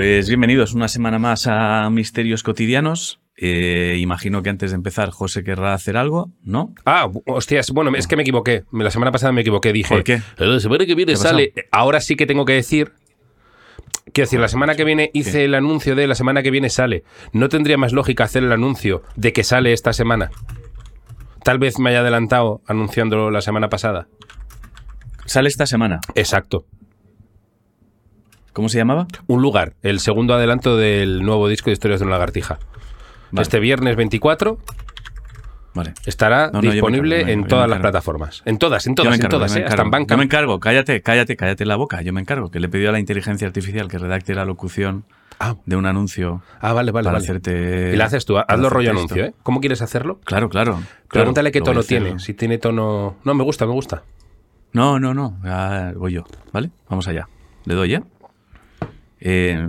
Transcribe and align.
Pues 0.00 0.28
bienvenidos 0.28 0.72
una 0.72 0.88
semana 0.88 1.18
más 1.18 1.46
a 1.46 1.90
Misterios 1.90 2.42
Cotidianos. 2.42 3.20
Eh, 3.36 3.98
imagino 4.00 4.42
que 4.42 4.48
antes 4.48 4.70
de 4.70 4.76
empezar 4.76 5.10
José 5.10 5.44
querrá 5.44 5.74
hacer 5.74 5.98
algo, 5.98 6.30
¿no? 6.42 6.74
Ah, 6.86 7.10
hostias, 7.26 7.70
bueno, 7.70 7.90
es 7.94 8.06
que 8.06 8.16
me 8.16 8.22
equivoqué. 8.22 8.64
La 8.72 8.90
semana 8.90 9.12
pasada 9.12 9.32
me 9.34 9.42
equivoqué, 9.42 9.74
dije. 9.74 9.94
¿Por 9.94 10.02
qué? 10.02 10.14
"Eh, 10.14 10.22
La 10.38 10.58
semana 10.58 10.86
que 10.86 10.94
viene 10.94 11.12
¿Qué 11.12 11.18
ha 11.18 11.22
sale. 11.22 11.52
Ahora 11.70 12.00
sí 12.00 12.16
que 12.16 12.24
tengo 12.24 12.46
que 12.46 12.54
decir. 12.54 12.92
Quiero 14.14 14.24
decir, 14.26 14.40
la 14.40 14.48
semana 14.48 14.74
que 14.74 14.84
viene 14.84 15.10
hice 15.12 15.32
¿Qué? 15.32 15.44
el 15.44 15.54
anuncio 15.54 15.94
de 15.94 16.06
la 16.06 16.14
semana 16.14 16.42
que 16.42 16.50
viene 16.50 16.70
sale. 16.70 17.04
¿No 17.34 17.50
tendría 17.50 17.76
más 17.76 17.92
lógica 17.92 18.24
hacer 18.24 18.42
el 18.42 18.52
anuncio 18.52 19.02
de 19.16 19.34
que 19.34 19.44
sale 19.44 19.74
esta 19.74 19.92
semana? 19.92 20.30
Tal 21.44 21.58
vez 21.58 21.78
me 21.78 21.90
haya 21.90 22.00
adelantado 22.00 22.62
anunciándolo 22.66 23.30
la 23.30 23.42
semana 23.42 23.68
pasada. 23.68 24.08
Sale 25.26 25.50
esta 25.50 25.66
semana. 25.66 26.00
Exacto. 26.14 26.64
¿Cómo 28.52 28.68
se 28.68 28.78
llamaba? 28.78 29.06
Un 29.26 29.42
lugar, 29.42 29.74
el 29.82 30.00
segundo 30.00 30.34
adelanto 30.34 30.76
del 30.76 31.22
nuevo 31.22 31.48
disco 31.48 31.70
de 31.70 31.74
Historias 31.74 32.00
de 32.00 32.06
una 32.06 32.14
lagartija. 32.16 32.58
Vale. 33.30 33.42
Este 33.42 33.60
viernes 33.60 33.94
24 33.96 34.58
Vale. 35.72 35.94
estará 36.04 36.50
No, 36.52 36.60
no, 36.60 36.70
disponible 36.70 37.20
encargo, 37.20 37.32
en 37.32 37.46
todas 37.46 37.70
las 37.70 37.78
plataformas. 37.78 38.42
En 38.44 38.58
todas, 38.58 38.86
en 38.88 38.96
todas, 38.96 39.20
en 39.20 39.28
todas, 39.28 39.52
yo 39.52 39.60
me 39.60 39.60
¿eh? 39.62 39.66
Hasta 39.68 39.82
en 39.82 39.86
encargo. 39.86 40.06
Yo 40.08 40.16
me 40.18 40.24
encargo, 40.24 40.60
cállate, 40.60 41.00
cállate, 41.00 41.36
cállate 41.36 41.64
la 41.64 41.76
boca. 41.76 42.02
Yo 42.02 42.12
me 42.12 42.20
encargo, 42.20 42.50
que 42.50 42.58
le 42.58 42.66
he 42.66 42.70
pedido 42.70 42.88
a 42.88 42.92
la 42.92 42.98
inteligencia 42.98 43.46
artificial 43.46 43.86
que 43.88 43.98
redacte 43.98 44.34
la 44.34 44.44
locución 44.44 45.04
Ah, 45.42 45.54
de 45.64 45.74
un 45.76 45.86
anuncio 45.86 46.42
ah, 46.60 46.74
vale, 46.74 46.92
vale. 46.92 47.04
para 47.04 47.14
vale. 47.14 47.24
hacerte. 47.24 47.92
Y 47.94 47.96
lo 47.96 48.04
haces 48.04 48.26
tú, 48.26 48.34
para 48.34 48.44
hazlo 48.46 48.68
rollo 48.68 48.90
esto. 48.90 48.98
anuncio, 48.98 49.24
¿eh? 49.24 49.34
¿Cómo 49.42 49.60
quieres 49.60 49.80
hacerlo? 49.80 50.20
Claro, 50.24 50.50
claro. 50.50 50.72
claro, 50.74 50.86
Pregúntale 51.08 51.50
qué 51.50 51.62
tono 51.62 51.82
tiene. 51.82 52.18
Si 52.18 52.34
tiene 52.34 52.58
tono. 52.58 53.16
No, 53.24 53.34
me 53.34 53.42
gusta, 53.44 53.64
me 53.64 53.72
gusta. 53.72 54.02
No, 54.72 54.98
no, 55.00 55.14
no. 55.14 55.38
Ah, 55.44 55.92
voy 55.96 56.12
yo. 56.12 56.24
¿Vale? 56.52 56.70
Vamos 56.90 57.08
allá. 57.08 57.26
Le 57.64 57.74
doy, 57.74 57.94
¿eh? 57.94 58.02
Eh, 59.20 59.68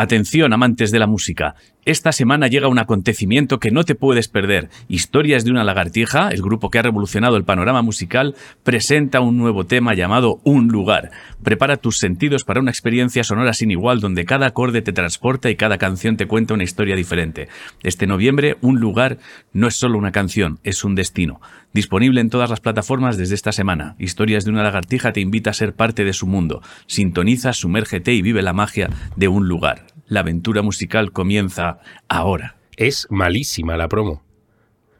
Atención, 0.00 0.52
amantes 0.52 0.92
de 0.92 1.00
la 1.00 1.08
música. 1.08 1.56
Esta 1.88 2.12
semana 2.12 2.48
llega 2.48 2.68
un 2.68 2.78
acontecimiento 2.78 3.60
que 3.60 3.70
no 3.70 3.82
te 3.82 3.94
puedes 3.94 4.28
perder. 4.28 4.68
Historias 4.88 5.46
de 5.46 5.52
una 5.52 5.64
lagartija, 5.64 6.28
el 6.28 6.42
grupo 6.42 6.68
que 6.68 6.78
ha 6.78 6.82
revolucionado 6.82 7.38
el 7.38 7.44
panorama 7.44 7.80
musical, 7.80 8.34
presenta 8.62 9.20
un 9.20 9.38
nuevo 9.38 9.64
tema 9.64 9.94
llamado 9.94 10.38
Un 10.44 10.68
lugar. 10.68 11.10
Prepara 11.42 11.78
tus 11.78 11.96
sentidos 11.96 12.44
para 12.44 12.60
una 12.60 12.70
experiencia 12.70 13.24
sonora 13.24 13.54
sin 13.54 13.70
igual 13.70 14.00
donde 14.00 14.26
cada 14.26 14.48
acorde 14.48 14.82
te 14.82 14.92
transporta 14.92 15.48
y 15.48 15.56
cada 15.56 15.78
canción 15.78 16.18
te 16.18 16.26
cuenta 16.26 16.52
una 16.52 16.64
historia 16.64 16.94
diferente. 16.94 17.48
Este 17.82 18.06
noviembre, 18.06 18.58
Un 18.60 18.80
lugar 18.80 19.16
no 19.54 19.66
es 19.66 19.76
solo 19.76 19.96
una 19.96 20.12
canción, 20.12 20.58
es 20.64 20.84
un 20.84 20.94
destino. 20.94 21.40
Disponible 21.72 22.20
en 22.20 22.28
todas 22.28 22.50
las 22.50 22.60
plataformas 22.60 23.16
desde 23.16 23.34
esta 23.34 23.52
semana. 23.52 23.96
Historias 23.98 24.44
de 24.44 24.50
una 24.50 24.62
lagartija 24.62 25.14
te 25.14 25.20
invita 25.20 25.48
a 25.48 25.54
ser 25.54 25.72
parte 25.72 26.04
de 26.04 26.12
su 26.12 26.26
mundo. 26.26 26.60
Sintoniza, 26.86 27.54
sumérgete 27.54 28.12
y 28.12 28.20
vive 28.20 28.42
la 28.42 28.52
magia 28.52 28.90
de 29.16 29.28
un 29.28 29.48
lugar. 29.48 29.97
La 30.08 30.20
aventura 30.20 30.62
musical 30.62 31.12
comienza 31.12 31.78
ahora. 32.08 32.56
Es 32.76 33.06
malísima 33.10 33.76
la 33.76 33.88
promo. 33.88 34.22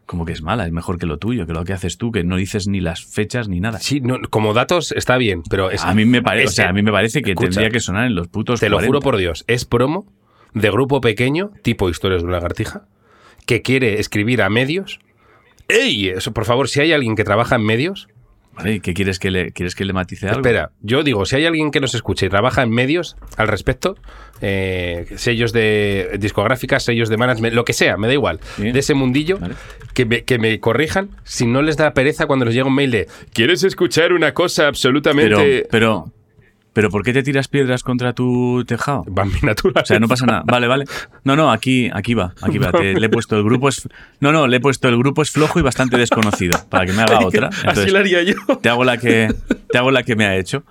Como 0.06 0.24
que 0.24 0.32
es 0.32 0.42
mala, 0.42 0.66
es 0.66 0.72
mejor 0.72 0.98
que 0.98 1.06
lo 1.06 1.18
tuyo, 1.18 1.46
que 1.46 1.52
lo 1.52 1.64
que 1.64 1.72
haces 1.74 1.98
tú, 1.98 2.12
que 2.12 2.24
no 2.24 2.36
dices 2.36 2.66
ni 2.66 2.80
las 2.80 3.04
fechas 3.04 3.48
ni 3.48 3.60
nada. 3.60 3.78
Sí, 3.78 4.00
no, 4.00 4.16
como 4.30 4.54
datos 4.54 4.92
está 4.92 5.18
bien, 5.18 5.42
pero 5.50 5.70
es. 5.70 5.84
a 5.84 5.94
mí 5.94 6.06
me 6.06 6.22
parece, 6.22 6.48
o 6.48 6.50
sea, 6.50 6.68
a 6.70 6.72
mí 6.72 6.82
me 6.82 6.92
parece 6.92 7.20
que 7.20 7.32
escucha, 7.32 7.50
tendría 7.50 7.70
que 7.70 7.80
sonar 7.80 8.06
en 8.06 8.14
los 8.14 8.28
putos 8.28 8.60
Te 8.60 8.70
lo 8.70 8.76
40. 8.76 8.86
juro 8.86 9.00
por 9.00 9.18
Dios, 9.18 9.44
es 9.48 9.66
promo 9.66 10.10
de 10.54 10.70
grupo 10.70 11.02
pequeño, 11.02 11.50
tipo 11.62 11.90
Historias 11.90 12.22
de 12.22 12.28
una 12.28 12.36
lagartija, 12.38 12.86
que 13.44 13.60
quiere 13.60 14.00
escribir 14.00 14.40
a 14.40 14.48
medios. 14.48 14.98
¡Ey! 15.68 16.08
Eso, 16.08 16.32
por 16.32 16.46
favor, 16.46 16.68
si 16.68 16.80
hay 16.80 16.92
alguien 16.92 17.14
que 17.14 17.24
trabaja 17.24 17.56
en 17.56 17.64
medios, 17.64 18.08
Vale, 18.58 18.80
¿Qué 18.80 18.92
quieres 18.92 19.18
que 19.18 19.30
le 19.30 19.52
quieres 19.52 19.74
que 19.74 19.84
le 19.84 19.92
matice 19.92 20.26
algo? 20.26 20.40
Espera, 20.40 20.72
yo 20.80 21.02
digo, 21.02 21.24
si 21.24 21.36
hay 21.36 21.46
alguien 21.46 21.70
que 21.70 21.80
nos 21.80 21.94
escuche 21.94 22.26
y 22.26 22.28
trabaja 22.28 22.62
en 22.62 22.70
medios 22.70 23.16
al 23.36 23.48
respecto, 23.48 23.96
eh, 24.40 25.06
sellos 25.16 25.52
de 25.52 26.16
discográficas, 26.18 26.84
sellos 26.84 27.08
de 27.08 27.16
management, 27.16 27.54
lo 27.54 27.64
que 27.64 27.72
sea, 27.72 27.96
me 27.96 28.06
da 28.08 28.12
igual, 28.12 28.40
Bien. 28.56 28.72
de 28.72 28.80
ese 28.80 28.94
mundillo, 28.94 29.38
Vale. 29.38 29.54
que, 29.94 30.04
me, 30.04 30.24
que 30.24 30.38
me 30.38 30.60
corrijan 30.60 31.10
si 31.24 31.46
no 31.46 31.62
les 31.62 31.76
da 31.76 31.92
pereza 31.94 32.26
cuando 32.26 32.44
les 32.44 32.54
llega 32.54 32.66
un 32.66 32.74
mail 32.74 32.90
de 32.90 33.08
¿Quieres 33.32 33.64
escuchar 33.64 34.12
una 34.12 34.34
cosa 34.34 34.66
absolutamente 34.66 35.66
pero, 35.70 36.02
pero 36.04 36.12
¿por 36.90 37.02
qué 37.02 37.12
te 37.12 37.22
tiras 37.22 37.48
piedras 37.48 37.82
contra 37.82 38.12
tu 38.12 38.64
tejado? 38.66 39.04
Bambi 39.08 39.40
natural? 39.42 39.82
O 39.82 39.86
sea, 39.86 39.98
no 39.98 40.06
pasa 40.08 40.26
nada. 40.26 40.42
Vale, 40.46 40.66
vale. 40.68 40.84
No, 41.24 41.34
no, 41.34 41.50
aquí, 41.50 41.90
aquí 41.92 42.14
va, 42.14 42.34
aquí 42.40 42.58
va. 42.58 42.70
Te- 42.72 42.94
le 42.98 43.06
he 43.06 43.08
puesto 43.10 43.36
el 43.36 43.42
grupo 43.42 43.68
es. 43.68 43.88
No, 44.20 44.30
no, 44.32 44.46
le 44.46 44.58
he 44.58 44.60
puesto 44.60 44.88
el 44.88 44.96
grupo 44.96 45.22
es 45.22 45.30
flojo 45.30 45.58
y 45.58 45.62
bastante 45.62 45.96
desconocido. 45.98 46.58
Para 46.68 46.86
que 46.86 46.92
me 46.92 47.02
haga 47.02 47.18
otra. 47.26 47.50
Así 47.66 47.90
lo 47.90 47.98
haría 47.98 48.22
yo. 48.22 48.34
te 48.62 48.68
hago 48.68 48.84
la 48.84 48.96
que 48.98 49.34
te 49.70 49.78
hago 49.78 49.90
la 49.90 50.02
que 50.04 50.14
me 50.16 50.26
ha 50.26 50.36
hecho. 50.36 50.62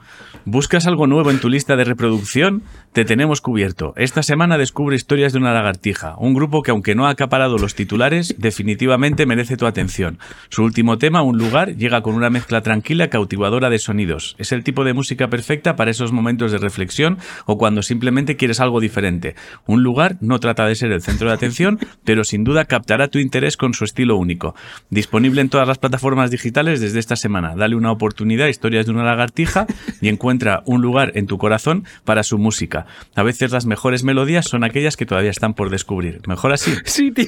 ¿Buscas 0.45 0.87
algo 0.87 1.07
nuevo 1.07 1.29
en 1.29 1.39
tu 1.39 1.49
lista 1.49 1.75
de 1.75 1.83
reproducción? 1.83 2.63
Te 2.97 3.05
tenemos 3.05 3.41
cubierto. 3.41 3.93
Esta 3.95 4.23
semana 4.23 4.57
descubre 4.57 4.95
historias 4.95 5.31
de 5.31 5.37
una 5.37 5.53
lagartija, 5.53 6.15
un 6.17 6.33
grupo 6.33 6.63
que 6.63 6.71
aunque 6.71 6.95
no 6.95 7.05
ha 7.05 7.11
acaparado 7.11 7.59
los 7.59 7.75
titulares, 7.75 8.33
definitivamente 8.39 9.27
merece 9.27 9.55
tu 9.55 9.67
atención. 9.67 10.17
Su 10.49 10.63
último 10.63 10.97
tema, 10.97 11.21
Un 11.21 11.37
lugar, 11.37 11.75
llega 11.75 12.01
con 12.01 12.15
una 12.15 12.31
mezcla 12.31 12.61
tranquila 12.61 13.09
cautivadora 13.09 13.69
de 13.69 13.77
sonidos. 13.77 14.35
Es 14.39 14.51
el 14.51 14.63
tipo 14.63 14.83
de 14.83 14.93
música 14.93 15.27
perfecta 15.27 15.75
para 15.75 15.91
esos 15.91 16.11
momentos 16.11 16.51
de 16.51 16.57
reflexión 16.57 17.19
o 17.45 17.59
cuando 17.59 17.83
simplemente 17.83 18.35
quieres 18.35 18.59
algo 18.59 18.79
diferente. 18.79 19.35
Un 19.67 19.83
lugar 19.83 20.17
no 20.19 20.39
trata 20.39 20.65
de 20.65 20.73
ser 20.73 20.91
el 20.91 21.03
centro 21.03 21.27
de 21.27 21.35
atención, 21.35 21.77
pero 22.03 22.23
sin 22.23 22.43
duda 22.43 22.65
captará 22.65 23.09
tu 23.09 23.19
interés 23.19 23.57
con 23.57 23.75
su 23.75 23.83
estilo 23.83 24.17
único. 24.17 24.55
Disponible 24.89 25.41
en 25.41 25.49
todas 25.49 25.67
las 25.67 25.77
plataformas 25.77 26.31
digitales 26.31 26.81
desde 26.81 26.97
esta 26.97 27.15
semana. 27.15 27.55
Dale 27.55 27.75
una 27.75 27.91
oportunidad 27.91 28.47
a 28.47 28.49
Historias 28.49 28.87
de 28.87 28.93
una 28.93 29.03
lagartija 29.03 29.67
y 30.01 30.07
encuentra 30.07 30.63
un 30.65 30.81
lugar 30.81 31.11
en 31.13 31.27
tu 31.27 31.37
corazón 31.37 31.83
para 32.03 32.23
su 32.23 32.39
música. 32.39 32.86
A 33.15 33.23
veces 33.23 33.51
las 33.51 33.65
mejores 33.65 34.03
melodías 34.03 34.45
son 34.45 34.63
aquellas 34.63 34.97
que 34.97 35.05
todavía 35.05 35.31
están 35.31 35.53
por 35.53 35.69
descubrir. 35.69 36.21
Mejor 36.27 36.53
así. 36.53 36.73
Sí, 36.85 37.11
tío. 37.11 37.27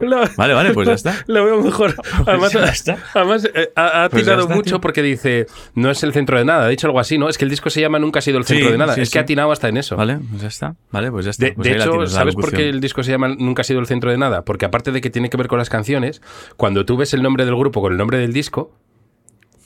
La- 0.00 0.30
Vale, 0.36 0.54
vale, 0.54 0.72
pues 0.72 0.86
ya 0.88 0.94
está. 0.94 1.14
Lo 1.26 1.44
veo 1.44 1.60
mejor. 1.62 1.94
Además, 2.26 2.52
ya 2.52 2.64
está. 2.64 2.98
además, 3.14 3.48
eh, 3.54 3.70
ha, 3.74 4.04
ha 4.04 4.08
Pues 4.08 4.26
está, 4.26 4.36
mucho 4.46 4.62
tío. 4.62 4.80
porque 4.80 5.02
dice, 5.02 5.46
no 5.74 5.90
es 5.90 6.02
el 6.02 6.12
centro 6.12 6.38
de 6.38 6.44
nada. 6.44 6.66
Ha 6.66 6.68
dicho 6.68 6.86
algo 6.86 7.00
así, 7.00 7.18
¿no? 7.18 7.28
Es 7.28 7.38
que 7.38 7.44
el 7.44 7.50
disco 7.50 7.70
se 7.70 7.80
llama 7.80 7.98
Nunca 7.98 8.18
ha 8.18 8.22
sido 8.22 8.38
el 8.38 8.44
centro 8.44 8.66
Sí, 8.66 8.72
de 8.72 8.78
nada. 8.78 8.94
sí, 8.94 9.00
es 9.00 9.10
que 9.10 9.18
ha 9.18 9.22
atinado 9.22 9.52
hasta 9.52 9.68
en 9.68 9.76
eso. 9.76 9.96
Vale, 9.96 10.18
pues 10.30 10.42
ya 10.42 10.48
está. 10.48 10.76
Vale, 10.90 11.10
pues 11.10 11.24
ya 11.24 11.30
está. 11.30 11.46
De, 11.46 11.52
Pues 11.52 11.68
de 11.68 11.74
la 11.76 11.84
hecho, 11.84 11.90
tienes, 11.92 12.12
la 12.12 12.18
¿sabes 12.18 12.34
por 12.34 12.52
qué 12.52 12.68
el 12.68 12.80
disco 12.80 13.02
se 13.02 13.10
llama 13.10 13.28
Nunca 13.28 13.62
ha 13.62 13.64
sido 13.64 13.80
el 13.80 13.86
centro 13.86 14.10
de 14.10 14.18
nada? 14.18 14.44
Porque 14.44 14.64
aparte 14.66 14.92
de 14.92 15.00
que 15.00 15.10
tiene 15.10 15.30
que 15.30 15.36
ver 15.36 15.48
con 15.48 15.58
las 15.58 15.68
canciones, 15.70 16.22
cuando 16.56 16.84
tú 16.84 16.96
ves 16.96 17.12
el 17.14 17.22
nombre 17.22 17.44
del 17.44 17.56
grupo 17.56 17.80
con 17.80 17.92
el 17.92 17.98
nombre 17.98 18.18
del 18.18 18.32
disco, 18.32 18.72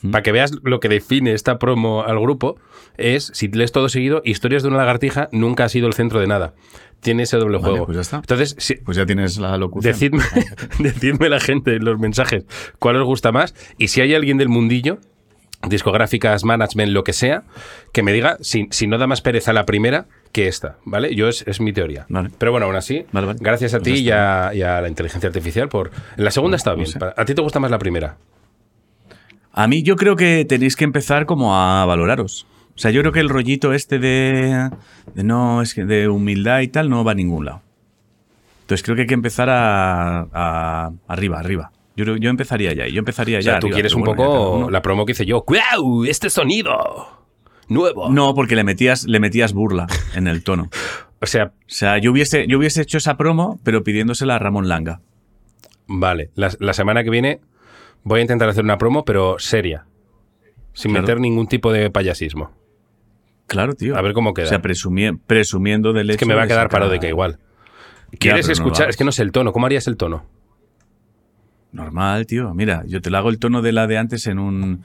Mm. 0.02 0.10
para 0.12 0.22
que 0.22 0.32
veas 0.32 0.52
lo 0.62 0.80
que 0.80 0.88
define 0.88 1.32
esta 1.32 1.58
promo 1.58 2.02
al 2.04 2.18
grupo, 2.20 2.56
es, 2.96 3.30
si 3.34 3.48
lees 3.48 3.72
todo 3.72 3.88
seguido, 3.88 4.22
Historias 4.24 4.62
de 4.62 4.68
una 4.68 4.78
lagartija 4.78 5.28
nunca 5.32 5.64
ha 5.64 5.68
sido 5.68 5.86
el 5.86 5.94
centro 5.94 6.20
de 6.20 6.26
nada. 6.26 6.54
Tiene 7.00 7.22
ese 7.22 7.36
doble 7.38 7.58
Vale, 7.58 7.70
juego. 7.70 7.86
pues 7.86 7.96
ya 7.96 8.02
está. 8.02 8.16
Entonces, 8.16 8.54
si- 8.58 8.76
Pues 8.76 8.96
ya 8.96 9.06
tienes 9.06 9.38
la 9.38 9.56
locución. 9.56 9.92
decidme, 9.92 10.22
decidme 10.78 11.28
la 11.28 11.40
gente 11.40 11.76
en 11.76 11.84
los 11.84 11.98
mensajes 11.98 12.44
cuál 12.78 12.96
os 12.96 13.04
gusta 13.04 13.32
más 13.32 13.54
y 13.78 13.88
si 13.88 14.00
hay 14.00 14.14
alguien 14.14 14.36
del 14.38 14.48
mundillo 14.48 14.98
discográficas, 15.68 16.44
management, 16.44 16.92
lo 16.92 17.04
que 17.04 17.12
sea, 17.12 17.42
que 17.92 18.02
me 18.02 18.12
diga 18.12 18.38
si, 18.40 18.68
si 18.70 18.86
no 18.86 18.96
da 18.98 19.06
más 19.06 19.20
pereza 19.20 19.52
la 19.52 19.66
primera 19.66 20.06
que 20.32 20.48
esta, 20.48 20.76
¿vale? 20.84 21.14
Yo 21.14 21.28
es, 21.28 21.42
es 21.46 21.60
mi 21.60 21.72
teoría. 21.72 22.06
Vale. 22.08 22.30
Pero 22.38 22.50
bueno, 22.52 22.66
aún 22.66 22.76
así, 22.76 23.04
Vale, 23.12 23.26
vale. 23.26 23.38
gracias 23.42 23.74
a 23.74 23.78
Pues 23.78 23.92
ti 23.94 24.00
y 24.00 24.10
a, 24.10 24.52
y 24.54 24.62
a 24.62 24.80
la 24.80 24.88
inteligencia 24.88 25.26
artificial 25.28 25.68
por... 25.68 25.90
La 26.16 26.30
segunda 26.30 26.56
está 26.56 26.74
bien. 26.74 26.86
sé. 26.86 26.98
¿A 27.14 27.24
ti 27.26 27.34
te 27.34 27.42
gusta 27.42 27.60
más 27.60 27.70
la 27.70 27.78
primera? 27.78 28.16
A 29.52 29.66
mí 29.66 29.82
yo 29.82 29.96
creo 29.96 30.16
que 30.16 30.44
tenéis 30.44 30.76
que 30.76 30.84
empezar 30.84 31.26
como 31.26 31.56
a 31.56 31.84
valoraros. 31.86 32.46
O 32.74 32.78
sea, 32.78 32.90
yo 32.90 33.00
creo 33.02 33.12
que 33.12 33.20
el 33.20 33.28
rollito 33.28 33.72
este 33.72 33.98
de, 33.98 34.70
de 35.14 35.24
no, 35.24 35.60
es 35.60 35.74
que 35.74 35.84
de 35.84 36.08
humildad 36.08 36.60
y 36.60 36.68
tal 36.68 36.88
no 36.88 37.04
va 37.04 37.12
a 37.12 37.14
ningún 37.14 37.44
lado. 37.44 37.62
Entonces 38.62 38.82
creo 38.84 38.94
que 38.96 39.02
hay 39.02 39.08
que 39.08 39.14
empezar 39.14 39.50
a, 39.50 40.20
a- 40.32 40.90
arriba, 41.08 41.38
arriba. 41.38 41.72
Yo, 41.96 42.16
yo 42.16 42.30
empezaría 42.30 42.72
ya, 42.72 42.86
yo 42.86 43.00
empezaría 43.00 43.38
O 43.38 43.40
ya. 43.40 43.52
sea, 43.52 43.58
tú 43.60 43.66
arriba, 43.66 43.74
quieres 43.74 43.94
un 43.94 44.02
bueno, 44.02 44.14
ya 44.22 44.24
poco 44.26 44.70
la 44.70 44.80
promo 44.82 45.04
que 45.04 45.12
hice 45.12 45.26
yo. 45.26 45.42
¡Cuidado! 45.42 46.04
¡Este 46.06 46.30
sonido! 46.30 47.26
Nuevo. 47.68 48.08
No, 48.10 48.34
porque 48.34 48.56
le 48.56 48.64
metías, 48.64 49.04
le 49.04 49.20
metías 49.20 49.52
burla 49.52 49.86
en 50.14 50.26
el 50.28 50.42
tono. 50.44 50.68
O 51.22 51.26
sea, 51.26 51.48
O 51.48 51.52
sea, 51.66 51.98
yo 51.98 52.12
hubiese, 52.12 52.46
yo 52.48 52.56
hubiese 52.56 52.80
hecho 52.80 52.96
esa 52.96 53.18
promo, 53.18 53.60
pero 53.62 53.84
pidiéndosela 53.84 54.36
a 54.36 54.38
Ramón 54.38 54.70
Langa. 54.70 55.02
vale. 55.86 56.30
La, 56.34 56.50
la 56.60 56.72
semana 56.72 57.04
que 57.04 57.10
viene 57.10 57.40
voy 58.04 58.18
a 58.20 58.22
intentar 58.22 58.48
hacer 58.48 58.64
una 58.64 58.78
promo, 58.78 59.04
pero 59.04 59.38
seria. 59.38 59.84
Sin 60.72 60.92
Claro. 60.92 61.02
meter 61.02 61.20
ningún 61.20 61.46
tipo 61.48 61.72
de 61.72 61.90
payasismo. 61.90 62.52
Claro, 63.46 63.74
tío. 63.74 63.96
A 63.96 64.02
ver 64.02 64.12
cómo 64.12 64.32
queda. 64.34 64.46
O 64.46 64.48
sea, 64.48 64.62
presumie- 64.62 65.18
presumiendo 65.26 65.92
del 65.92 66.08
hecho 66.10 66.14
Es 66.14 66.18
que 66.20 66.26
me 66.26 66.34
va 66.34 66.42
a 66.42 66.46
quedar 66.46 66.66
sacar- 66.68 66.80
parodica 66.82 67.08
igual. 67.08 67.38
¿Quieres 68.18 68.48
escuchar? 68.48 68.88
es 68.90 68.96
que 68.96 69.04
no 69.04 69.12
sé 69.12 69.22
el 69.22 69.32
tono. 69.32 69.52
¿Cómo 69.52 69.66
harías 69.66 69.86
el 69.88 69.96
tono? 69.96 70.24
Normal, 71.72 72.26
tío. 72.26 72.52
Mira, 72.54 72.82
yo 72.86 73.00
te 73.00 73.10
lo 73.10 73.18
hago 73.18 73.28
el 73.30 73.38
tono 73.38 73.62
de 73.62 73.72
la 73.72 73.86
de 73.86 73.98
antes 73.98 74.26
en 74.26 74.38
un... 74.38 74.82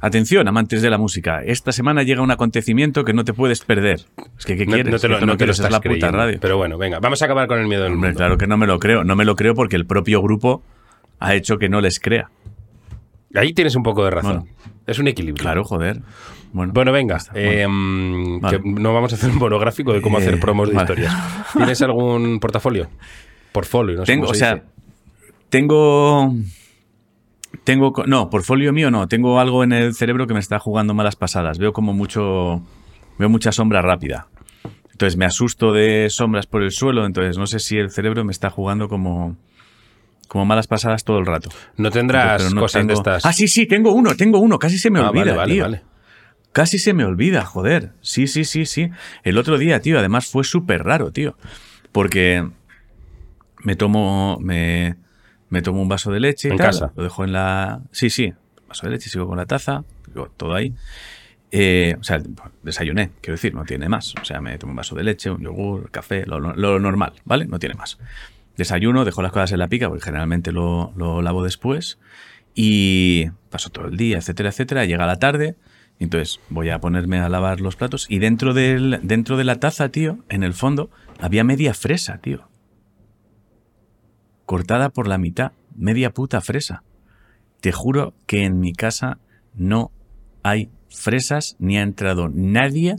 Atención, 0.00 0.46
amantes 0.48 0.82
de 0.82 0.90
la 0.90 0.98
música. 0.98 1.42
Esta 1.42 1.72
semana 1.72 2.02
llega 2.02 2.20
un 2.20 2.30
acontecimiento 2.30 3.04
que 3.04 3.14
no 3.14 3.24
te 3.24 3.32
puedes 3.32 3.60
perder. 3.64 4.00
Es 4.38 4.44
que, 4.44 4.56
¿qué 4.56 4.66
quieres? 4.66 4.92
no 4.92 4.98
te 4.98 5.08
lo, 5.08 5.20
no 5.24 5.36
te 5.38 5.46
lo 5.46 5.52
estás 5.52 5.70
la 5.70 5.78
puta 5.78 5.88
creyendo. 5.88 6.16
radio. 6.18 6.38
Pero 6.40 6.58
bueno, 6.58 6.76
venga, 6.76 6.98
vamos 7.00 7.22
a 7.22 7.24
acabar 7.24 7.46
con 7.48 7.58
el 7.58 7.68
miedo 7.68 7.84
del 7.84 7.92
Hombre, 7.94 8.10
mundo. 8.10 8.18
claro 8.18 8.36
que 8.36 8.46
no 8.46 8.58
me 8.58 8.66
lo 8.66 8.78
creo. 8.78 9.02
No 9.04 9.16
me 9.16 9.24
lo 9.24 9.34
creo 9.34 9.54
porque 9.54 9.76
el 9.76 9.86
propio 9.86 10.20
grupo 10.20 10.62
ha 11.20 11.34
hecho 11.34 11.56
que 11.56 11.70
no 11.70 11.80
les 11.80 12.00
crea. 12.00 12.30
Ahí 13.34 13.52
tienes 13.52 13.74
un 13.76 13.82
poco 13.82 14.04
de 14.04 14.10
razón. 14.10 14.38
Bueno. 14.40 14.72
es 14.86 14.98
un 14.98 15.08
equilibrio. 15.08 15.42
Claro, 15.42 15.64
joder. 15.64 16.00
Bueno, 16.52 16.72
Bueno, 16.72 16.92
venga, 16.92 17.18
eh, 17.34 17.66
Bueno. 17.66 18.38
Vale. 18.40 18.60
que 18.60 18.68
no 18.70 18.94
vamos 18.94 19.12
a 19.12 19.16
hacer 19.16 19.30
un 19.30 19.38
monográfico 19.38 19.92
de 19.92 20.00
cómo 20.00 20.18
Eh, 20.18 20.22
hacer 20.22 20.38
promos 20.40 20.68
de 20.68 20.74
vale. 20.76 20.84
historias. 20.92 21.14
¿Tienes 21.52 21.82
algún 21.82 22.38
portafolio? 22.38 22.88
Portfolio, 23.52 23.96
no 23.98 24.06
sé 24.06 24.12
tengo, 24.12 24.22
cómo 24.26 24.30
o 24.30 24.34
se 24.34 24.40
sea, 24.40 24.54
dice. 24.54 24.66
tengo. 25.48 26.34
Tengo. 27.64 27.92
No, 28.06 28.30
portfolio 28.30 28.72
mío 28.72 28.90
no. 28.90 29.06
Tengo 29.08 29.38
algo 29.40 29.64
en 29.64 29.72
el 29.72 29.94
cerebro 29.94 30.26
que 30.26 30.34
me 30.34 30.40
está 30.40 30.58
jugando 30.58 30.92
malas 30.94 31.16
pasadas. 31.16 31.58
Veo 31.58 31.72
como 31.72 31.92
mucho. 31.92 32.62
Veo 33.18 33.28
mucha 33.28 33.52
sombra 33.52 33.80
rápida. 33.80 34.26
Entonces 34.90 35.16
me 35.16 35.24
asusto 35.24 35.72
de 35.72 36.08
sombras 36.10 36.46
por 36.46 36.62
el 36.62 36.70
suelo. 36.72 37.06
Entonces 37.06 37.38
no 37.38 37.46
sé 37.46 37.58
si 37.60 37.76
el 37.78 37.90
cerebro 37.90 38.24
me 38.24 38.32
está 38.32 38.50
jugando 38.50 38.88
como. 38.88 39.36
Como 40.28 40.44
malas 40.44 40.66
pasadas 40.66 41.04
todo 41.04 41.18
el 41.18 41.26
rato. 41.26 41.50
No 41.76 41.90
tendrás 41.90 42.52
no 42.54 42.60
cosas 42.62 42.86
de 42.86 42.92
estas. 42.94 43.24
Ah, 43.26 43.32
sí, 43.32 43.48
sí, 43.48 43.66
tengo 43.66 43.92
uno, 43.92 44.14
tengo 44.16 44.38
uno. 44.38 44.58
Casi 44.58 44.78
se 44.78 44.90
me 44.90 45.00
Ah, 45.00 45.10
olvida, 45.10 45.20
vale, 45.24 45.32
vale, 45.36 45.52
tío. 45.54 45.62
vale. 45.64 45.82
Casi 46.52 46.78
se 46.78 46.92
me 46.94 47.04
olvida, 47.04 47.44
joder. 47.44 47.92
Sí, 48.00 48.26
sí, 48.26 48.44
sí, 48.44 48.64
sí. 48.66 48.90
El 49.24 49.38
otro 49.38 49.58
día, 49.58 49.80
tío, 49.80 49.98
además 49.98 50.26
fue 50.26 50.44
súper 50.44 50.84
raro, 50.84 51.10
tío. 51.10 51.36
Porque 51.92 52.48
me 53.62 53.76
tomo, 53.76 54.38
me, 54.40 54.96
me 55.48 55.62
tomo 55.62 55.82
un 55.82 55.88
vaso 55.88 56.10
de 56.12 56.20
leche 56.20 56.48
y 56.48 56.52
¿En 56.52 56.58
tal, 56.58 56.66
casa? 56.68 56.92
Lo 56.96 57.02
dejo 57.02 57.24
en 57.24 57.32
la... 57.32 57.80
Sí, 57.92 58.08
sí. 58.10 58.32
Vaso 58.68 58.86
de 58.86 58.92
leche, 58.92 59.10
sigo 59.10 59.26
con 59.26 59.36
la 59.36 59.46
taza, 59.46 59.84
todo 60.36 60.54
ahí. 60.54 60.74
Eh, 61.50 61.96
o 62.00 62.02
sea, 62.02 62.20
desayuné, 62.62 63.10
quiero 63.20 63.34
decir, 63.34 63.54
no 63.54 63.64
tiene 63.64 63.88
más. 63.88 64.14
O 64.20 64.24
sea, 64.24 64.40
me 64.40 64.58
tomo 64.58 64.70
un 64.72 64.76
vaso 64.76 64.94
de 64.96 65.04
leche, 65.04 65.30
un 65.30 65.40
yogur, 65.42 65.90
café, 65.90 66.24
lo, 66.26 66.38
lo 66.40 66.78
normal, 66.80 67.12
¿vale? 67.24 67.46
No 67.46 67.58
tiene 67.60 67.74
más. 67.76 67.98
Desayuno, 68.56 69.04
dejo 69.04 69.22
las 69.22 69.32
cosas 69.32 69.52
en 69.52 69.58
la 69.58 69.68
pica, 69.68 69.88
porque 69.88 70.04
generalmente 70.04 70.52
lo, 70.52 70.92
lo 70.96 71.22
lavo 71.22 71.42
después. 71.42 71.98
Y 72.54 73.30
paso 73.50 73.70
todo 73.70 73.88
el 73.88 73.96
día, 73.96 74.18
etcétera, 74.18 74.50
etcétera. 74.50 74.84
Llega 74.84 75.06
la 75.06 75.18
tarde, 75.18 75.56
entonces 75.98 76.40
voy 76.48 76.70
a 76.70 76.80
ponerme 76.80 77.18
a 77.18 77.28
lavar 77.28 77.60
los 77.60 77.76
platos. 77.76 78.06
Y 78.08 78.18
dentro, 78.18 78.54
del, 78.54 79.00
dentro 79.02 79.36
de 79.36 79.44
la 79.44 79.56
taza, 79.56 79.88
tío, 79.88 80.18
en 80.28 80.42
el 80.42 80.54
fondo, 80.54 80.90
había 81.20 81.44
media 81.44 81.74
fresa, 81.74 82.18
tío. 82.18 82.48
Cortada 84.46 84.90
por 84.90 85.08
la 85.08 85.18
mitad, 85.18 85.52
media 85.74 86.10
puta 86.10 86.40
fresa. 86.40 86.82
Te 87.60 87.72
juro 87.72 88.14
que 88.26 88.44
en 88.44 88.60
mi 88.60 88.72
casa 88.72 89.18
no 89.54 89.90
hay 90.42 90.70
fresas, 90.88 91.56
ni 91.58 91.78
ha 91.78 91.82
entrado 91.82 92.28
nadie 92.32 92.96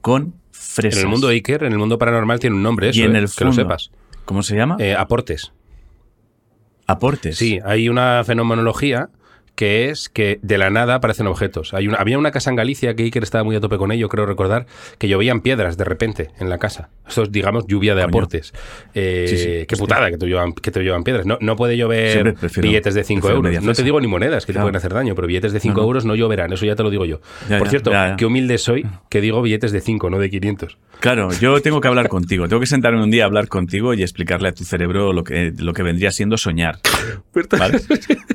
con 0.00 0.34
fresas. 0.50 1.00
En 1.00 1.06
el 1.06 1.10
mundo 1.10 1.28
Iker, 1.28 1.64
en 1.64 1.72
el 1.72 1.78
mundo 1.78 1.98
paranormal, 1.98 2.40
tiene 2.40 2.56
un 2.56 2.62
nombre 2.62 2.88
eso, 2.88 3.00
y 3.00 3.02
en 3.02 3.14
eh, 3.14 3.20
el 3.20 3.30
que 3.30 3.44
lo 3.44 3.52
sepas. 3.52 3.90
¿Cómo 4.24 4.42
se 4.42 4.56
llama? 4.56 4.76
Eh, 4.78 4.94
aportes. 4.94 5.52
Aportes. 6.86 7.36
Sí, 7.36 7.58
hay 7.64 7.88
una 7.88 8.22
fenomenología 8.24 9.10
que 9.60 9.90
es 9.90 10.08
que 10.08 10.38
de 10.40 10.56
la 10.56 10.70
nada 10.70 10.94
aparecen 10.94 11.26
objetos. 11.26 11.74
Hay 11.74 11.86
una, 11.86 11.98
había 11.98 12.16
una 12.18 12.30
casa 12.30 12.48
en 12.48 12.56
Galicia 12.56 12.94
que 12.96 13.02
Iker 13.02 13.22
estaba 13.22 13.44
muy 13.44 13.54
a 13.56 13.60
tope 13.60 13.76
con 13.76 13.92
ello, 13.92 14.08
creo 14.08 14.24
recordar, 14.24 14.64
que 14.96 15.06
llovían 15.06 15.42
piedras 15.42 15.76
de 15.76 15.84
repente 15.84 16.30
en 16.40 16.48
la 16.48 16.56
casa. 16.56 16.88
Esto 17.06 17.24
es, 17.24 17.30
digamos, 17.30 17.66
lluvia 17.66 17.94
de 17.94 18.00
Coño. 18.00 18.08
aportes. 18.08 18.54
Eh, 18.94 19.26
Sí, 19.28 19.36
sí, 19.36 19.44
qué 19.44 19.62
hostia. 19.74 19.76
putada 19.76 20.10
que 20.10 20.16
te 20.16 20.24
llevan, 20.26 20.54
que 20.54 20.70
te 20.70 20.80
piedras. 21.04 21.26
No, 21.26 21.36
no 21.42 21.56
puede 21.56 21.76
llover 21.76 22.32
prefiero- 22.36 22.68
billetes 22.70 22.94
de 22.94 23.04
5 23.04 23.28
prefiero 23.28 23.48
euros. 23.50 23.62
No 23.66 23.74
te 23.74 23.82
digo 23.82 24.00
ni 24.00 24.06
monedas 24.06 24.46
que 24.46 24.54
te 24.54 24.60
pueden 24.60 24.76
hacer 24.76 24.94
daño, 24.94 25.14
pero 25.14 25.26
billetes 25.26 25.52
de 25.52 25.60
5 25.60 25.74
No, 25.74 25.82
no. 25.82 25.88
euros 25.88 26.04
no 26.06 26.14
lloverán, 26.14 26.50
eso 26.54 26.64
ya 26.64 26.74
te 26.74 26.82
lo 26.82 26.88
digo 26.88 27.04
yo. 27.04 27.20
Ya, 27.50 27.58
Por 27.58 27.66
ya, 27.66 27.70
cierto, 27.70 27.90
ya. 27.90 28.16
qué 28.16 28.24
humilde 28.24 28.56
soy 28.56 28.86
que 29.10 29.20
digo 29.20 29.42
billetes 29.42 29.72
de 29.72 29.82
5, 29.82 30.08
no 30.08 30.18
de 30.18 30.30
500. 30.30 30.78
Claro, 31.00 31.28
yo 31.38 31.60
tengo 31.60 31.80
que 31.82 31.88
hablar 31.88 32.08
contigo. 32.08 32.48
Tengo 32.48 32.60
que 32.60 32.66
sentarme 32.66 33.02
un 33.02 33.10
día 33.10 33.24
a 33.24 33.26
hablar 33.26 33.48
contigo 33.48 33.92
y 33.92 34.02
explicarle 34.02 34.48
a 34.48 34.52
tu 34.52 34.64
cerebro 34.64 35.12
lo 35.12 35.22
que, 35.22 35.52
lo 35.58 35.74
que 35.74 35.82
vendría 35.82 36.12
siendo 36.12 36.38
soñar. 36.38 36.78
¿vale? 37.58 37.80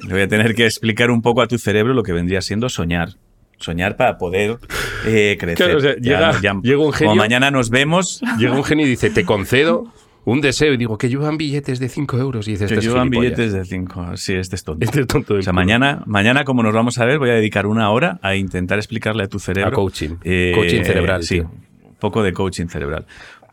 Le 0.08 0.14
voy 0.14 0.22
a 0.24 0.28
tener 0.28 0.56
que 0.56 0.66
explicar 0.66 1.12
un 1.12 1.15
poco 1.22 1.42
a 1.42 1.48
tu 1.48 1.58
cerebro 1.58 1.94
lo 1.94 2.04
que 2.04 2.14
vendría 2.14 2.42
siendo 2.42 2.70
soñar. 2.70 3.10
Soñar 3.58 3.96
para 3.96 4.18
poder 4.18 4.58
eh, 5.06 5.38
crecer. 5.40 5.56
Claro, 5.66 5.78
o 5.78 5.82
sea, 5.82 5.96
llega- 5.96 6.40
llega 6.42 6.54
un 6.84 6.92
genio- 6.92 7.12
Como 7.12 7.16
mañana 7.16 7.52
nos 7.52 7.70
vemos. 7.70 8.22
Llega 8.38 8.54
un 8.54 8.64
genio 8.66 8.86
y 8.86 8.90
dice, 8.90 9.10
te 9.10 9.24
concedo 9.26 9.86
un 10.26 10.42
deseo. 10.42 10.74
Y 10.74 10.78
digo, 10.78 10.98
que 10.98 11.08
llevan 11.08 11.38
billetes 11.38 11.80
de 11.80 11.88
5 11.88 12.18
euros. 12.20 12.48
Y 12.50 12.52
dices, 12.52 12.68
Que 12.68 12.74
este 12.76 12.86
es 12.88 12.92
llevan 12.92 13.10
billetes 13.10 13.54
de 13.54 13.64
5. 13.64 14.18
Sí, 14.18 14.34
este 14.34 14.58
es 14.58 14.64
tonto. 14.66 14.84
Este 14.84 15.02
es 15.02 15.08
tonto 15.08 15.36
O 15.36 15.42
sea, 15.42 15.52
culo. 15.54 15.62
mañana, 15.62 16.04
mañana, 16.06 16.44
como 16.44 16.64
nos 16.64 16.74
vamos 16.74 16.98
a 16.98 17.06
ver, 17.06 17.18
voy 17.18 17.30
a 17.30 17.34
dedicar 17.36 17.66
una 17.66 17.90
hora 17.92 18.20
a 18.22 18.36
intentar 18.36 18.78
explicarle 18.78 19.24
a 19.24 19.28
tu 19.28 19.40
cerebro. 19.40 19.70
A 19.72 19.74
coaching. 19.74 20.16
Coaching 20.54 20.84
cerebral, 20.84 21.24
Sí, 21.24 21.40
un 21.40 21.96
poco 21.98 22.24
de 22.24 22.34
coaching 22.34 22.68
cerebral. 22.68 23.06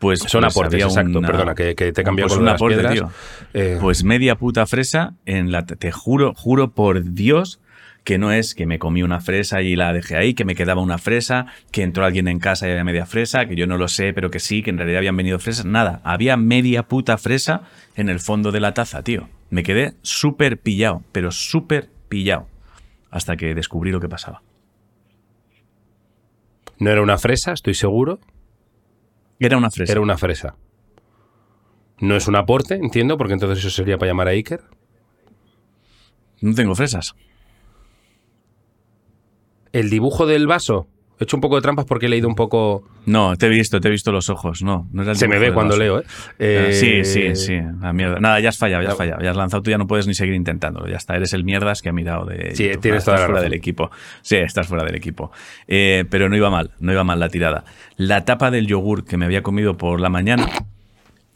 Pues, 0.03 0.19
Son 0.19 0.41
pues 0.41 0.53
aportes, 0.53 0.73
había 0.75 0.85
exacto. 0.85 1.17
una- 1.19 1.27
Perdona, 1.27 1.55
que, 1.55 1.75
que 1.75 1.91
te 1.91 2.01
he 2.01 2.03
cambiado 2.03 2.27
pues 2.27 2.37
con 2.37 2.43
un 2.43 2.49
aporte, 2.49 2.75
piedras. 2.75 2.93
tío. 2.93 3.09
Eh, 3.53 3.77
Pues 3.81 4.03
media 4.03 4.35
puta 4.35 4.65
fresa 4.67 5.15
en 5.25 5.51
la. 5.51 5.65
Te 5.65 5.91
juro, 5.91 6.33
juro 6.35 6.71
por 6.71 7.13
Dios 7.13 7.59
que 8.03 8.17
no 8.17 8.33
es 8.33 8.53
que 8.53 8.65
me 8.65 8.79
comí 8.79 9.01
una 9.01 9.21
fresa 9.21 9.61
y 9.61 9.77
la 9.77 9.93
dejé 9.93 10.17
ahí, 10.17 10.33
que 10.33 10.43
me 10.43 10.55
quedaba 10.55 10.81
una 10.81 10.97
fresa, 10.97 11.45
que 11.71 11.83
entró 11.83 12.03
alguien 12.03 12.27
en 12.27 12.37
casa 12.39 12.67
y 12.67 12.71
había 12.71 12.83
media 12.83 13.05
fresa, 13.05 13.45
que 13.45 13.55
yo 13.55 13.65
no 13.65 13.77
lo 13.77 13.87
sé, 13.87 14.11
pero 14.11 14.29
que 14.29 14.39
sí, 14.41 14.61
que 14.61 14.71
en 14.71 14.77
realidad 14.77 14.97
habían 14.97 15.15
venido 15.15 15.39
fresas. 15.39 15.63
Nada, 15.65 16.01
había 16.03 16.35
media 16.35 16.83
puta 16.83 17.17
fresa 17.17 17.61
en 17.95 18.09
el 18.09 18.19
fondo 18.19 18.51
de 18.51 18.59
la 18.59 18.73
taza, 18.73 19.03
tío. 19.03 19.29
Me 19.51 19.63
quedé 19.63 19.93
súper 20.01 20.57
pillado, 20.59 21.01
pero 21.13 21.31
súper 21.31 21.87
pillado. 22.09 22.47
Hasta 23.09 23.37
que 23.37 23.55
descubrí 23.55 23.91
lo 23.93 24.01
que 24.01 24.09
pasaba. 24.09 24.41
no 26.79 26.89
era 26.91 27.01
una 27.01 27.17
fresa, 27.17 27.53
estoy 27.53 27.73
seguro. 27.75 28.19
Era 29.45 29.57
una 29.57 29.69
fresa. 29.69 29.91
Era 29.91 29.99
una 29.99 30.17
fresa. 30.17 30.55
No 31.99 32.15
es 32.15 32.29
un 32.29 32.37
aporte, 32.37 32.75
entiendo, 32.75 33.17
porque 33.17 33.33
entonces 33.33 33.59
eso 33.59 33.69
sería 33.69 33.97
para 33.97 34.11
llamar 34.11 34.29
a 34.29 34.31
Iker. 34.31 34.61
No 36.39 36.55
tengo 36.55 36.75
fresas. 36.75 37.13
El 39.73 39.89
dibujo 39.89 40.25
del 40.25 40.47
vaso. 40.47 40.87
He 41.23 41.25
hecho 41.25 41.37
un 41.37 41.41
poco 41.41 41.55
de 41.55 41.61
trampas 41.61 41.85
porque 41.85 42.07
he 42.07 42.09
leído 42.09 42.27
un 42.27 42.35
poco. 42.35 42.83
No, 43.05 43.35
te 43.37 43.45
he 43.45 43.49
visto, 43.49 43.79
te 43.79 43.87
he 43.87 43.91
visto 43.91 44.11
los 44.11 44.29
ojos. 44.29 44.61
No, 44.61 44.87
no 44.91 45.03
era 45.03 45.11
el 45.11 45.17
Se 45.17 45.27
me 45.27 45.39
ve 45.39 45.53
cuando 45.53 45.77
leo, 45.77 45.99
¿eh? 45.99 46.03
Eh, 46.39 46.69
Sí, 46.73 47.05
sí, 47.05 47.35
sí. 47.35 47.59
La 47.81 47.93
mierda. 47.93 48.19
Nada, 48.19 48.39
ya 48.41 48.49
has 48.49 48.57
fallado, 48.57 48.83
ya 48.83 48.89
has 48.89 48.97
fallado. 48.97 49.21
Ya 49.21 49.31
has 49.31 49.37
lanzado 49.37 49.63
tú, 49.63 49.71
ya 49.71 49.77
no 49.77 49.87
puedes 49.87 50.05
ni 50.05 50.13
seguir 50.13 50.33
intentándolo. 50.33 50.87
Ya 50.87 50.97
está, 50.97 51.15
eres 51.15 51.31
el 51.33 51.43
mierdas 51.43 51.81
que 51.81 51.89
ha 51.89 51.93
mirado 51.93 52.25
de. 52.25 52.55
Sí, 52.55 52.65
YouTube. 52.65 52.81
tienes 52.81 52.99
estás 52.99 53.05
toda 53.05 53.17
la 53.17 53.25
fuera 53.25 53.33
razón. 53.39 53.49
del 53.51 53.57
equipo. 53.57 53.89
Sí, 54.21 54.35
estás 54.35 54.67
fuera 54.67 54.83
del 54.83 54.95
equipo. 54.95 55.31
Eh, 55.67 56.05
pero 56.09 56.27
no 56.27 56.35
iba 56.35 56.49
mal, 56.49 56.71
no 56.79 56.91
iba 56.91 57.03
mal 57.03 57.19
la 57.19 57.29
tirada. 57.29 57.63
La 57.95 58.25
tapa 58.25 58.51
del 58.51 58.67
yogur 58.67 59.05
que 59.05 59.17
me 59.17 59.25
había 59.25 59.43
comido 59.43 59.77
por 59.77 59.99
la 60.01 60.09
mañana. 60.09 60.47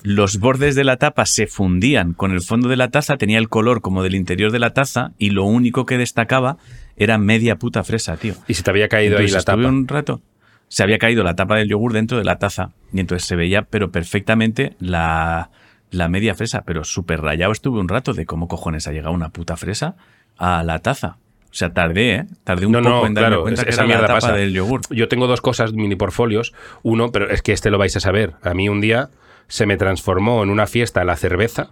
Los 0.04 0.40
bordes 0.40 0.76
de 0.76 0.84
la 0.84 0.98
tapa 0.98 1.26
se 1.26 1.48
fundían 1.48 2.14
con 2.14 2.32
el 2.32 2.42
fondo 2.42 2.70
de 2.70 2.78
la 2.78 2.90
taza, 2.90 3.18
tenía 3.18 3.40
el 3.40 3.50
color 3.50 3.82
como 3.82 4.04
del 4.04 4.14
interior 4.16 4.52
de 4.52 4.60
la 4.60 4.72
taza 4.74 5.12
y 5.18 5.32
lo 5.32 5.44
único 5.44 5.86
que 5.86 5.98
destacaba 5.98 6.58
era 6.98 7.18
media 7.18 7.56
puta 7.58 7.84
fresa, 7.84 8.18
tío. 8.18 8.34
Y 8.48 8.56
se 8.56 8.64
te 8.64 8.70
había 8.72 8.88
caído 8.90 9.18
ahí 9.18 9.26
Entonces 9.26 9.34
la 9.34 9.40
estuve 9.40 9.64
tapa. 9.64 9.70
un 9.76 9.88
rato. 9.88 10.22
Se 10.68 10.84
había 10.84 10.98
caído 10.98 11.24
la 11.24 11.36
tapa 11.36 11.56
del 11.56 11.70
yogur 11.70 11.94
dentro 11.94 12.18
de 12.18 12.26
la 12.26 12.40
taza. 12.40 12.72
Y 12.92 13.00
entonces 13.00 13.26
se 13.28 13.36
veía, 13.36 13.62
pero 13.62 13.92
perfectamente, 13.92 14.76
la, 14.80 15.52
la 15.92 16.10
media 16.10 16.36
fresa. 16.36 16.64
Pero 16.66 16.84
súper 16.84 17.22
rayado 17.22 17.52
estuve 17.54 17.80
un 17.80 17.88
rato 17.88 18.14
de 18.14 18.26
cómo 18.26 18.48
cojones 18.48 18.88
ha 18.88 18.92
llegado 18.92 19.14
una 19.14 19.30
puta 19.30 19.56
fresa 19.56 19.96
a 20.38 20.64
la 20.64 20.80
taza. 20.80 21.18
O 21.50 21.54
sea, 21.58 21.72
tardé, 21.74 22.16
¿eh? 22.16 22.26
Tardé 22.44 22.66
un 22.66 22.74
No, 22.74 22.80
poco 22.80 22.90
no, 22.90 23.06
en 23.08 23.14
darme 23.14 23.28
claro, 23.30 23.42
cuenta 23.44 23.64
que 23.64 23.70
esa 23.70 23.82
era 23.82 23.88
la 23.88 23.96
mierda 23.96 24.08
tapa 24.08 24.20
pasa. 24.20 24.34
del 24.36 24.54
yogur. 24.54 24.82
Yo 24.90 25.08
tengo 25.08 25.28
dos 25.28 25.40
cosas 25.42 25.72
mini 25.74 25.96
portfolios. 25.96 26.54
Uno, 26.84 27.12
pero 27.12 27.30
es 27.30 27.42
que 27.42 27.54
este 27.54 27.70
lo 27.72 27.78
vais 27.78 27.96
a 27.96 28.00
saber. 28.02 28.34
A 28.44 28.54
mí 28.54 28.68
un 28.68 28.82
día 28.82 29.10
se 29.48 29.66
me 29.66 29.78
transformó 29.78 30.44
en 30.44 30.50
una 30.50 30.68
fiesta 30.68 31.06
la 31.06 31.16
cerveza, 31.16 31.70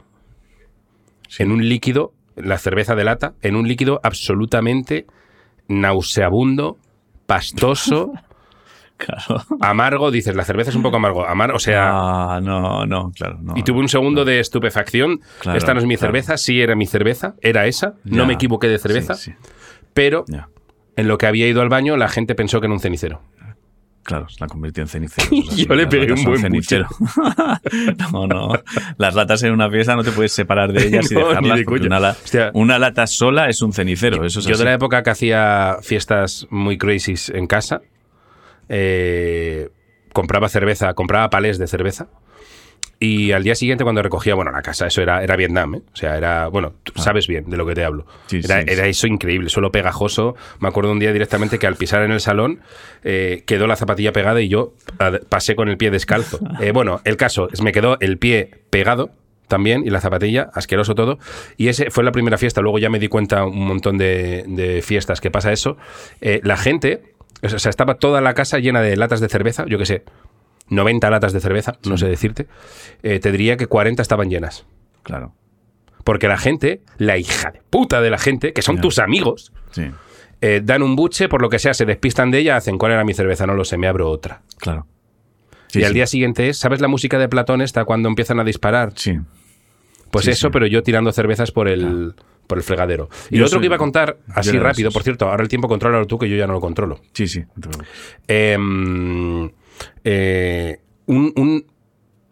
en 1.37 1.51
un 1.51 1.67
líquido, 1.67 2.13
la 2.35 2.57
cerveza 2.57 2.95
de 2.95 3.03
lata, 3.03 3.33
en 3.41 3.55
un 3.55 3.67
líquido 3.67 3.99
absolutamente 4.03 5.05
nauseabundo, 5.67 6.77
pastoso, 7.25 8.11
Claro. 8.97 9.43
amargo. 9.59 10.09
Dices, 10.09 10.35
la 10.37 10.45
cerveza 10.45 10.69
es 10.69 10.75
un 10.77 10.81
poco 10.81 10.95
amargo. 10.95 11.25
Amar, 11.27 11.51
o 11.51 11.59
sea, 11.59 11.89
Ah, 12.35 12.39
no, 12.41 12.85
no, 12.85 13.11
claro. 13.13 13.37
No, 13.41 13.53
y 13.57 13.63
tuve 13.63 13.79
un 13.79 13.89
segundo 13.89 14.23
de 14.23 14.39
estupefacción. 14.39 15.19
Claro, 15.41 15.57
Esta 15.57 15.73
no 15.73 15.81
es 15.81 15.85
mi 15.85 15.97
claro. 15.97 16.07
cerveza, 16.13 16.37
sí 16.37 16.61
era 16.61 16.75
mi 16.75 16.85
cerveza, 16.85 17.35
era 17.41 17.65
esa. 17.67 17.95
No 18.05 18.25
me 18.25 18.33
equivoqué 18.33 18.67
de 18.69 18.77
cerveza, 18.79 19.15
Sí, 19.15 19.31
sí, 19.31 19.37
pero 19.93 20.23
ya. 20.29 20.47
en 20.95 21.09
lo 21.09 21.17
que 21.17 21.27
había 21.27 21.45
ido 21.45 21.61
al 21.61 21.67
baño 21.67 21.97
la 21.97 22.07
gente 22.07 22.35
pensó 22.35 22.61
que 22.61 22.67
era 22.67 22.73
un 22.73 22.79
cenicero. 22.79 23.21
Claro, 24.05 24.27
la 24.39 24.45
convirtió 24.47 24.83
en 24.83 24.87
cenicero. 24.87 25.27
Yo 25.55 25.73
le 25.73 25.87
pegué 25.87 26.13
un 26.13 26.23
buen 26.23 26.39
cenicero. 26.39 26.87
no, 28.13 28.27
no. 28.27 28.49
Las 28.97 29.15
latas 29.15 29.41
en 29.41 29.51
una 29.51 29.67
fiesta 29.69 29.95
no 29.95 30.03
te 30.03 30.11
puedes 30.11 30.31
separar 30.31 30.71
de 30.71 30.85
ellas 30.87 31.11
y 31.11 31.15
No, 31.15 31.27
dejarlas. 31.29 31.57
de 31.57 31.63
porque 31.65 31.87
una, 31.87 31.99
la- 31.99 32.11
Hostia. 32.11 32.51
una 32.53 32.77
lata 32.77 33.07
sola 33.07 33.49
es 33.49 33.63
un 33.63 33.73
cenicero. 33.73 34.23
Eso 34.23 34.39
es 34.41 34.45
Yo 34.45 34.53
así. 34.53 34.59
de 34.59 34.65
la 34.69 34.73
época 34.75 35.01
que 35.01 35.09
hacía 35.09 35.77
fiestas 35.81 36.45
muy 36.51 36.77
crazy 36.77 37.15
en 37.33 37.47
casa, 37.47 37.81
eh, 38.69 39.69
compraba 40.13 40.49
cerveza, 40.49 40.93
compraba 40.93 41.29
palés 41.31 41.57
de 41.57 41.65
cerveza. 41.67 42.07
Y 42.99 43.33
al 43.33 43.43
día 43.43 43.55
siguiente, 43.55 43.83
cuando 43.83 44.01
recogía, 44.01 44.35
bueno, 44.35 44.51
la 44.51 44.61
casa, 44.61 44.87
eso 44.87 45.01
era, 45.01 45.23
era 45.23 45.35
Vietnam, 45.35 45.75
¿eh? 45.75 45.81
O 45.93 45.95
sea, 45.95 46.17
era, 46.17 46.47
bueno, 46.47 46.73
tú 46.83 46.93
sabes 46.95 47.27
bien 47.27 47.49
de 47.49 47.57
lo 47.57 47.65
que 47.65 47.75
te 47.75 47.83
hablo. 47.83 48.05
Ah. 48.07 48.13
Sí, 48.27 48.41
era 48.43 48.61
sí, 48.61 48.65
era 48.69 48.83
sí. 48.85 48.89
eso 48.89 49.07
increíble, 49.07 49.49
solo 49.49 49.71
pegajoso. 49.71 50.35
Me 50.59 50.67
acuerdo 50.67 50.91
un 50.91 50.99
día 50.99 51.11
directamente 51.11 51.59
que 51.59 51.67
al 51.67 51.75
pisar 51.75 52.03
en 52.03 52.11
el 52.11 52.21
salón 52.21 52.61
eh, 53.03 53.43
quedó 53.45 53.67
la 53.67 53.75
zapatilla 53.75 54.13
pegada 54.13 54.41
y 54.41 54.47
yo 54.47 54.73
pasé 55.29 55.55
con 55.55 55.69
el 55.69 55.77
pie 55.77 55.91
descalzo. 55.91 56.39
Eh, 56.61 56.71
bueno, 56.71 57.01
el 57.03 57.17
caso 57.17 57.49
es 57.51 57.61
me 57.61 57.73
quedó 57.73 57.99
el 57.99 58.17
pie 58.17 58.49
pegado, 58.69 59.11
también 59.47 59.83
y 59.85 59.89
la 59.89 60.01
zapatilla, 60.01 60.49
asqueroso 60.53 60.95
todo. 60.95 61.19
Y 61.57 61.67
ese 61.67 61.91
fue 61.91 62.03
la 62.03 62.11
primera 62.11 62.37
fiesta. 62.37 62.61
Luego 62.61 62.79
ya 62.79 62.89
me 62.89 62.99
di 62.99 63.07
cuenta 63.07 63.45
un 63.45 63.67
montón 63.67 63.97
de, 63.97 64.45
de 64.47 64.81
fiestas 64.81 65.21
que 65.21 65.31
pasa 65.31 65.51
eso. 65.51 65.77
Eh, 66.21 66.39
la 66.43 66.57
gente, 66.57 67.13
o 67.43 67.59
sea, 67.59 67.69
estaba 67.69 67.95
toda 67.95 68.21
la 68.21 68.33
casa 68.33 68.59
llena 68.59 68.81
de 68.81 68.95
latas 68.95 69.19
de 69.19 69.29
cerveza, 69.29 69.65
yo 69.67 69.77
qué 69.77 69.85
sé, 69.85 70.03
90 70.69 71.09
latas 71.09 71.33
de 71.33 71.39
cerveza, 71.39 71.77
no 71.87 71.97
sé 71.97 72.07
decirte. 72.07 72.47
Eh, 73.03 73.19
te 73.19 73.31
diría 73.31 73.57
que 73.57 73.67
40 73.67 74.01
estaban 74.01 74.29
llenas. 74.29 74.65
Claro. 75.03 75.33
Porque 76.03 76.27
la 76.27 76.37
gente, 76.37 76.81
la 76.97 77.17
hija 77.17 77.51
de 77.51 77.61
puta 77.69 78.01
de 78.01 78.09
la 78.09 78.17
gente, 78.17 78.53
que 78.53 78.61
son 78.61 78.79
tus 78.81 78.99
amigos, 78.99 79.51
Sí, 79.71 79.83
eh, 80.41 80.61
dan 80.63 80.83
un 80.83 80.95
buche, 80.95 81.27
por 81.29 81.41
lo 81.41 81.49
que 81.49 81.57
sea, 81.59 81.73
se 81.73 81.85
despistan 81.85 82.29
de 82.31 82.39
ella, 82.39 82.55
hacen 82.57 82.77
cuál 82.77 82.91
era 82.91 83.03
mi 83.03 83.13
cerveza, 83.13 83.45
no 83.47 83.53
lo 83.55 83.63
sé, 83.65 83.77
me 83.77 83.87
abro 83.87 84.09
otra. 84.09 84.41
claro. 84.57 84.85
Sí, 85.67 85.81
y 85.81 85.83
al 85.83 85.93
día 85.93 86.07
siguiente 86.07 86.47
es, 86.47 86.57
¿sabes 86.57 86.79
la 86.79 86.87
música 86.87 87.17
de 87.19 87.27
Platón 87.27 87.61
esta 87.61 87.83
cuando 87.85 88.07
empiezan 88.07 88.39
a 88.39 88.43
disparar? 88.45 88.93
Sí. 88.95 89.17
Pues 90.11 90.27
eso, 90.27 90.49
pero 90.51 90.67
yo 90.67 90.83
tirando 90.83 91.11
cervezas 91.11 91.51
por 91.51 91.67
el, 91.67 92.13
por 92.47 92.57
el 92.59 92.63
fregadero. 92.63 93.09
Y 93.29 93.35
Yo 93.35 93.41
lo 93.41 93.45
otro 93.47 93.57
soy- 93.57 93.61
que 93.61 93.65
iba 93.65 93.75
a 93.75 93.79
contar, 93.79 94.17
así 94.33 94.57
rápido, 94.57 94.91
por 94.91 95.03
cierto, 95.03 95.27
ahora 95.27 95.43
el 95.43 95.49
tiempo 95.49 95.67
contrólalo 95.67 96.05
tú, 96.05 96.17
que 96.17 96.29
yo 96.29 96.37
ya 96.37 96.47
no 96.47 96.53
lo 96.53 96.61
controlo. 96.61 97.01
Sí, 97.13 97.27
sí. 97.27 97.43
Em, 98.27 99.49
eh, 100.03 100.79
un, 101.05 101.33
un 101.35 101.65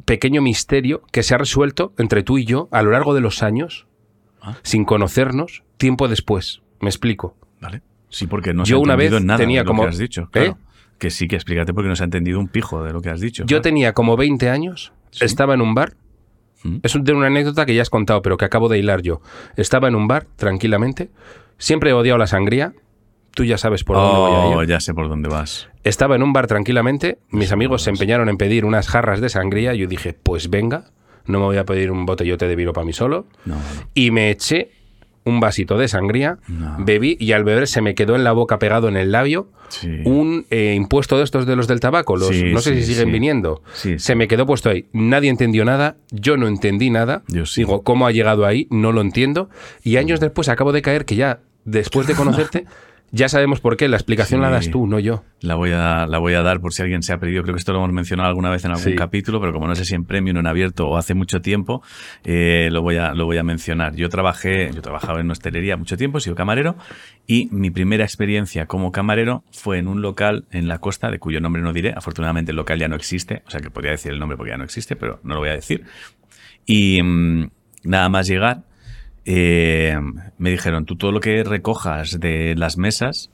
pequeño 0.05 0.41
misterio 0.41 1.01
que 1.12 1.23
se 1.23 1.33
ha 1.35 1.38
resuelto 1.38 1.93
entre 1.97 2.23
tú 2.23 2.38
y 2.38 2.45
yo 2.45 2.67
a 2.71 2.81
lo 2.81 2.91
largo 2.91 3.13
de 3.13 3.21
los 3.21 3.43
años, 3.43 3.88
Ah. 4.45 4.57
sin 4.63 4.83
conocernos, 4.83 5.63
tiempo 5.77 6.09
después. 6.09 6.62
Me 6.81 6.89
explico. 6.89 7.38
Vale. 7.62 7.81
Sí, 8.09 8.27
porque 8.27 8.53
no 8.53 8.65
se 8.65 8.71
Yo 8.71 8.77
ha 8.77 8.79
una 8.81 8.93
entendido 8.95 9.17
vez 9.19 9.25
nada 9.25 9.38
tenía 9.38 9.59
de 9.62 9.63
lo 9.63 9.67
como- 9.69 9.83
que 9.83 9.89
has 9.89 9.97
dicho. 9.97 10.29
¿Eh? 10.33 10.53
Que 11.00 11.09
sí, 11.09 11.27
que 11.29 11.35
explícate 11.35 11.73
porque 11.73 11.88
no 11.88 11.95
se 11.95 12.03
ha 12.03 12.05
entendido 12.05 12.39
un 12.39 12.50
pijo 12.50 12.83
de 12.83 12.91
lo 12.91 13.01
que 13.01 13.09
has 13.09 13.21
dicho. 13.21 13.43
Yo 13.43 13.47
claro. 13.47 13.62
tenía 13.62 13.93
como 13.93 14.17
20 14.17 14.50
años, 14.50 14.91
Sí. 15.12 15.23
estaba 15.23 15.53
en 15.53 15.62
un 15.62 15.73
bar. 15.73 15.93
¿Mm? 16.63 16.77
Es 16.83 16.93
de 17.01 17.13
una 17.13 17.27
anécdota 17.27 17.65
que 17.65 17.73
ya 17.73 17.81
has 17.81 17.89
contado, 17.89 18.21
pero 18.21 18.35
que 18.38 18.43
acabo 18.45 18.67
de 18.69 18.79
hilar 18.79 19.01
yo. 19.01 19.21
Estaba 19.55 19.88
en 19.88 19.95
un 19.95 20.07
bar, 20.09 20.27
tranquilamente. 20.35 21.09
Siempre 21.57 21.91
he 21.91 21.93
odiado 21.93 22.17
la 22.17 22.27
sangría. 22.27 22.73
Tú 23.35 23.43
ya 23.43 23.57
sabes 23.57 23.83
por 23.83 23.95
dónde 23.97 24.17
voy 24.19 24.31
a 24.31 24.35
Oh, 24.57 24.63
ir. 24.63 24.69
ya 24.69 24.79
sé 24.79 24.93
por 24.93 25.09
dónde 25.09 25.27
vas. 25.29 25.67
Estaba 25.83 26.15
en 26.15 26.23
un 26.23 26.33
bar 26.33 26.47
tranquilamente. 26.47 27.17
Mis 27.29 27.51
amigos 27.51 27.81
se 27.83 27.89
empeñaron 27.89 28.29
en 28.29 28.37
pedir 28.37 28.63
unas 28.65 28.87
jarras 28.87 29.21
de 29.21 29.29
sangría. 29.29 29.73
Yo 29.73 29.87
dije, 29.87 30.13
pues 30.13 30.49
venga, 30.49 30.85
no 31.25 31.39
me 31.39 31.45
voy 31.45 31.57
a 31.57 31.65
pedir 31.65 31.89
un 31.91 32.05
botellote 32.05 32.47
de 32.47 32.55
vino 32.55 32.73
para 32.73 32.85
mí 32.85 32.93
solo. 32.93 33.25
No. 33.45 33.55
Y 33.95 34.11
me 34.11 34.29
eché 34.29 34.69
un 35.25 35.39
vasito 35.39 35.77
de 35.77 35.87
sangría, 35.87 36.37
No. 36.49 36.75
bebí 36.79 37.15
y 37.19 37.31
al 37.31 37.43
beber 37.45 37.67
se 37.67 37.81
me 37.81 37.95
quedó 37.95 38.15
en 38.15 38.23
la 38.25 38.33
boca 38.33 38.59
pegado 38.59 38.89
en 38.89 38.97
el 38.97 39.11
labio 39.13 39.47
Sí. 39.69 40.01
un 40.03 40.45
eh, 40.51 40.73
impuesto 40.75 41.17
de 41.17 41.23
estos 41.23 41.45
de 41.47 41.55
los 41.55 41.67
del 41.67 41.79
tabaco. 41.79 42.17
Los, 42.17 42.27
Sí, 42.27 42.43
no 42.51 42.59
sé 42.59 42.75
sí, 42.75 42.83
si 42.83 42.93
siguen 42.93 43.11
viniendo. 43.11 43.63
Sí, 43.73 43.97
Se 43.99 44.13
me 44.15 44.27
quedó 44.27 44.45
puesto 44.45 44.69
ahí. 44.69 44.85
Nadie 44.93 45.29
entendió 45.29 45.65
nada. 45.65 45.95
Yo 46.11 46.37
no 46.37 46.47
entendí 46.47 46.89
nada. 46.91 47.23
Digo, 47.55 47.81
¿cómo 47.83 48.05
ha 48.05 48.11
llegado 48.11 48.45
ahí? 48.45 48.67
No 48.69 48.91
lo 48.91 49.01
entiendo. 49.01 49.49
Y 49.81 49.95
años 49.97 50.19
después 50.19 50.49
acabo 50.49 50.71
de 50.73 50.81
caer 50.83 51.05
que 51.05 51.15
ya, 51.15 51.39
después 51.65 52.05
de 52.05 52.13
conocerte, 52.15 52.65
ya 53.15 53.29
sabemos 53.29 53.62
por 53.62 53.77
qué. 53.77 53.88
La 53.88 53.96
explicación 53.96 54.41
la 54.41 54.50
das 54.50 54.72
tú, 54.72 54.88
no 54.88 54.98
yo. 54.98 55.24
La 55.39 55.53
voy, 55.53 55.72
a, 55.72 56.08
la 56.08 56.17
voy 56.17 56.34
a 56.34 56.41
dar 56.41 56.60
por 56.60 56.74
si 56.74 56.82
alguien 56.82 57.03
se 57.03 57.13
ha 57.13 57.20
perdido. 57.20 57.43
Creo 57.43 57.53
que 57.53 57.60
esto 57.60 57.72
lo 57.72 57.77
hemos 57.77 57.91
mencionado 57.93 58.27
alguna 58.27 58.50
vez 58.50 58.65
en 58.65 58.72
algún 58.72 58.84
Sí. 58.84 58.96
capítulo, 58.96 59.39
pero 59.39 59.53
como 59.53 59.67
no 59.67 59.75
sé 59.75 59.86
si 59.86 59.93
en 59.93 60.03
premium 60.05 60.38
o 60.38 60.39
en 60.39 60.48
abierto 60.48 60.88
o 60.88 60.98
hace 60.98 61.13
mucho 61.13 61.39
tiempo, 61.39 61.84
eh, 62.24 62.70
lo, 62.72 62.82
voy 62.82 62.98
a, 62.98 63.13
lo 63.13 63.25
voy 63.25 63.38
a 63.38 63.43
mencionar. 63.43 63.96
Yo 63.96 64.10
trabajé, 64.10 64.72
yo 64.74 64.82
trabajaba 64.82 65.22
en 65.22 65.29
hostelería 65.29 65.77
mucho 65.77 65.96
tiempo, 65.96 66.17
he 66.17 66.22
sido 66.22 66.36
camarero, 66.36 66.75
y 67.27 67.50
mi 67.51 67.70
primera 67.70 68.03
experiencia 68.03 68.65
como 68.65 68.91
camarero 68.91 69.43
fue 69.51 69.77
en 69.77 69.88
un 69.88 70.01
local 70.01 70.46
en 70.51 70.67
la 70.67 70.79
costa, 70.79 71.12
de 71.12 71.20
cuyo 71.20 71.39
nombre 71.39 71.62
no 71.62 71.72
diré. 71.72 71.93
Afortunadamente 71.96 72.50
el 72.51 72.55
local 72.58 72.79
ya 72.79 72.88
no 72.88 72.96
existe, 72.96 73.43
o 73.46 73.51
sea 73.51 73.60
que 73.62 73.70
podría 73.70 73.91
decir 73.91 74.12
el 74.12 74.17
nombre 74.17 74.38
porque 74.38 74.51
ya 74.51 74.58
no 74.58 74.63
existe, 74.63 74.96
pero 74.96 75.20
no 75.24 75.36
lo 75.36 75.41
voy 75.41 75.50
a 75.50 75.53
decir. 75.53 75.84
Y 76.65 77.00
mm, 77.03 77.50
nada 77.84 78.10
más 78.10 78.27
llegar, 78.27 78.63
eh, 79.25 79.98
me 80.38 80.51
dijeron, 80.51 80.86
tú 80.86 80.96
todo 80.96 81.12
lo 81.12 81.20
que 81.20 81.44
recojas 81.44 82.20
de 82.20 82.56
las 82.56 82.77
mesas, 82.77 83.32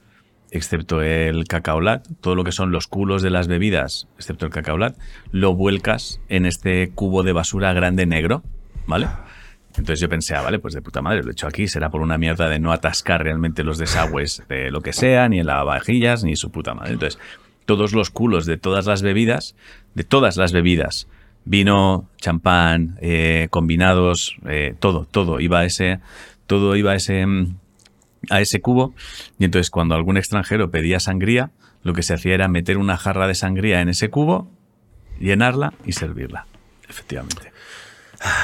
excepto 0.52 1.02
el 1.02 1.46
cacaolat, 1.46 2.08
todo 2.22 2.36
lo 2.36 2.44
que 2.44 2.52
son 2.52 2.72
los 2.72 2.88
culos 2.88 3.22
de 3.22 3.30
las 3.30 3.48
bebidas, 3.48 4.08
excepto 4.18 4.46
el 4.46 4.52
cacaolat, 4.52 4.98
lo 5.32 5.56
vuelcas 5.56 6.22
en 6.30 6.46
este 6.46 6.90
cubo 6.90 7.24
de 7.24 7.34
basura 7.34 7.74
grande 7.74 8.06
negro, 8.06 8.44
¿vale? 8.88 9.08
Entonces 9.78 10.00
yo 10.00 10.10
pensé, 10.10 10.36
ah, 10.36 10.42
vale, 10.42 10.60
pues 10.60 10.74
de 10.74 10.82
puta 10.82 11.02
madre, 11.02 11.24
lo 11.24 11.30
he 11.30 11.32
hecho 11.32 11.48
aquí, 11.48 11.68
será 11.68 11.90
por 11.90 12.02
una 12.02 12.18
mierda 12.18 12.50
de 12.50 12.60
no 12.60 12.72
atascar 12.72 13.24
realmente 13.24 13.64
los 13.64 13.78
desagües 13.78 14.44
de 14.50 14.72
lo 14.72 14.82
que 14.82 14.94
sea, 14.94 15.30
ni 15.30 15.40
en 15.40 15.46
lavavajillas, 15.46 16.24
ni 16.24 16.36
su 16.36 16.52
puta 16.52 16.74
madre. 16.74 16.94
Entonces, 16.94 17.20
todos 17.66 17.94
los 17.94 18.10
culos 18.10 18.46
de 18.46 18.58
todas 18.58 18.88
las 18.88 19.04
bebidas, 19.04 19.56
de 19.94 20.04
todas 20.04 20.38
las 20.38 20.52
bebidas, 20.52 21.08
vino, 21.46 22.10
champán, 22.18 22.98
eh, 23.02 23.48
combinados, 23.50 24.36
eh, 24.48 24.76
todo, 24.80 25.06
todo 25.10 25.40
iba 25.40 25.60
a 25.60 25.66
ese, 25.66 26.00
todo 26.48 26.76
iba 26.76 26.92
a 26.92 26.96
ese, 26.96 27.26
mm, 27.26 27.56
a 28.30 28.42
ese 28.42 28.62
cubo. 28.62 28.94
Y 29.40 29.46
entonces 29.46 29.70
cuando 29.70 29.96
algún 29.96 30.18
extranjero 30.18 30.70
pedía 30.72 31.00
sangría, 31.00 31.52
lo 31.84 31.94
que 31.94 32.04
se 32.04 32.14
hacía 32.14 32.34
era 32.34 32.48
meter 32.48 32.78
una 32.78 32.98
jarra 32.98 33.28
de 33.28 33.36
sangría 33.36 33.82
en 33.82 33.90
ese 33.90 34.10
cubo, 34.10 34.50
llenarla 35.20 35.74
y 35.86 35.94
servirla. 35.94 36.46
Efectivamente. 36.88 37.52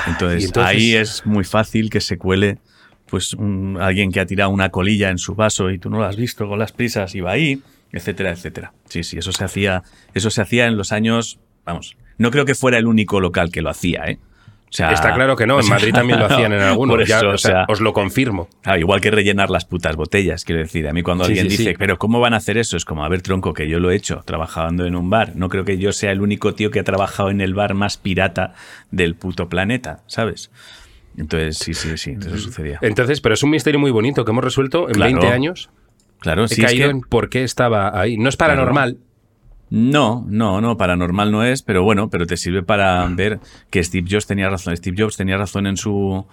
Entonces, 0.08 0.44
Y 0.44 0.46
entonces- 0.46 0.70
ahí 0.76 0.94
es 0.96 1.26
muy 1.26 1.44
fácil 1.44 1.90
que 1.90 2.00
se 2.02 2.18
cuele 2.18 2.58
pues 3.08 3.34
un- 3.34 3.78
alguien 3.80 4.12
que 4.12 4.20
ha 4.20 4.26
tirado 4.26 4.50
una 4.50 4.70
colilla 4.70 5.10
en 5.12 5.20
su 5.20 5.36
vaso 5.36 5.70
y 5.70 5.78
tú 5.78 5.90
no 5.92 6.00
lo 6.00 6.06
has 6.06 6.16
visto 6.16 6.48
con 6.48 6.58
las 6.58 6.72
prisas 6.72 7.14
y 7.14 7.22
va 7.22 7.32
ahí, 7.32 7.62
etcétera, 7.92 8.32
etcétera. 8.32 8.74
Sí, 8.90 9.04
sí, 9.04 9.18
eso 9.20 9.32
se 9.32 9.44
hacía, 9.44 9.84
eso 10.16 10.30
se 10.32 10.42
hacía 10.42 10.66
en 10.66 10.76
los 10.76 10.92
años, 10.92 11.38
vamos, 11.66 11.96
no 12.18 12.32
creo 12.32 12.46
que 12.46 12.56
fuera 12.56 12.78
el 12.78 12.86
único 12.88 13.20
local 13.20 13.52
que 13.52 13.62
lo 13.62 13.70
hacía, 13.70 14.04
¿eh? 14.06 14.20
O 14.68 14.74
sea, 14.76 14.92
Está 14.92 15.14
claro 15.14 15.38
que 15.38 15.46
no. 15.48 15.60
En 15.62 15.70
Madrid 15.70 15.94
también 15.94 16.20
lo 16.20 16.26
hacían 16.26 16.52
en 16.52 16.60
algunos. 16.62 17.08
Ya, 17.08 17.20
eso, 17.20 17.28
o 17.30 17.34
o 17.36 17.38
sea, 17.38 17.52
sea, 17.52 17.66
os 17.70 17.80
lo 17.80 17.94
confirmo. 17.94 18.50
Ah, 18.66 18.78
igual 18.78 19.00
que 19.00 19.10
rellenar 19.10 19.50
las 19.50 19.64
putas 19.64 19.96
botellas, 19.96 20.44
quiero 20.44 20.60
decir. 20.62 20.86
A 20.90 20.92
mí 20.92 21.02
cuando 21.02 21.24
Sí, 21.24 21.30
alguien 21.32 21.46
sí, 21.50 21.58
dice, 21.58 21.70
sí. 21.72 21.76
pero 21.80 21.98
¿cómo 21.98 22.20
van 22.20 22.34
a 22.34 22.38
hacer 22.38 22.58
eso? 22.58 22.76
Es 22.76 22.84
como, 22.84 23.06
a 23.06 23.10
ver, 23.10 23.22
tronco, 23.22 23.54
que 23.54 23.70
yo 23.70 23.80
lo 23.80 23.90
he 23.92 23.96
hecho 23.96 24.22
trabajando 24.26 24.86
en 24.86 24.98
un 24.98 25.10
bar. 25.10 25.34
No 25.36 25.48
creo 25.48 25.64
que 25.64 25.78
yo 25.78 25.94
sea 25.94 26.12
el 26.12 26.20
único 26.20 26.56
tío 26.56 26.72
que 26.72 26.80
ha 26.80 26.84
trabajado 26.84 27.30
en 27.30 27.40
el 27.40 27.54
bar 27.54 27.74
más 27.74 27.96
pirata 27.98 28.54
del 28.92 29.16
puto 29.16 29.48
planeta, 29.48 30.02
¿sabes? 30.08 30.52
Entonces, 31.18 31.58
sí, 31.58 31.74
sí, 31.74 31.96
sí, 31.98 32.18
eso 32.20 32.38
sucedía. 32.38 32.80
Entonces, 32.82 33.22
pero 33.22 33.36
es 33.36 33.44
un 33.44 33.52
misterio 33.52 33.80
muy 33.80 33.92
bonito 33.92 34.26
que 34.26 34.32
hemos 34.32 34.44
resuelto 34.44 34.90
en 34.90 34.96
Claro. 34.96 35.12
20 35.14 35.28
años. 35.34 35.70
Claro, 36.20 36.46
He 36.46 36.48
sí, 36.50 36.62
es 36.62 36.68
caído 36.68 36.88
que- 36.88 36.92
en 36.92 37.02
por 37.02 37.30
qué 37.30 37.44
estaba 37.44 37.98
ahí. 37.98 38.18
No 38.18 38.28
es 38.28 38.36
paranormal. 38.36 38.98
No, 39.70 40.26
no, 40.30 40.62
no, 40.62 40.78
paranormal 40.78 41.32
no 41.32 41.44
es, 41.44 41.62
pero 41.64 41.84
bueno, 41.84 42.10
pero 42.10 42.28
te 42.28 42.38
sirve 42.38 42.62
para 42.64 43.06
ver 43.08 43.40
que 43.72 43.84
Steve 43.84 44.08
Jobs 44.10 44.28
tenía 44.28 44.50
razón. 44.50 44.76
Steve 44.78 44.96
Jobs 45.00 45.18
tenía 45.18 45.38
razón 45.38 45.68
en 45.68 45.78
su 45.78 46.26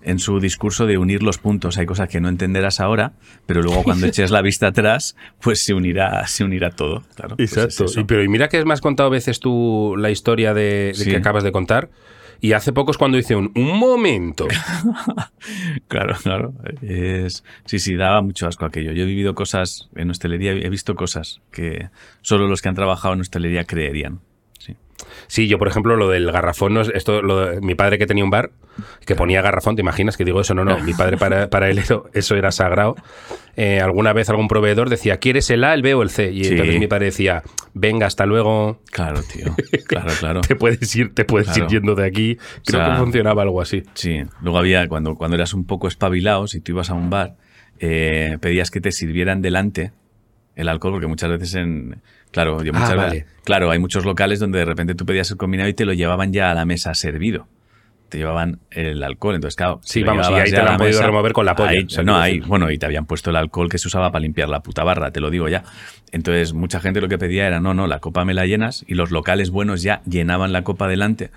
en 0.00 0.20
su 0.20 0.38
discurso 0.38 0.86
de 0.86 0.96
unir 0.96 1.22
los 1.22 1.38
puntos. 1.38 1.76
Hay 1.76 1.84
cosas 1.84 2.08
que 2.08 2.20
no 2.20 2.28
entenderás 2.28 2.78
ahora, 2.80 3.12
pero 3.46 3.62
luego 3.62 3.82
cuando 3.82 4.06
eches 4.08 4.30
la 4.30 4.42
vista 4.42 4.68
atrás, 4.68 5.16
pues 5.40 5.62
se 5.64 5.74
unirá, 5.74 6.26
se 6.28 6.44
unirá 6.44 6.70
todo. 6.70 7.02
Claro, 7.16 7.36
pues 7.36 7.56
es 7.56 7.80
eso. 7.80 8.00
Y, 8.00 8.04
pero 8.04 8.22
y 8.22 8.28
mira 8.28 8.48
que 8.48 8.64
me 8.64 8.72
has 8.72 8.80
contado 8.80 9.10
veces 9.10 9.40
tú 9.40 9.94
la 9.98 10.10
historia 10.10 10.54
de, 10.54 10.62
de 10.62 10.94
Sí. 10.94 11.10
que 11.10 11.16
acabas 11.16 11.44
de 11.44 11.52
contar. 11.52 11.90
Y 12.40 12.52
hace 12.52 12.72
poco 12.72 12.92
es 12.92 12.98
cuando 12.98 13.18
hice 13.18 13.34
un, 13.36 13.52
un 13.54 13.78
momento. 13.78 14.46
Claro, 15.88 16.14
claro. 16.22 16.52
Es, 16.82 17.44
sí, 17.64 17.78
sí, 17.78 17.94
daba 17.94 18.20
mucho 18.20 18.46
asco 18.46 18.66
aquello. 18.66 18.92
Yo 18.92 19.04
he 19.04 19.06
vivido 19.06 19.34
cosas 19.34 19.88
en 19.94 20.10
hostelería, 20.10 20.52
he 20.52 20.68
visto 20.68 20.94
cosas 20.94 21.40
que 21.50 21.88
solo 22.20 22.46
los 22.48 22.60
que 22.60 22.68
han 22.68 22.74
trabajado 22.74 23.14
en 23.14 23.20
hostelería 23.22 23.64
creerían. 23.64 24.20
Sí. 25.26 25.46
Yo 25.48 25.58
por 25.58 25.68
ejemplo 25.68 25.96
lo 25.96 26.08
del 26.08 26.30
garrafón, 26.32 26.74
no 26.74 26.80
es- 26.80 26.90
esto, 26.94 27.22
lo 27.22 27.46
de- 27.46 27.60
mi 27.60 27.74
padre 27.74 27.98
que 27.98 28.06
tenía 28.06 28.24
un 28.24 28.30
bar 28.30 28.50
que 29.04 29.14
ponía 29.16 29.42
garrafón, 29.42 29.74
¿te 29.76 29.82
imaginas 29.82 30.16
que 30.16 30.24
digo 30.24 30.40
eso? 30.40 30.54
No, 30.54 30.64
no, 30.64 30.78
mi 30.80 30.94
padre 30.94 31.16
para, 31.16 31.48
para 31.50 31.68
él 31.68 31.78
eso, 31.78 32.34
era 32.36 32.50
sagrado. 32.52 32.94
Eh, 33.56 33.80
alguna 33.80 34.12
vez 34.12 34.28
algún 34.30 34.46
proveedor 34.46 34.88
decía, 34.88 35.16
¿quieres 35.18 35.50
el 35.50 35.64
A, 35.64 35.74
el 35.74 35.82
B 35.82 35.94
o 35.94 36.02
el 36.02 36.10
C? 36.10 36.30
Y 36.30 36.44
Sí. 36.44 36.50
entonces 36.52 36.78
mi 36.78 36.86
padre 36.86 37.06
decía, 37.06 37.42
venga, 37.74 38.06
hasta 38.06 38.24
luego, 38.26 38.80
Claro, 38.92 39.20
tío. 39.22 39.54
Claro, 39.86 40.10
claro. 40.20 40.40
te 40.46 40.54
puedes 40.54 40.94
ir, 40.94 41.12
te 41.14 41.24
puedes 41.24 41.48
Claro. 41.48 41.64
ir 41.64 41.70
yendo 41.70 41.94
de 41.96 42.06
aquí. 42.06 42.36
Creo 42.64 42.84
sea, 42.84 42.92
que 42.94 42.98
funcionaba 43.00 43.42
algo 43.42 43.60
así. 43.60 43.82
Sí, 43.94 44.22
luego 44.42 44.58
había, 44.58 44.86
cuando, 44.88 45.14
cuando 45.16 45.34
eras 45.36 45.54
un 45.54 45.64
poco 45.66 45.88
espabilado, 45.88 46.46
si 46.46 46.60
tú 46.60 46.72
ibas 46.72 46.90
a 46.90 46.94
un 46.94 47.10
bar, 47.10 47.34
eh, 47.80 48.38
pedías 48.40 48.70
que 48.70 48.80
te 48.80 48.92
sirvieran 48.92 49.42
delante 49.42 49.92
el 50.54 50.68
alcohol, 50.68 50.92
porque 50.94 51.06
muchas 51.06 51.30
veces 51.30 51.54
en... 51.54 52.00
Claro, 52.30 52.62
yo 52.62 52.72
Ah, 52.74 52.78
muchas 52.80 52.96
vale. 52.96 53.26
claro, 53.44 53.70
hay 53.70 53.78
muchos 53.78 54.04
locales 54.04 54.38
donde 54.38 54.58
de 54.58 54.64
repente 54.64 54.94
tú 54.94 55.06
pedías 55.06 55.30
el 55.30 55.36
combinado 55.36 55.68
y 55.68 55.74
te 55.74 55.84
lo 55.84 55.92
llevaban 55.92 56.32
ya 56.32 56.50
a 56.50 56.54
la 56.54 56.64
mesa 56.64 56.94
servido. 56.94 57.46
Te 58.08 58.16
llevaban 58.16 58.60
el 58.70 59.02
alcohol, 59.02 59.34
entonces 59.34 59.54
claro. 59.56 59.80
Sí, 59.82 60.02
vamos, 60.02 60.30
y 60.30 60.34
ahí 60.34 60.50
te 60.50 60.62
lo 60.62 60.70
han 60.70 60.78
podido 60.78 61.02
remover 61.02 61.32
con 61.34 61.44
la 61.44 61.54
polla, 61.54 61.70
ahí- 61.72 61.86
no, 62.04 62.16
ahí, 62.18 62.40
bueno, 62.40 62.70
y 62.70 62.78
te 62.78 62.86
habían 62.86 63.04
puesto 63.04 63.28
el 63.28 63.36
alcohol 63.36 63.68
que 63.68 63.76
se 63.76 63.86
usaba 63.86 64.10
para 64.10 64.22
limpiar 64.22 64.48
la 64.48 64.60
puta 64.60 64.82
barra, 64.82 65.10
te 65.10 65.20
lo 65.20 65.28
digo 65.30 65.46
ya. 65.48 65.64
Entonces, 66.10 66.54
mucha 66.54 66.80
gente 66.80 67.02
lo 67.02 67.08
que 67.08 67.18
pedía 67.18 67.46
era, 67.46 67.60
no, 67.60 67.74
no, 67.74 67.86
la 67.86 67.98
copa 68.00 68.24
me 68.24 68.32
la 68.32 68.46
llenas, 68.46 68.82
y 68.88 68.94
los 68.94 69.10
locales 69.10 69.50
buenos 69.50 69.82
ya 69.82 70.00
llenaban 70.06 70.52
la 70.52 70.64
copa 70.64 70.88
delante, 70.88 71.30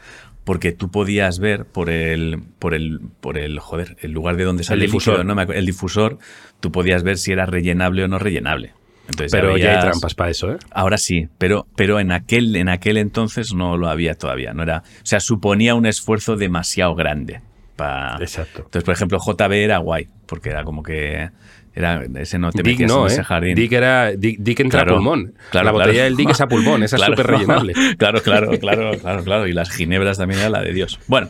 porque 0.46 0.72
tú 0.72 0.90
podías 0.90 1.40
ver 1.40 1.66
por 1.66 1.90
el, 1.90 2.42
por 2.58 2.74
el, 2.74 3.02
por 3.20 3.38
el, 3.38 3.60
joder, 3.60 3.98
el 4.02 4.12
lugar 4.12 4.38
de 4.38 4.46
donde 4.46 4.64
sale 4.64 4.86
el, 4.86 4.88
difusor. 4.88 5.16
líquido, 5.20 5.24
no 5.26 5.36
me 5.36 5.58
el 5.58 5.66
difusor, 5.66 6.20
tú 6.62 6.72
podías 6.72 7.04
ver 7.04 7.18
si 7.18 7.34
era 7.34 7.46
rellenable 7.46 8.06
o 8.06 8.08
no 8.08 8.18
rellenable. 8.18 8.72
Entonces 9.12 9.32
Pero 9.32 9.58
ya 9.58 9.76
hay 9.76 9.80
trampas 9.82 10.16
para 10.16 10.32
eso, 10.32 10.52
¿eh? 10.54 10.58
Ahora 10.72 10.98
sí, 10.98 11.28
pero, 11.38 11.68
pero 11.76 12.00
en, 12.00 12.12
aquel, 12.12 12.56
en 12.56 12.70
aquel 12.70 12.98
entonces 12.98 13.54
no 13.54 13.78
lo 13.78 13.88
había 13.90 14.16
todavía. 14.16 14.54
No 14.54 14.64
era, 14.64 14.80
o 14.80 15.06
sea, 15.06 15.20
suponía 15.20 15.76
un 15.76 15.86
esfuerzo 15.86 16.36
demasiado 16.36 16.96
grande. 16.96 17.42
pa- 17.76 18.18
Exacto. 18.20 18.60
Entonces, 18.66 18.84
por 18.84 18.94
ejemplo, 18.94 19.20
JB 19.20 19.52
era 19.54 19.78
guay, 19.78 20.08
porque 20.26 20.50
era 20.50 20.64
como 20.64 20.82
que 20.84 21.30
era 21.74 22.04
ese 22.16 22.38
no 22.38 22.52
te 22.52 22.64
Dick 22.64 22.74
metías 22.82 22.90
no, 22.92 23.06
en 23.06 23.10
¿eh? 23.10 23.14
ese 23.14 23.24
jardín. 23.24 23.56
Dick, 23.56 23.72
era, 23.72 24.12
Dick, 24.12 24.40
Dick 24.40 24.60
entra 24.60 24.82
Claro, 24.82 24.96
a 24.96 24.98
pulmón. 24.98 25.34
claro, 25.52 25.66
la 25.68 25.72
botella 25.72 25.92
claro. 25.94 26.04
del 26.04 26.18
Dick 26.18 26.30
es 26.32 26.42
a 26.42 26.48
pulmón, 26.50 26.84
esa 26.84 26.98
es 26.98 27.02
súper 27.06 27.28
rellenable. 27.28 27.74
Claro, 27.98 28.22
claro, 28.22 28.52
claro, 28.60 28.92
claro, 29.00 29.24
claro. 29.24 29.48
Y 29.48 29.54
las 29.54 29.70
ginebras 29.72 30.18
también 30.18 30.42
era 30.42 30.50
la 30.50 30.62
de 30.62 30.74
Dios. 30.74 31.00
Bueno, 31.08 31.30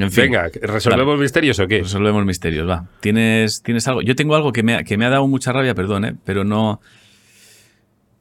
en 0.00 0.10
fin. 0.10 0.24
Venga, 0.24 0.48
¿resolvemos 0.60 1.20
misterios 1.20 1.60
o 1.60 1.68
qué? 1.68 1.82
Resolvemos 1.82 2.24
misterios, 2.24 2.68
va. 2.68 2.86
¿Tienes, 3.00 3.62
¿Tienes 3.62 3.86
algo? 3.86 4.02
Yo 4.02 4.16
tengo 4.16 4.34
algo 4.34 4.50
que 4.52 4.64
me, 4.64 4.82
que 4.84 4.98
me 4.98 5.06
ha 5.06 5.08
dado 5.10 5.26
mucha 5.28 5.52
rabia, 5.52 5.72
perdón, 5.74 6.04
¿eh? 6.04 6.14
pero 6.24 6.42
no. 6.42 6.80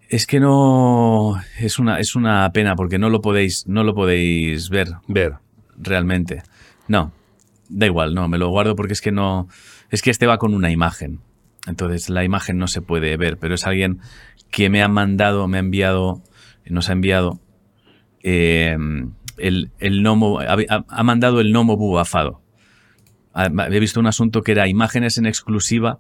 Es 0.10 0.26
que 0.26 0.40
no. 0.40 1.40
Es 1.60 1.78
una, 1.80 2.00
es 2.00 2.16
una 2.16 2.52
pena 2.52 2.76
porque 2.76 2.98
no 2.98 3.10
lo 3.10 3.22
podéis, 3.22 3.68
no 3.68 3.84
lo 3.84 3.94
podéis 3.94 4.70
ver 4.70 4.88
Ver. 5.08 5.36
realmente. 5.78 6.42
No, 6.88 7.12
da 7.70 7.86
igual, 7.86 8.16
no, 8.16 8.28
me 8.28 8.40
lo 8.40 8.50
guardo 8.50 8.76
porque 8.76 8.94
es 8.94 9.02
que 9.02 9.12
no. 9.12 9.48
Es 9.92 10.02
que 10.02 10.10
este 10.10 10.26
va 10.26 10.40
con 10.40 10.54
una 10.56 10.72
imagen. 10.72 11.20
Entonces 11.68 12.10
la 12.10 12.24
imagen 12.24 12.58
no 12.58 12.68
se 12.68 12.82
puede 12.82 13.16
ver, 13.18 13.38
pero 13.38 13.54
es 13.54 13.68
alguien 13.68 14.00
que 14.50 14.70
me 14.72 14.82
ha 14.82 14.88
mandado, 14.88 15.48
me 15.48 15.58
ha 15.58 15.60
enviado, 15.60 16.24
nos 16.66 16.90
ha 16.90 16.94
enviado 16.94 17.40
eh, 18.24 18.76
el, 19.38 19.72
el 19.80 20.02
gnomo, 20.02 20.40
ha, 20.40 20.58
ha- 20.88 21.04
mandado 21.04 21.40
el 21.40 21.52
gnomo 21.52 21.78
bubafado. 21.78 22.42
He 23.36 23.80
visto 23.80 24.00
un 24.00 24.08
asunto 24.08 24.42
que 24.42 24.54
era 24.54 24.68
imágenes 24.68 25.20
en 25.20 25.28
exclusiva 25.28 26.00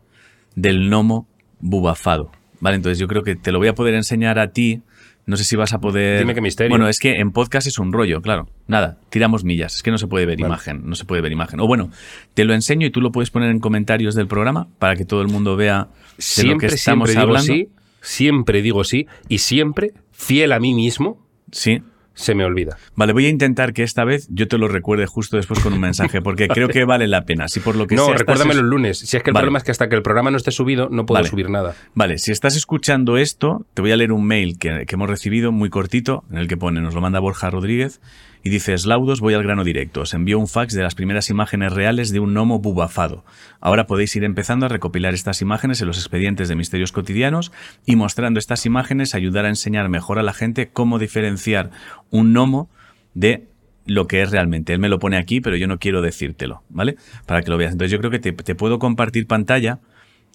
del 0.56 0.90
gnomo 0.90 1.28
bubafado. 1.60 2.32
Vale, 2.60 2.76
entonces 2.76 3.00
yo 3.00 3.08
creo 3.08 3.24
que 3.24 3.36
te 3.36 3.52
lo 3.52 3.60
voy 3.60 3.68
a 3.68 3.76
poder 3.76 3.94
enseñar 3.96 4.40
a 4.40 4.52
ti. 4.52 4.82
No 5.26 5.38
sé 5.38 5.44
si 5.44 5.56
vas 5.56 5.74
a 5.74 5.80
poder. 5.80 6.20
Dime 6.20 6.34
qué 6.34 6.42
misterio. 6.42 6.70
Bueno, 6.72 6.88
es 6.88 7.00
que 7.00 7.20
en 7.20 7.32
podcast 7.32 7.68
es 7.68 7.78
un 7.78 7.94
rollo, 7.94 8.22
claro. 8.22 8.50
Nada, 8.68 8.98
tiramos 9.10 9.44
millas. 9.44 9.76
Es 9.76 9.84
que 9.84 9.92
no 9.92 9.98
se 10.00 10.08
puede 10.08 10.26
ver 10.26 10.38
Vale. 10.38 10.48
imagen. 10.48 10.82
No 10.86 10.96
se 10.96 11.06
puede 11.06 11.22
ver 11.22 11.32
imagen. 11.32 11.60
O 11.60 11.68
bueno, 11.68 11.92
te 12.34 12.46
lo 12.46 12.54
enseño 12.54 12.88
y 12.88 12.90
tú 12.90 13.00
lo 13.00 13.12
puedes 13.12 13.30
poner 13.30 13.52
en 13.52 13.60
comentarios 13.60 14.16
del 14.16 14.28
programa 14.28 14.68
para 14.80 14.96
que 14.96 15.06
todo 15.06 15.22
el 15.22 15.28
mundo 15.28 15.56
vea 15.56 15.76
de 15.78 15.84
lo 15.84 15.88
que 15.88 16.22
Siempre, 16.24 16.68
estamos 16.70 17.12
siempre 17.12 17.28
digo 17.28 17.40
sí, 17.40 17.70
siempre 18.02 18.62
digo 18.62 18.84
sí, 18.84 19.08
y 19.28 19.38
siempre, 19.38 19.94
fiel 20.12 20.52
a 20.52 20.60
mí 20.60 20.74
mismo, 20.74 21.24
Sí. 21.52 21.82
Se 22.20 22.36
me 22.36 22.44
olvida. 22.44 22.78
Vale, 22.96 23.14
voy 23.14 23.26
a 23.28 23.30
intentar 23.30 23.72
que 23.72 23.84
esta 23.84 24.04
vez 24.04 24.28
yo 24.30 24.48
te 24.50 24.58
lo 24.58 24.68
recuerde 24.68 25.06
justo 25.06 25.38
después 25.38 25.60
con 25.62 25.72
un 25.74 25.80
mensaje, 25.80 26.22
porque 26.22 26.50
creo 26.50 26.68
que 26.68 26.84
vale 26.84 27.08
la 27.08 27.24
pena. 27.24 27.48
Si 27.48 27.62
por 27.62 27.76
lo 27.78 27.88
que 27.88 27.96
No, 27.96 28.08
sea 28.08 28.16
recuérdame 28.18 28.54
los 28.54 28.64
lunes. 28.66 29.00
Si 29.00 29.16
es 29.16 29.24
que 29.24 29.30
el 29.30 29.34
Vale. 29.34 29.44
problema 29.44 29.58
es 29.60 29.64
que 29.64 29.72
hasta 29.72 29.88
que 29.88 29.96
el 29.96 30.02
programa 30.02 30.30
no 30.30 30.38
esté 30.38 30.52
subido, 30.52 30.90
no 30.92 31.06
puedo 31.06 31.20
Vale. 31.20 31.30
subir 31.30 31.50
nada. 31.50 31.76
Vale, 31.96 32.18
si 32.18 32.32
estás 32.32 32.58
escuchando 32.58 33.18
esto, 33.18 33.66
te 33.74 33.82
voy 33.82 33.92
a 33.92 33.96
leer 33.96 34.12
un 34.12 34.26
mail 34.26 34.58
que, 34.60 34.86
que 34.86 34.96
hemos 34.96 35.10
recibido 35.10 35.52
muy 35.54 35.70
cortito, 35.70 36.26
en 36.30 36.38
el 36.38 36.48
que 36.50 36.58
pone, 36.58 36.82
nos 36.82 36.94
lo 36.94 37.00
manda 37.02 37.20
Borja 37.20 37.50
Rodríguez, 37.50 38.02
y 38.44 38.50
dice, 38.50 38.78
Slaudos, 38.78 39.20
voy 39.20 39.34
al 39.34 39.44
grano 39.44 39.64
directo. 39.64 40.02
Os 40.02 40.14
envió 40.14 40.40
un 40.40 40.48
fax 40.48 40.74
de 40.74 40.84
las 40.84 40.96
primeras 40.96 41.30
imágenes 41.30 41.74
reales 41.74 42.12
de 42.12 42.20
un 42.20 42.34
gnomo 42.34 42.60
bubafado. 42.60 43.26
Ahora 43.60 43.86
podéis 43.86 44.16
ir 44.16 44.24
empezando 44.24 44.66
a 44.66 44.70
recopilar 44.70 45.14
estas 45.14 45.42
imágenes 45.42 45.82
en 45.82 45.88
los 45.88 45.98
expedientes 45.98 46.48
de 46.48 46.56
misterios 46.56 46.92
cotidianos 46.92 47.52
y 47.86 47.96
mostrando 47.96 48.40
estas 48.40 48.66
imágenes 48.66 49.16
ayudar 49.16 49.46
a 49.46 49.50
enseñar 49.50 49.90
mejor 49.90 50.20
a 50.20 50.24
la 50.24 50.34
gente 50.34 50.70
cómo 50.70 51.00
diferenciar 51.00 51.72
un 52.10 52.34
gnomo 52.34 52.70
de 53.14 53.48
lo 53.86 54.08
que 54.08 54.22
es 54.22 54.32
realmente. 54.32 54.74
Él 54.74 54.80
me 54.80 54.90
lo 54.90 55.00
pone 55.00 55.18
aquí, 55.18 55.42
pero 55.42 55.58
yo 55.58 55.68
no 55.68 55.80
quiero 55.80 56.02
decírtelo, 56.02 56.64
¿vale? 56.70 56.96
Para 57.26 57.42
que 57.42 57.50
lo 57.50 57.58
veas. 57.58 57.74
Entonces 57.74 57.92
yo 57.92 58.00
creo 58.00 58.12
que 58.12 58.20
te, 58.20 58.32
te 58.32 58.56
puedo 58.56 58.80
compartir 58.80 59.28
pantalla 59.28 59.80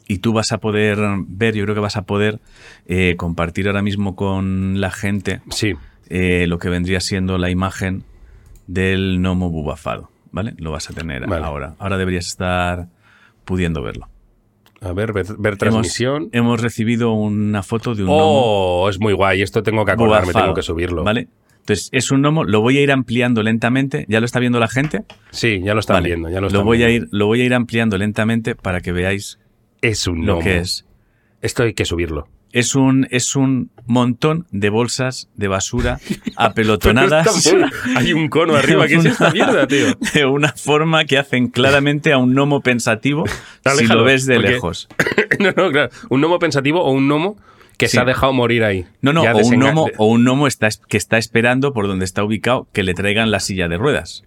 y 0.07 0.19
tú 0.19 0.33
vas 0.33 0.53
a 0.53 0.59
poder 0.59 0.99
ver, 1.27 1.55
yo 1.55 1.65
creo 1.65 1.75
que 1.75 1.81
vas 1.81 1.97
a 1.97 2.03
poder 2.03 2.41
eh, 2.87 3.15
compartir 3.17 3.69
ahora 3.69 3.83
mismo 3.83 4.17
con 4.17 4.81
la 4.81 4.91
gente 4.91 5.41
Sí. 5.51 5.75
Eh, 6.09 6.47
lo 6.47 6.59
que 6.59 6.69
vendría 6.69 7.01
siendo 7.01 7.39
la 7.39 7.51
imagen 7.51 8.05
del 8.67 9.19
gnomo 9.19 9.51
bubafado, 9.51 10.11
¿vale? 10.33 10.55
Lo 10.59 10.71
vas 10.71 10.89
a 10.91 10.95
tener 10.95 11.27
Vale. 11.27 11.45
ahora. 11.45 11.75
Ahora 11.79 11.97
deberías 11.99 12.27
estar 12.27 12.89
pudiendo 13.45 13.83
verlo. 13.83 14.09
A 14.81 14.93
ver, 14.93 15.13
ver, 15.13 15.27
ver 15.39 15.57
transmisión. 15.57 16.25
Hemos, 16.33 16.35
hemos 16.35 16.61
recibido 16.61 17.13
una 17.13 17.63
foto 17.63 17.95
de 17.95 18.03
un 18.03 18.09
gnomo 18.09 18.43
Oh, 18.83 18.89
es 18.91 19.01
muy 19.01 19.13
guay. 19.15 19.41
Esto 19.43 19.63
tengo 19.63 19.85
que 19.85 19.93
acordarme, 19.93 20.27
bubafado, 20.27 20.45
tengo 20.47 20.55
que 20.57 20.63
subirlo. 20.63 21.05
¿Vale? 21.05 21.29
Entonces, 21.61 21.89
es 21.93 22.11
un 22.11 22.21
gnomo, 22.21 22.45
lo 22.45 22.61
voy 22.61 22.77
a 22.77 22.83
ir 22.83 22.93
ampliando 22.93 23.43
lentamente. 23.43 24.05
¿Ya 24.09 24.21
lo 24.21 24.27
está 24.27 24.39
viendo 24.41 24.61
la 24.61 24.69
gente? 24.69 25.05
Sí, 25.31 25.63
ya 25.65 25.73
lo 25.73 25.81
están 25.81 25.95
Vale. 25.97 26.09
viendo. 26.09 26.29
Ya 26.29 26.41
lo, 26.43 26.49
están 26.49 26.65
voy 26.65 26.83
a 26.83 26.91
ir, 26.91 27.09
lo 27.11 27.27
voy 27.27 27.41
a 27.41 27.45
ir 27.45 27.55
ampliando 27.55 27.97
lentamente 27.97 28.55
para 28.55 28.81
que 28.83 28.93
veáis 28.93 29.39
Es 29.81 30.07
un 30.07 30.27
lo 30.27 30.35
gnomo. 30.35 30.41
que 30.45 30.59
es. 30.59 30.85
Esto 31.41 31.63
hay 31.63 31.73
que 31.73 31.87
subirlo. 31.87 32.29
Es 32.55 32.75
un, 32.77 33.07
es 33.11 33.35
un 33.35 33.71
montón 33.87 34.47
de 34.53 34.71
bolsas 34.71 35.29
de 35.35 35.49
basura 35.49 35.99
apelotonadas 36.37 37.53
Hay 37.97 38.13
un 38.13 38.29
cono 38.29 38.55
arriba. 38.55 38.87
¿Qué 38.87 38.95
es 38.95 39.05
esta 39.05 39.31
mierda, 39.31 39.67
tío? 39.69 39.87
de 40.15 40.25
una 40.25 40.53
forma 40.53 41.05
que 41.05 41.19
hacen 41.19 41.49
claramente 41.49 42.13
a 42.13 42.19
un 42.19 42.33
gnomo 42.33 42.61
pensativo 42.61 43.25
si 43.77 43.87
lo 43.87 44.05
ves 44.05 44.25
de 44.27 44.37
porque- 44.37 44.51
lejos. 44.51 44.89
no, 45.41 45.53
no, 45.57 45.71
claro. 45.71 45.91
Un 46.11 46.21
gnomo 46.21 46.39
pensativo 46.39 46.81
o 46.83 46.93
un 46.93 47.09
gnomo 47.09 47.37
que 47.77 47.89
Sí. 47.89 47.97
se 47.97 48.01
ha 48.01 48.05
dejado 48.05 48.33
morir 48.33 48.63
ahí. 48.63 48.87
No, 49.03 49.13
no, 49.13 49.23
o 49.23 49.37
un 49.37 49.57
gnomo, 49.59 49.89
o 49.99 50.07
un 50.07 50.23
gnomo 50.23 50.47
está, 50.47 50.69
que 50.89 50.97
está 50.97 51.19
esperando 51.19 51.73
por 51.73 51.89
donde 51.89 52.05
está 52.05 52.23
ubicado 52.23 52.69
que 52.73 52.85
le 52.85 52.95
traigan 52.95 53.33
la 53.33 53.41
silla 53.41 53.67
de 53.67 53.77
ruedas. 53.77 54.23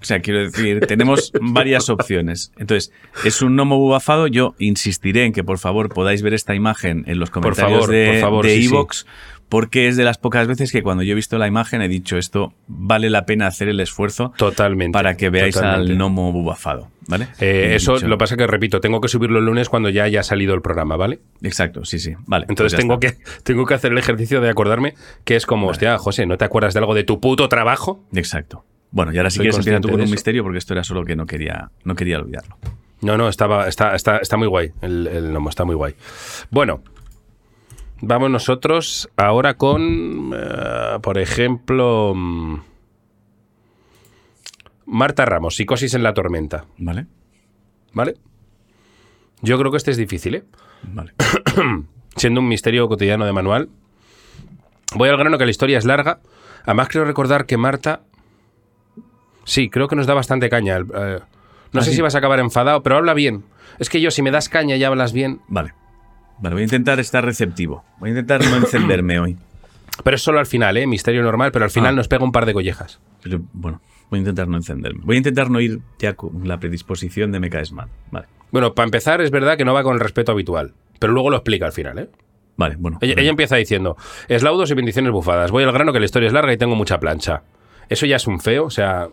O 0.00 0.04
sea, 0.04 0.20
quiero 0.20 0.40
decir, 0.40 0.80
tenemos 0.86 1.32
varias 1.40 1.88
opciones. 1.88 2.52
Entonces, 2.58 2.92
es 3.24 3.40
un 3.42 3.56
gnomo 3.56 3.78
bubafado. 3.78 4.26
Yo 4.26 4.54
insistiré 4.58 5.24
en 5.24 5.32
que 5.32 5.44
por 5.44 5.58
favor 5.58 5.88
podáis 5.88 6.22
ver 6.22 6.34
esta 6.34 6.54
imagen 6.54 7.04
en 7.06 7.18
los 7.18 7.30
comentarios 7.30 7.80
favor, 7.80 7.90
de 7.90 8.06
por 8.12 8.20
favor, 8.20 8.44
de 8.46 8.54
sí, 8.56 8.62
sí. 8.62 8.68
iVoox, 8.68 9.04
porque 9.48 9.88
es 9.88 9.96
de 9.96 10.04
las 10.04 10.18
pocas 10.18 10.46
veces 10.46 10.72
que 10.72 10.82
cuando 10.82 11.02
yo 11.02 11.12
he 11.12 11.14
visto 11.14 11.38
la 11.38 11.46
imagen 11.46 11.80
he 11.82 11.88
dicho 11.88 12.16
esto 12.16 12.54
vale 12.66 13.08
la 13.10 13.24
pena 13.26 13.46
hacer 13.46 13.68
el 13.68 13.78
esfuerzo 13.80 14.32
Totalmente. 14.36 14.92
para 14.92 15.16
que 15.16 15.30
veáis 15.30 15.54
totalmente. 15.54 15.92
al 15.92 15.98
gnomo 15.98 16.32
bubafado, 16.32 16.88
¿vale? 17.06 17.28
Eh, 17.40 17.72
eso 17.76 17.94
dicho- 17.94 18.08
lo 18.08 18.18
pasa 18.18 18.36
que, 18.36 18.46
repito, 18.46 18.80
tengo 18.80 19.00
que 19.00 19.08
subirlo 19.08 19.38
el 19.38 19.44
lunes 19.44 19.68
cuando 19.68 19.90
ya 19.90 20.04
haya 20.04 20.22
salido 20.22 20.54
el 20.54 20.62
programa, 20.62 20.96
¿vale? 20.96 21.20
Exacto, 21.42 21.84
sí, 21.84 21.98
sí. 21.98 22.14
Vale. 22.26 22.46
Entonces 22.48 22.72
pues 22.74 22.80
tengo, 22.82 22.94
está. 22.94 23.16
que, 23.16 23.22
tengo 23.44 23.64
que 23.66 23.74
hacer 23.74 23.92
el 23.92 23.98
ejercicio 23.98 24.40
de 24.40 24.48
acordarme 24.50 24.94
que 25.24 25.36
es 25.36 25.46
como, 25.46 25.68
hostia, 25.68 25.98
José, 25.98 26.26
¿no 26.26 26.36
te 26.38 26.44
acuerdas 26.44 26.74
de 26.74 26.80
algo 26.80 26.94
de 26.94 27.04
tu 27.04 27.20
puto 27.20 27.48
trabajo? 27.48 28.02
Exacto. 28.14 28.64
Bueno, 28.94 29.12
y 29.12 29.16
ahora 29.16 29.28
Soy 29.28 29.40
quieres 29.40 29.58
empieza 29.58 29.80
tú 29.80 29.88
con 29.88 30.00
un 30.00 30.08
misterio 30.08 30.44
porque 30.44 30.58
esto 30.58 30.72
era 30.72 30.84
solo 30.84 31.04
que 31.04 31.16
no 31.16 31.26
quería, 31.26 31.72
no 31.82 31.96
quería 31.96 32.18
olvidarlo. 32.18 32.56
No, 33.00 33.18
no, 33.18 33.28
estaba, 33.28 33.66
está, 33.66 33.96
está, 33.96 34.18
está 34.18 34.36
muy 34.36 34.46
guay 34.46 34.70
el, 34.82 35.08
el 35.08 35.32
gnomo, 35.32 35.48
está 35.48 35.64
muy 35.64 35.74
guay. 35.74 35.96
Bueno, 36.52 36.80
vamos 38.00 38.30
nosotros 38.30 39.10
ahora 39.16 39.54
con, 39.54 40.32
eh, 40.32 40.98
por 41.02 41.18
ejemplo, 41.18 42.12
mm, 42.14 42.60
Marta 44.86 45.24
Ramos, 45.24 45.56
Psicosis 45.56 45.94
en 45.94 46.04
la 46.04 46.14
tormenta, 46.14 46.66
¿Vale? 46.78 47.06
¿vale? 47.94 48.14
Yo 49.42 49.58
creo 49.58 49.72
que 49.72 49.76
este 49.76 49.90
es 49.90 49.96
difícil, 49.96 50.36
¿eh? 50.36 50.44
Vale. 50.84 51.14
siendo 52.16 52.40
un 52.40 52.46
misterio 52.46 52.88
cotidiano 52.88 53.26
de 53.26 53.32
manual. 53.32 53.70
Voy 54.94 55.08
al 55.08 55.16
grano 55.16 55.36
que 55.36 55.46
la 55.46 55.50
historia 55.50 55.78
es 55.78 55.84
larga. 55.84 56.20
Además, 56.62 56.88
creo 56.88 57.04
recordar 57.04 57.44
que 57.44 57.56
Marta. 57.56 58.02
Sí, 59.44 59.68
creo 59.70 59.88
que 59.88 59.96
nos 59.96 60.06
da 60.06 60.14
bastante 60.14 60.48
caña. 60.48 60.76
eh, 60.78 61.20
no 61.72 61.80
¿Ah, 61.80 61.82
sé 61.84 61.90
sí? 61.90 61.96
si 61.96 62.02
vas 62.02 62.14
a 62.14 62.18
acabar 62.18 62.38
enfadado, 62.40 62.82
pero 62.82 62.96
habla 62.96 63.14
bien. 63.14 63.44
Es 63.78 63.88
que 63.88 64.00
yo, 64.00 64.10
si 64.10 64.22
me 64.22 64.30
das 64.30 64.48
caña 64.48 64.76
y 64.76 64.84
hablas 64.84 65.12
bien. 65.12 65.40
Vale. 65.48 65.74
Vale, 66.38 66.54
voy 66.54 66.62
a 66.62 66.64
intentar 66.64 66.98
estar 67.00 67.24
receptivo. 67.24 67.84
Voy 67.98 68.08
a 68.08 68.12
intentar 68.12 68.44
no 68.44 68.56
encenderme 68.56 69.18
hoy. 69.20 69.36
Pero 70.02 70.16
es 70.16 70.22
solo 70.22 70.38
al 70.40 70.46
final, 70.46 70.76
¿eh? 70.76 70.86
Misterio 70.86 71.22
normal, 71.22 71.52
pero 71.52 71.64
al 71.64 71.70
final 71.70 71.94
Ah. 71.94 71.96
nos 71.96 72.08
pega 72.08 72.24
un 72.24 72.32
par 72.32 72.46
de 72.46 72.52
collejas. 72.52 73.00
Pero, 73.22 73.40
bueno, 73.52 73.80
voy 74.10 74.18
a 74.18 74.20
intentar 74.20 74.48
no 74.48 74.56
encenderme. 74.56 75.00
Voy 75.04 75.16
a 75.16 75.18
intentar 75.18 75.50
no 75.50 75.60
ir 75.60 75.80
ya 75.98 76.14
con 76.14 76.46
la 76.48 76.58
predisposición 76.58 77.30
de 77.32 77.40
me 77.40 77.50
caes 77.50 77.70
mal. 77.72 77.88
Vale. 78.10 78.26
Bueno, 78.50 78.74
para 78.74 78.84
empezar, 78.86 79.20
es 79.20 79.30
verdad 79.30 79.56
que 79.56 79.64
no 79.64 79.72
va 79.74 79.82
con 79.82 79.94
el 79.94 80.00
respeto 80.00 80.32
habitual. 80.32 80.74
Pero 80.98 81.12
luego 81.12 81.30
lo 81.30 81.36
explica 81.36 81.66
al 81.66 81.72
final, 81.72 81.98
¿eh? 81.98 82.08
Vale, 82.56 82.76
bueno. 82.78 82.98
Ella, 83.00 83.14
ella 83.16 83.30
empieza 83.30 83.56
diciendo: 83.56 83.96
Eslaudos 84.28 84.70
y 84.70 84.74
bendiciones 84.74 85.10
bufadas. 85.12 85.50
Voy 85.50 85.64
al 85.64 85.72
grano 85.72 85.92
que 85.92 85.98
la 85.98 86.04
historia 86.04 86.28
es 86.28 86.32
larga 86.32 86.52
y 86.52 86.56
tengo 86.56 86.76
mucha 86.76 86.98
plancha. 87.00 87.42
Eso 87.88 88.06
ya 88.06 88.16
es 88.16 88.26
un 88.26 88.40
feo, 88.40 88.64
o 88.66 88.70
sea, 88.70 89.08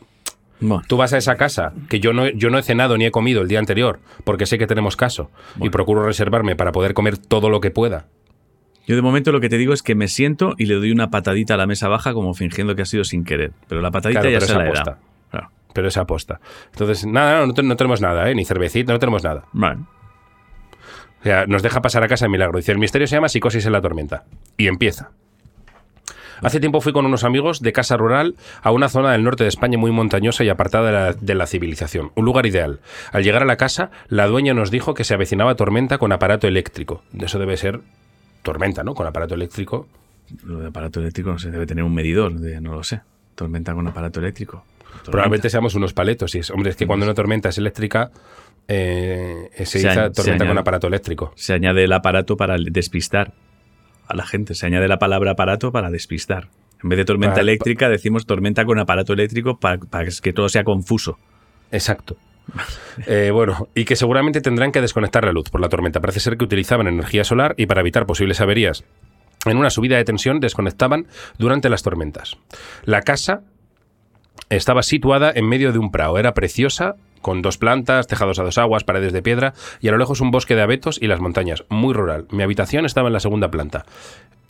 Bueno, 0.61 0.83
Tú 0.87 0.95
vas 0.95 1.11
a 1.13 1.17
esa 1.17 1.35
casa, 1.35 1.73
que 1.89 1.99
yo 1.99 2.13
no, 2.13 2.29
yo 2.29 2.49
no 2.49 2.57
he 2.57 2.63
cenado 2.63 2.95
ni 2.97 3.05
he 3.05 3.11
comido 3.11 3.41
el 3.41 3.47
día 3.47 3.59
anterior, 3.59 3.99
porque 4.23 4.45
sé 4.45 4.57
que 4.57 4.67
tenemos 4.67 4.95
caso, 4.95 5.29
y 5.59 5.69
procuro 5.69 6.03
reservarme 6.03 6.55
para 6.55 6.71
poder 6.71 6.93
comer 6.93 7.17
todo 7.17 7.49
lo 7.49 7.59
que 7.61 7.71
pueda. 7.71 8.05
yo 8.87 8.95
de 8.95 9.01
momento 9.01 9.31
lo 9.31 9.39
que 9.41 9.49
te 9.49 9.57
digo 9.57 9.73
es 9.73 9.81
que 9.83 9.95
me 9.95 10.07
siento 10.07 10.53
y 10.57 10.65
le 10.65 10.75
doy 10.75 10.91
una 10.91 11.09
patadita 11.09 11.55
a 11.55 11.57
la 11.57 11.65
mesa 11.67 11.87
baja 11.87 12.13
como 12.13 12.33
fingiendo 12.33 12.75
que 12.75 12.83
ha 12.83 12.85
sido 12.85 13.03
sin 13.03 13.23
querer. 13.23 13.51
Pero 13.67 13.81
la 13.81 13.91
patadita 13.91 14.21
Claro, 14.21 14.33
ya 14.33 14.39
se 14.39 14.45
es 14.45 14.53
la 14.57 14.63
he 14.63 14.67
aposta. 14.67 14.91
dado. 14.91 15.03
Claro. 15.31 15.49
Pero 15.73 15.87
es 15.87 15.97
aposta. 15.97 16.39
Entonces, 16.73 17.05
nada, 17.05 17.39
no, 17.41 17.47
no, 17.47 17.53
te- 17.53 17.63
no 17.63 17.75
tenemos 17.75 18.01
nada, 18.01 18.29
¿eh? 18.29 18.35
ni 18.35 18.43
cervecita, 18.45 18.91
no 18.93 18.99
tenemos 18.99 19.23
nada. 19.23 19.45
Vale. 19.53 19.79
O 21.21 21.23
sea, 21.23 21.45
nos 21.45 21.61
deja 21.63 21.81
pasar 21.81 22.03
a 22.03 22.07
casa 22.07 22.25
de 22.25 22.29
milagro. 22.29 22.57
Dice, 22.57 22.71
el 22.71 22.79
misterio 22.79 23.07
se 23.07 23.15
llama 23.15 23.29
psicosis 23.29 23.65
en 23.65 23.71
la 23.71 23.81
tormenta. 23.81 24.25
Y 24.57 24.67
empieza. 24.67 25.11
Hace 26.41 26.59
tiempo 26.59 26.81
fui 26.81 26.93
con 26.93 27.05
unos 27.05 27.23
amigos 27.23 27.61
de 27.61 27.71
casa 27.73 27.97
rural 27.97 28.35
a 28.61 28.71
una 28.71 28.89
zona 28.89 29.11
del 29.11 29.23
norte 29.23 29.43
de 29.43 29.49
España 29.49 29.77
muy 29.77 29.91
montañosa 29.91 30.43
y 30.43 30.49
apartada 30.49 30.85
de 30.87 30.91
la, 30.91 31.13
de 31.13 31.35
la 31.35 31.45
civilización. 31.47 32.11
Un 32.15 32.25
lugar 32.25 32.45
ideal. 32.45 32.79
Al 33.11 33.23
llegar 33.23 33.43
a 33.43 33.45
la 33.45 33.57
casa, 33.57 33.91
la 34.07 34.27
dueña 34.27 34.53
nos 34.53 34.71
dijo 34.71 34.93
que 34.93 35.03
se 35.03 35.13
avecinaba 35.13 35.55
tormenta 35.55 35.97
con 35.97 36.11
aparato 36.11 36.47
eléctrico. 36.47 37.03
Eso 37.19 37.39
debe 37.39 37.57
ser 37.57 37.79
tormenta, 38.41 38.83
¿no? 38.83 38.93
Con 38.95 39.05
aparato 39.07 39.35
eléctrico. 39.35 39.87
Lo 40.43 40.59
de 40.59 40.67
aparato 40.67 40.99
eléctrico 40.99 41.31
no 41.31 41.39
sé, 41.39 41.51
debe 41.51 41.65
tener 41.65 41.83
un 41.83 41.93
medidor, 41.93 42.33
de- 42.33 42.59
no 42.61 42.73
lo 42.73 42.83
sé. 42.83 43.01
Tormenta 43.35 43.73
con 43.73 43.87
aparato 43.87 44.19
eléctrico. 44.19 44.63
Tormenta. 44.81 45.11
Probablemente 45.11 45.49
seamos 45.49 45.75
unos 45.75 45.93
paletos. 45.93 46.33
Y 46.35 46.39
es, 46.39 46.49
hombre, 46.49 46.71
es 46.71 46.75
que 46.75 46.87
cuando 46.87 47.05
una 47.05 47.13
tormenta 47.15 47.49
es 47.49 47.57
eléctrica, 47.57 48.11
eh, 48.67 49.49
se 49.57 49.65
Se 49.65 49.77
dice 49.79 49.93
se 49.93 50.09
tormenta 50.11 50.47
con 50.47 50.57
aparato 50.57 50.87
eléctrico. 50.87 51.33
Se 51.35 51.53
añade 51.53 51.83
el 51.83 51.93
aparato 51.93 52.37
para 52.37 52.55
despistar 52.57 53.33
a 54.11 54.15
la 54.15 54.25
gente. 54.25 54.53
Se 54.55 54.65
añade 54.65 54.87
la 54.87 54.99
palabra 54.99 55.31
aparato 55.31 55.71
para 55.71 55.89
despistar. 55.89 56.49
En 56.83 56.89
vez 56.89 56.97
de 56.97 57.05
tormenta 57.05 57.33
Para- 57.35 57.41
eléctrica, 57.43 57.89
decimos 57.89 58.25
tormenta 58.25 58.65
con 58.65 58.79
aparato 58.79 59.13
eléctrico 59.13 59.57
para, 59.59 59.77
para 59.79 60.09
que 60.21 60.33
todo 60.33 60.49
sea 60.49 60.63
confuso. 60.63 61.17
Exacto. 61.71 62.17
Eh, 63.07 63.29
bueno, 63.31 63.69
y 63.75 63.85
que 63.85 63.95
seguramente 63.95 64.41
tendrán 64.41 64.71
que 64.71 64.81
desconectar 64.81 65.23
la 65.23 65.31
luz 65.31 65.49
por 65.49 65.61
la 65.61 65.69
tormenta. 65.69 66.01
Parece 66.01 66.19
ser 66.19 66.37
que 66.37 66.43
utilizaban 66.43 66.87
energía 66.87 67.23
solar 67.23 67.53
y 67.57 67.65
para 67.67 67.81
evitar 67.81 68.05
posibles 68.05 68.41
averías 68.41 68.83
en 69.45 69.57
una 69.57 69.69
subida 69.69 69.97
de 69.97 70.03
tensión 70.03 70.39
desconectaban 70.39 71.07
durante 71.37 71.69
las 71.69 71.81
tormentas. 71.81 72.37
La 72.83 73.01
casa 73.01 73.41
estaba 74.49 74.83
situada 74.83 75.31
en 75.33 75.47
medio 75.47 75.71
de 75.71 75.79
un 75.79 75.91
prado. 75.91 76.17
Era 76.19 76.33
preciosa, 76.33 76.95
con 77.21 77.41
dos 77.41 77.57
plantas, 77.57 78.07
tejados 78.07 78.39
a 78.39 78.43
dos 78.43 78.57
aguas, 78.57 78.83
paredes 78.83 79.13
de 79.13 79.21
piedra 79.21 79.53
y 79.79 79.87
a 79.87 79.91
lo 79.91 79.97
lejos 79.97 80.21
un 80.21 80.31
bosque 80.31 80.55
de 80.55 80.61
abetos 80.61 80.99
y 81.01 81.07
las 81.07 81.19
montañas. 81.19 81.63
Muy 81.69 81.93
rural. 81.93 82.25
Mi 82.31 82.43
habitación 82.43 82.85
estaba 82.85 83.07
en 83.07 83.13
la 83.13 83.19
segunda 83.19 83.51
planta. 83.51 83.85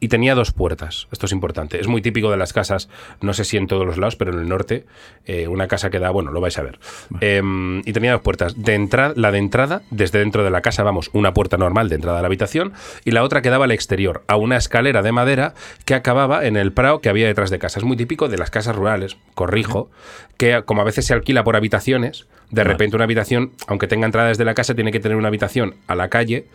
Y 0.03 0.07
tenía 0.07 0.33
dos 0.33 0.51
puertas. 0.51 1.07
Esto 1.11 1.27
es 1.27 1.31
importante. 1.31 1.79
Es 1.79 1.87
muy 1.87 2.01
típico 2.01 2.31
de 2.31 2.37
las 2.37 2.53
casas, 2.53 2.89
no 3.21 3.33
sé 3.33 3.45
si 3.45 3.57
en 3.57 3.67
todos 3.67 3.85
los 3.85 3.99
lados, 3.99 4.15
pero 4.15 4.33
en 4.33 4.39
el 4.39 4.49
norte, 4.49 4.87
eh, 5.27 5.47
una 5.47 5.67
casa 5.67 5.91
que 5.91 5.99
da, 5.99 6.09
bueno, 6.09 6.31
lo 6.31 6.41
vais 6.41 6.57
a 6.57 6.63
ver. 6.63 6.79
Em, 7.19 7.81
y 7.85 7.93
tenía 7.93 8.13
dos 8.13 8.21
puertas. 8.21 8.59
De 8.59 8.73
entrada, 8.73 9.13
la 9.15 9.31
de 9.31 9.37
entrada, 9.37 9.83
desde 9.91 10.17
dentro 10.17 10.43
de 10.43 10.49
la 10.49 10.61
casa, 10.61 10.81
vamos, 10.81 11.11
una 11.13 11.35
puerta 11.35 11.57
normal 11.57 11.87
de 11.87 11.95
entrada 11.97 12.17
a 12.17 12.21
la 12.21 12.25
habitación, 12.25 12.73
y 13.05 13.11
la 13.11 13.21
otra 13.21 13.43
que 13.43 13.51
daba 13.51 13.65
al 13.65 13.71
exterior, 13.71 14.23
a 14.27 14.37
una 14.37 14.57
escalera 14.57 15.03
de 15.03 15.11
madera 15.11 15.53
que 15.85 15.93
acababa 15.93 16.47
en 16.47 16.57
el 16.57 16.73
prado 16.73 16.99
que 16.99 17.09
había 17.09 17.27
detrás 17.27 17.51
de 17.51 17.59
casa. 17.59 17.77
Es 17.77 17.85
muy 17.85 17.95
típico 17.95 18.27
de 18.27 18.39
las 18.39 18.49
casas 18.49 18.75
rurales, 18.75 19.17
corrijo, 19.35 19.91
que 20.37 20.63
como 20.65 20.81
a 20.81 20.85
veces 20.85 21.05
se 21.05 21.13
alquila 21.13 21.43
por 21.43 21.55
habitaciones, 21.55 22.25
de 22.51 22.61
Vale. 22.61 22.73
repente 22.73 22.95
una 22.95 23.05
habitación, 23.05 23.53
aunque 23.67 23.87
tenga 23.87 24.05
entrada 24.05 24.27
desde 24.27 24.45
la 24.45 24.53
casa, 24.53 24.75
tiene 24.75 24.91
que 24.91 24.99
tener 24.99 25.17
una 25.17 25.29
habitación 25.29 25.75
a 25.87 25.95
la 25.95 26.09
calle 26.09 26.47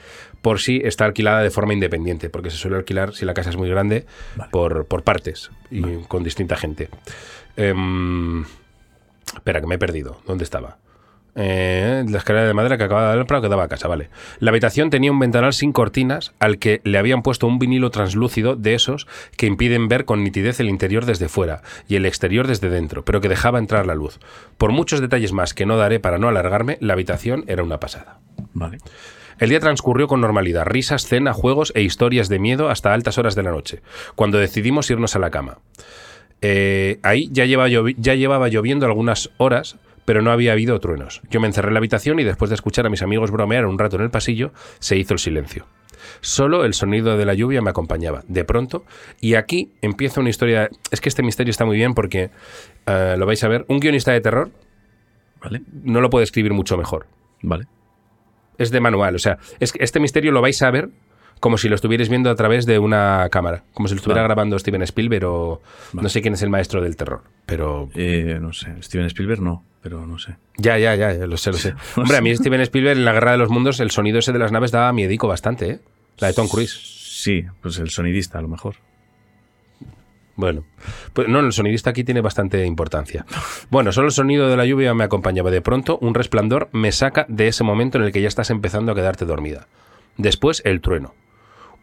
por 0.42 0.60
si 0.60 0.80
está 0.84 1.06
alquilada 1.06 1.42
de 1.42 1.50
forma 1.50 1.72
independiente, 1.72 2.28
porque 2.30 2.50
se 2.50 2.56
suele 2.58 2.76
alquilar, 2.76 3.14
si 3.14 3.24
la 3.24 3.34
casa 3.34 3.50
es 3.50 3.56
muy 3.56 3.68
grande, 3.68 4.04
Vale. 4.36 4.50
por, 4.50 4.84
por 4.86 5.02
partes 5.02 5.50
y 5.70 5.82
con 6.08 6.22
distinta 6.22 6.56
gente. 6.56 6.88
Em, 7.56 8.44
espera, 9.34 9.60
que 9.60 9.66
me 9.66 9.76
he 9.76 9.78
perdido. 9.78 10.20
¿Dónde 10.26 10.44
estaba? 10.44 10.76
Eh, 11.38 12.02
la 12.08 12.18
escalera 12.18 12.46
de 12.46 12.54
madera 12.54 12.78
que 12.78 12.84
acababa 12.84 13.08
de 13.08 13.10
dar 13.10 13.18
el 13.18 13.26
prado 13.26 13.42
que 13.42 13.48
daba 13.50 13.64
a 13.64 13.68
casa, 13.68 13.88
vale. 13.88 14.08
La 14.38 14.50
habitación 14.50 14.88
tenía 14.88 15.12
un 15.12 15.18
ventanal 15.18 15.52
sin 15.52 15.72
cortinas 15.72 16.32
al 16.38 16.58
que 16.58 16.80
le 16.84 16.96
habían 16.96 17.22
puesto 17.22 17.46
un 17.46 17.58
vinilo 17.58 17.90
translúcido 17.90 18.56
de 18.56 18.74
esos 18.74 19.06
que 19.36 19.46
impiden 19.46 19.88
ver 19.88 20.06
con 20.06 20.24
nitidez 20.24 20.60
el 20.60 20.70
interior 20.70 21.04
desde 21.04 21.28
fuera 21.28 21.60
y 21.86 21.96
el 21.96 22.06
exterior 22.06 22.46
desde 22.46 22.70
dentro, 22.70 23.04
pero 23.04 23.20
que 23.20 23.28
dejaba 23.28 23.58
entrar 23.58 23.86
la 23.86 23.94
luz. 23.94 24.18
Por 24.56 24.72
muchos 24.72 25.00
detalles 25.00 25.32
más 25.32 25.52
que 25.52 25.66
no 25.66 25.76
daré 25.76 26.00
para 26.00 26.16
no 26.16 26.28
alargarme, 26.28 26.78
la 26.80 26.94
habitación 26.94 27.44
era 27.48 27.62
una 27.62 27.80
pasada. 27.80 28.18
Vale. 28.54 28.78
El 29.38 29.50
día 29.50 29.60
transcurrió 29.60 30.08
con 30.08 30.22
normalidad, 30.22 30.64
risas, 30.64 31.06
cena, 31.06 31.34
juegos 31.34 31.70
e 31.74 31.82
historias 31.82 32.30
de 32.30 32.38
miedo 32.38 32.70
hasta 32.70 32.94
altas 32.94 33.18
horas 33.18 33.34
de 33.34 33.42
la 33.42 33.50
noche, 33.50 33.82
cuando 34.14 34.38
decidimos 34.38 34.90
irnos 34.90 35.14
a 35.14 35.18
la 35.18 35.30
cama. 35.30 35.58
Eh, 36.40 36.98
ahí 37.02 37.28
ya, 37.30 37.44
lleva 37.44 37.68
ya 37.68 38.14
llevaba 38.14 38.48
lloviendo 38.48 38.86
algunas 38.86 39.30
horas, 39.36 39.76
pero 40.06 40.22
no 40.22 40.30
había 40.30 40.52
habido 40.52 40.80
truenos. 40.80 41.20
Yo 41.28 41.38
me 41.40 41.46
encerré 41.46 41.68
en 41.68 41.74
la 41.74 41.78
habitación 41.78 42.18
y 42.18 42.24
después 42.24 42.48
de 42.48 42.54
escuchar 42.54 42.86
a 42.86 42.88
mis 42.90 43.02
amigos 43.02 43.30
bromear 43.30 43.66
un 43.66 43.78
rato 43.78 43.96
en 43.96 44.02
el 44.02 44.10
pasillo, 44.10 44.52
se 44.78 44.96
hizo 44.96 45.12
el 45.12 45.18
silencio. 45.20 45.66
Solo 46.20 46.64
el 46.64 46.72
sonido 46.72 47.18
de 47.18 47.26
la 47.26 47.34
lluvia 47.34 47.60
me 47.60 47.70
acompañaba, 47.70 48.22
de 48.28 48.44
pronto, 48.44 48.84
y 49.20 49.34
aquí 49.34 49.72
empieza 49.82 50.20
una 50.20 50.30
historia... 50.30 50.70
Es 50.90 51.00
que 51.00 51.08
este 51.08 51.22
misterio 51.22 51.50
está 51.50 51.64
muy 51.66 51.76
bien 51.76 51.94
porque, 51.94 52.30
eh, 52.86 53.16
lo 53.18 53.26
vais 53.26 53.42
a 53.44 53.48
ver, 53.48 53.64
un 53.68 53.80
guionista 53.80 54.12
de 54.12 54.20
terror 54.20 54.50
Vale. 55.42 55.62
no 55.82 56.00
lo 56.00 56.08
puede 56.08 56.24
escribir 56.24 56.52
mucho 56.54 56.76
mejor 56.76 57.06
Vale. 57.42 57.66
es 58.58 58.70
de 58.70 58.80
manual. 58.80 59.14
O 59.16 59.18
sea, 59.18 59.38
es 59.60 59.72
que 59.72 59.82
este 59.84 60.00
misterio 60.00 60.32
lo 60.32 60.40
vais 60.40 60.62
a 60.62 60.70
ver 60.70 60.88
como 61.40 61.58
si 61.58 61.68
lo 61.68 61.74
estuvierais 61.74 62.08
viendo 62.08 62.30
a 62.30 62.34
través 62.34 62.64
de 62.64 62.78
una 62.78 63.28
cámara. 63.30 63.64
Como 63.74 63.88
si 63.88 63.94
lo 63.94 63.98
estuviera 63.98 64.22
Vale. 64.22 64.28
grabando 64.34 64.58
Steven 64.58 64.82
Spielberg 64.82 65.26
o 65.26 65.60
no 65.92 66.08
sé 66.08 66.22
quién 66.22 66.32
es 66.34 66.42
el 66.42 66.48
maestro 66.50 66.80
del 66.80 66.96
terror. 66.96 67.22
Pero 67.44 67.90
Eh, 67.94 68.38
no 68.40 68.52
sé. 68.54 68.74
Steven 68.82 69.06
Spielberg 69.06 69.42
no, 69.42 69.62
pero 69.86 70.04
no 70.04 70.18
sé. 70.18 70.36
ya, 70.56 70.78
ya, 70.78 70.96
ya, 70.96 71.12
lo 71.28 71.36
sé, 71.36 71.52
lo 71.52 71.58
sé. 71.58 71.72
Hombre, 71.96 72.16
a 72.16 72.20
mí 72.20 72.34
Steven 72.34 72.60
Spielberg 72.62 72.98
en 72.98 73.04
la 73.04 73.12
Guerra 73.12 73.30
de 73.30 73.38
los 73.38 73.50
Mundos, 73.50 73.78
el 73.78 73.92
sonido 73.92 74.18
ese 74.18 74.32
de 74.32 74.40
las 74.40 74.50
naves 74.50 74.72
daba 74.72 74.92
miedico 74.92 75.28
bastante, 75.28 75.70
¿eh? 75.70 75.80
La 76.18 76.26
de 76.26 76.34
Tom 76.34 76.48
Cruise. 76.48 76.76
Sí, 76.76 77.44
pues 77.60 77.78
el 77.78 77.90
sonidista 77.90 78.40
a 78.40 78.42
lo 78.42 78.48
mejor. 78.48 78.74
Bueno, 80.34 80.64
pues 81.12 81.28
no, 81.28 81.38
el 81.38 81.52
sonidista 81.52 81.90
aquí 81.90 82.02
tiene 82.02 82.20
bastante 82.20 82.66
importancia. 82.66 83.26
Bueno, 83.70 83.92
solo 83.92 84.08
el 84.08 84.12
sonido 84.12 84.48
de 84.48 84.56
la 84.56 84.66
lluvia 84.66 84.92
me 84.92 85.04
acompañaba. 85.04 85.52
De 85.52 85.60
pronto, 85.60 85.98
un 86.00 86.14
resplandor 86.14 86.68
me 86.72 86.90
saca 86.90 87.24
de 87.28 87.46
ese 87.46 87.62
momento 87.62 87.96
en 87.98 88.02
el 88.02 88.12
que 88.12 88.20
ya 88.20 88.26
estás 88.26 88.50
empezando 88.50 88.90
a 88.90 88.96
quedarte 88.96 89.24
dormida. 89.24 89.68
Después, 90.16 90.62
el 90.64 90.80
trueno. 90.80 91.14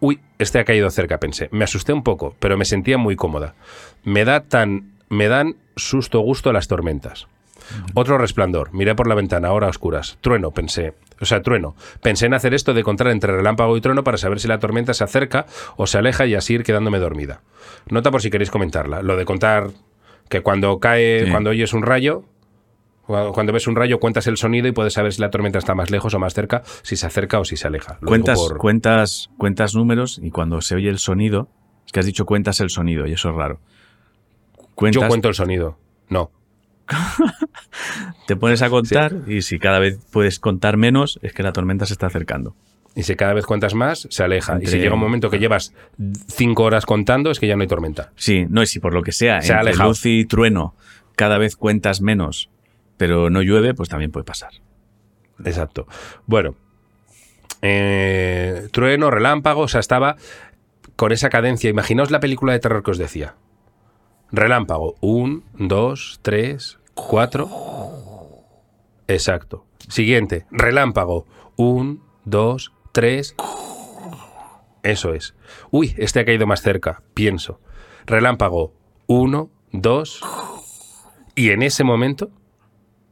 Uy, 0.01 0.19
este 0.39 0.59
ha 0.59 0.65
caído 0.65 0.89
cerca, 0.89 1.19
pensé. 1.19 1.47
Me 1.53 1.63
asusté 1.63 1.93
un 1.93 2.03
poco, 2.03 2.35
pero 2.39 2.57
me 2.57 2.65
sentía 2.65 2.97
muy 2.97 3.15
cómoda. 3.15 3.55
Me 4.03 4.25
da 4.25 4.41
tan. 4.41 4.91
me 5.07 5.29
dan 5.29 5.55
susto 5.77 6.19
gusto 6.19 6.51
las 6.51 6.67
tormentas. 6.67 7.27
Otro 7.93 8.17
resplandor. 8.17 8.73
Miré 8.73 8.95
por 8.95 9.07
la 9.07 9.15
ventana, 9.15 9.47
ahora 9.49 9.67
a 9.67 9.69
oscuras. 9.69 10.17
Trueno, 10.21 10.51
pensé. 10.51 10.93
O 11.21 11.25
sea, 11.25 11.41
trueno. 11.41 11.75
Pensé 12.01 12.25
en 12.25 12.33
hacer 12.33 12.53
esto 12.53 12.73
de 12.73 12.83
contar 12.83 13.07
entre 13.07 13.31
relámpago 13.35 13.77
y 13.77 13.81
trueno 13.81 14.03
para 14.03 14.17
saber 14.17 14.39
si 14.39 14.47
la 14.47 14.59
tormenta 14.59 14.93
se 14.93 15.03
acerca 15.03 15.45
o 15.77 15.87
se 15.87 15.97
aleja 15.97 16.25
y 16.25 16.35
así 16.35 16.55
ir 16.55 16.63
quedándome 16.63 16.99
dormida. 16.99 17.41
Nota 17.89 18.11
por 18.11 18.21
si 18.21 18.29
queréis 18.29 18.51
comentarla. 18.51 19.01
Lo 19.01 19.15
de 19.15 19.25
contar 19.25 19.69
que 20.29 20.41
cuando 20.41 20.79
cae, 20.79 21.25
Sí. 21.25 21.31
cuando 21.31 21.51
oyes 21.51 21.73
un 21.73 21.83
rayo, 21.83 22.23
cu- 23.05 23.31
cuando 23.33 23.53
ves 23.53 23.67
un 23.67 23.75
rayo 23.75 23.99
cuentas 23.99 24.27
el 24.27 24.37
sonido 24.37 24.67
y 24.67 24.71
puedes 24.73 24.93
saber 24.93 25.13
si 25.13 25.21
la 25.21 25.29
tormenta 25.29 25.59
está 25.59 25.75
más 25.75 25.89
lejos 25.91 26.13
o 26.13 26.19
más 26.19 26.33
cerca, 26.33 26.63
si 26.81 26.95
se 26.97 27.05
acerca 27.05 27.39
o 27.39 27.45
si 27.45 27.55
se 27.55 27.67
aleja. 27.67 27.97
Lo 28.01 28.07
Cuentas, 28.07 28.37
por- 28.39 28.57
cuentas, 28.57 29.29
cuentas 29.37 29.75
números 29.75 30.19
y 30.21 30.31
cuando 30.31 30.59
se 30.61 30.75
oye 30.75 30.89
el 30.89 30.99
sonido, 30.99 31.47
es 31.85 31.91
que 31.93 31.99
has 31.99 32.05
dicho 32.05 32.25
cuentas 32.25 32.59
el 32.59 32.69
sonido 32.69 33.05
y 33.07 33.13
eso 33.13 33.29
es 33.29 33.35
raro. 33.35 33.59
Cuentas, 34.75 35.03
Yo 35.03 35.07
cuento 35.07 35.29
el 35.29 35.35
sonido. 35.35 35.77
No. 36.09 36.31
te 38.27 38.35
pones 38.35 38.61
a 38.61 38.69
contar 38.69 39.15
y 39.27 39.41
si 39.41 39.59
cada 39.59 39.79
vez 39.79 39.99
puedes 40.11 40.39
contar 40.39 40.77
menos, 40.77 41.19
es 41.21 41.33
que 41.33 41.43
la 41.43 41.53
tormenta 41.53 41.85
se 41.85 41.93
está 41.93 42.07
acercando. 42.07 42.55
Y 42.95 43.03
si 43.03 43.15
cada 43.15 43.33
vez 43.33 43.45
cuentas 43.45 43.73
más, 43.73 44.07
se 44.11 44.23
aleja. 44.23 44.59
y 44.61 44.67
si 44.67 44.77
llega 44.77 44.93
un 44.93 44.99
momento 44.99 45.29
que 45.29 45.39
llevas 45.39 45.73
cinco 46.27 46.63
horas 46.63 46.85
contando, 46.85 47.31
es 47.31 47.39
que 47.39 47.47
ya 47.47 47.55
no 47.55 47.63
hay 47.63 47.67
tormenta. 47.67 48.11
Sí, 48.15 48.45
no, 48.49 48.61
y 48.61 48.67
si 48.67 48.79
por 48.79 48.93
lo 48.93 49.01
que 49.01 49.11
sea, 49.11 49.41
Se 49.41 49.53
entre 49.53 49.75
luz 49.75 50.05
y 50.05 50.25
trueno, 50.25 50.75
cada 51.15 51.39
vez 51.39 51.55
cuentas 51.55 52.01
menos, 52.01 52.49
pero 52.97 53.31
no 53.31 53.41
llueve, 53.41 53.73
pues 53.73 53.89
también 53.89 54.11
puede 54.11 54.25
pasar. 54.25 54.51
Exacto. 55.43 55.87
Bueno, 56.27 56.55
eh, 57.63 58.67
trueno, 58.71 59.09
relámpago, 59.09 59.61
o 59.61 59.67
sea, 59.67 59.79
estaba 59.79 60.17
con 60.95 61.11
esa 61.11 61.29
cadencia. 61.29 61.69
Imaginaos 61.69 62.11
la 62.11 62.19
película 62.19 62.53
de 62.53 62.59
terror 62.59 62.83
que 62.83 62.91
os 62.91 62.97
decía. 62.99 63.35
Relámpago, 64.33 64.95
un, 64.99 65.43
dos, 65.53 66.19
tres, 66.23 66.79
cuatro. 66.95 67.47
Exacto. 69.07 69.67
Siguiente, 69.87 70.47
relámpago, 70.49 71.27
un, 71.55 72.03
dos, 72.25 72.73
tres. 72.91 73.35
Eso 74.81 75.13
es. 75.13 75.35
Uy, 75.69 75.93
este 75.97 76.19
ha 76.19 76.25
caído 76.25 76.47
más 76.47 76.63
cerca, 76.63 77.03
pienso. 77.13 77.61
Relámpago, 78.07 78.73
uno, 79.05 79.51
dos. 79.71 80.21
Y 81.35 81.51
en 81.51 81.61
ese 81.61 81.83
momento, 81.83 82.31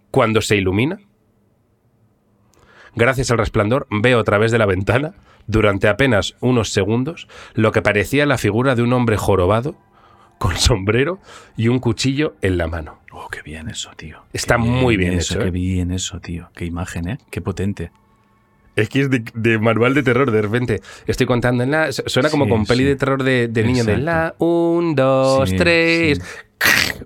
cuando 0.09 0.41
se 0.41 0.55
ilumina, 0.55 0.97
Gracias 2.93 3.31
al 3.31 3.37
resplandor 3.37 3.87
veo 3.89 4.19
a 4.19 4.23
través 4.23 4.51
de 4.51 4.57
la 4.57 4.65
ventana, 4.65 5.13
durante 5.47 5.87
apenas 5.87 6.35
unos 6.41 6.73
segundos, 6.73 7.27
lo 7.53 7.71
que 7.71 7.81
parecía 7.81 8.25
la 8.25 8.37
figura 8.37 8.75
de 8.75 8.81
un 8.81 8.91
hombre 8.91 9.15
jorobado, 9.15 9.77
con 10.41 10.57
sombrero 10.57 11.19
y 11.55 11.67
un 11.67 11.77
cuchillo 11.77 12.35
en 12.41 12.57
la 12.57 12.65
mano. 12.65 12.97
Oh, 13.11 13.27
qué 13.29 13.43
bien 13.43 13.69
eso, 13.69 13.91
tío. 13.95 14.23
Está 14.33 14.55
Qué 14.55 14.63
muy 14.63 14.97
bien 14.97 15.13
eso, 15.13 15.35
hecho, 15.35 15.43
Qué 15.43 15.49
¿eh? 15.49 15.51
bien 15.51 15.91
eso, 15.91 16.19
tío. 16.19 16.49
Qué 16.55 16.65
imagen, 16.65 17.07
¿eh? 17.07 17.19
Qué 17.29 17.41
potente. 17.41 17.91
Es 18.75 18.89
que 18.89 19.01
es 19.01 19.11
de, 19.11 19.23
de 19.35 19.59
manual 19.59 19.93
de 19.93 20.01
terror, 20.01 20.31
de 20.31 20.41
repente. 20.41 20.81
Estoy 21.05 21.27
contando 21.27 21.63
en 21.63 21.69
la. 21.69 21.91
Suena 21.91 22.31
como 22.31 22.45
Sí, 22.45 22.49
con 22.49 22.65
peli 22.65 22.83
de 22.85 22.95
terror 22.95 23.21
de, 23.21 23.49
de 23.49 23.63
niño 23.63 23.83
de 23.83 23.97
la. 23.97 24.33
Un, 24.39 24.95
dos, 24.95 25.47
Sí, 25.47 25.57
tres. 25.57 26.19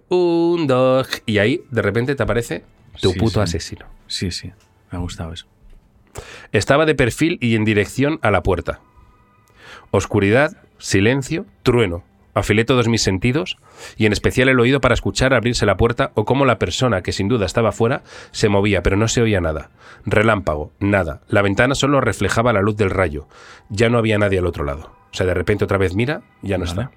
Un, 0.07 0.65
dos. 0.65 1.09
Y 1.25 1.39
ahí, 1.39 1.61
de 1.71 1.81
repente, 1.81 2.15
te 2.15 2.23
aparece 2.23 2.63
tu 3.01 3.13
puto 3.15 3.41
sí. 3.45 3.57
asesino. 3.57 3.85
Sí, 4.07 4.31
sí. 4.31 4.53
Me 4.91 4.97
ha 4.97 5.01
gustado 5.01 5.33
eso. 5.33 5.45
Estaba 6.53 6.85
de 6.85 6.95
perfil 6.95 7.37
y 7.41 7.55
en 7.55 7.65
dirección 7.65 8.17
a 8.21 8.31
la 8.31 8.43
puerta. 8.43 8.79
Oscuridad, 9.91 10.55
silencio, 10.77 11.45
trueno. 11.63 12.05
Afilé 12.35 12.65
todos 12.65 12.89
mis 12.89 13.01
sentidos 13.01 13.57
y 13.97 14.05
en 14.05 14.11
especial 14.11 14.49
el 14.49 14.59
oído 14.59 14.81
para 14.81 14.93
escuchar 14.93 15.33
abrirse 15.33 15.65
la 15.65 15.77
puerta 15.77 16.11
o 16.15 16.25
cómo 16.25 16.45
la 16.45 16.59
persona, 16.59 17.01
que 17.01 17.13
sin 17.13 17.29
duda 17.29 17.45
estaba 17.45 17.71
fuera, 17.71 18.03
se 18.31 18.49
movía, 18.49 18.83
pero 18.83 18.97
no 18.97 19.07
se 19.07 19.21
oía 19.21 19.39
nada. 19.39 19.71
Relámpago, 20.05 20.73
nada. 20.79 21.21
La 21.29 21.41
ventana 21.41 21.75
solo 21.75 22.01
reflejaba 22.01 22.53
la 22.53 22.61
luz 22.61 22.75
del 22.75 22.89
rayo. 22.89 23.27
Ya 23.69 23.89
no 23.89 23.97
había 23.97 24.17
nadie 24.17 24.39
al 24.39 24.45
otro 24.45 24.65
lado. 24.65 24.91
O 25.11 25.17
sea, 25.17 25.25
de 25.25 25.33
repente 25.33 25.63
otra 25.63 25.77
vez 25.77 25.95
mira, 25.95 26.23
ya 26.41 26.57
no 26.57 26.65
está. 26.65 26.91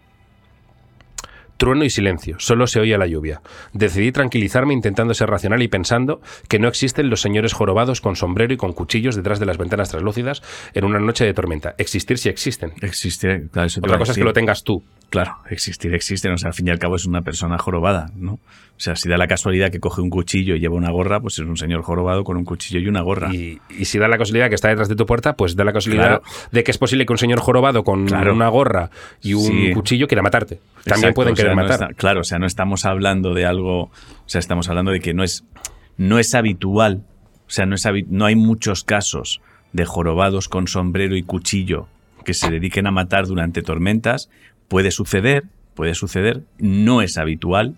Trueno 1.59 1.85
y 1.85 1.91
silencio, 1.91 2.37
solo 2.39 2.67
se 2.67 2.81
oía 2.81 2.97
la 2.99 3.07
lluvia. 3.07 3.43
Decidí 3.73 4.13
tranquilizarme 4.13 4.73
intentando 4.75 5.13
ser 5.13 5.29
racional 5.29 5.61
y 5.61 5.69
pensando 5.69 6.21
que 6.49 6.59
no 6.59 6.69
existen 6.69 7.11
los 7.11 7.21
señores 7.21 7.53
jorobados 7.53 8.01
con 8.01 8.17
sombrero 8.17 8.55
y 8.55 8.57
con 8.57 8.73
cuchillos 8.73 9.17
detrás 9.17 9.41
de 9.41 9.47
las 9.47 9.59
ventanas 9.59 9.91
translúcidas 9.91 10.41
en 10.73 10.85
una 10.85 11.01
noche 11.01 11.25
de 11.25 11.35
tormenta. 11.35 11.75
Existir 11.77 12.17
si 12.19 12.29
existen. 12.29 12.73
Existir, 12.81 13.49
claro, 13.51 13.67
eso 13.67 13.81
Otra 13.83 13.99
cosa 13.99 14.13
es 14.13 14.19
que 14.19 14.25
lo 14.25 14.33
tengas 14.33 14.63
tú. 14.63 14.83
Claro, 15.11 15.37
existir 15.51 15.95
existen. 15.95 16.33
O 16.33 16.39
sea, 16.39 16.49
al 16.49 16.55
fin 16.55 16.69
y 16.69 16.71
al 16.71 16.79
cabo 16.79 16.95
es 16.97 17.07
una 17.07 17.23
persona 17.23 17.57
jorobada, 17.59 18.11
¿no? 18.15 18.33
O 18.35 18.81
sea, 18.81 18.95
si 18.95 19.09
da 19.09 19.17
la 19.17 19.27
casualidad 19.27 19.73
que 19.73 19.81
coge 19.81 20.01
un 20.03 20.11
cuchillo 20.11 20.55
y 20.55 20.61
lleva 20.61 20.77
una 20.77 20.91
gorra, 20.91 21.19
pues 21.19 21.35
es 21.39 21.47
un 21.47 21.57
señor 21.57 21.83
jorobado 21.83 22.23
con 22.23 22.37
un 22.37 22.45
cuchillo 22.45 22.79
y 22.79 22.87
una 22.89 23.01
gorra. 23.01 23.35
Y, 23.35 23.59
y 23.77 23.87
si 23.87 23.99
da 23.99 24.07
la 24.07 24.19
casualidad 24.19 24.49
que 24.51 24.55
está 24.55 24.69
detrás 24.69 24.89
de 24.89 24.95
tu 24.95 25.07
puerta, 25.07 25.33
pues 25.33 25.57
da 25.57 25.65
la 25.65 25.73
casualidad 25.73 26.07
Claro. 26.21 26.23
de 26.53 26.63
que 26.63 26.71
es 26.71 26.79
posible 26.79 27.05
que 27.07 27.13
un 27.13 27.19
señor 27.19 27.41
jorobado 27.41 27.83
con 27.83 28.07
Claro. 28.07 28.35
una 28.35 28.49
gorra 28.49 28.91
y 29.23 29.33
un 29.35 29.43
Sí. 29.43 29.71
cuchillo 29.73 30.07
quiera 30.07 30.23
matarte. 30.23 30.61
También 30.85 31.11
Exacto, 31.11 31.15
pueden 31.15 31.33
o 31.33 31.37
sea, 31.49 31.53
querer 31.53 31.57
no 31.57 31.63
matar. 31.63 31.83
está- 31.91 31.95
claro, 31.95 32.21
o 32.21 32.25
sea, 32.25 32.39
no 32.39 32.47
estamos 32.47 32.85
hablando 32.85 33.35
de 33.35 33.47
algo, 33.47 33.83
o 33.85 33.91
sea, 34.27 34.39
estamos 34.39 34.69
hablando 34.69 34.91
de 34.93 35.01
que 35.01 35.15
no 35.15 35.23
es, 35.25 35.45
no 35.97 36.19
es 36.19 36.35
habitual, 36.35 37.03
o 37.47 37.51
sea, 37.51 37.67
no, 37.67 37.75
es 37.75 37.87
no 38.09 38.25
hay 38.27 38.37
muchos 38.37 38.85
casos 38.85 39.41
de 39.73 39.85
jorobados 39.85 40.49
con 40.49 40.67
sombrero 40.69 41.17
y 41.17 41.23
cuchillo 41.23 41.89
que 42.25 42.35
se 42.35 42.51
dediquen 42.51 42.87
a 42.87 42.91
matar 42.91 43.27
durante 43.27 43.63
tormentas. 43.63 44.29
Puede 44.69 44.91
suceder, 44.91 45.45
puede 45.75 45.95
suceder, 45.95 46.43
no 46.59 47.01
es 47.03 47.17
habitual, 47.17 47.75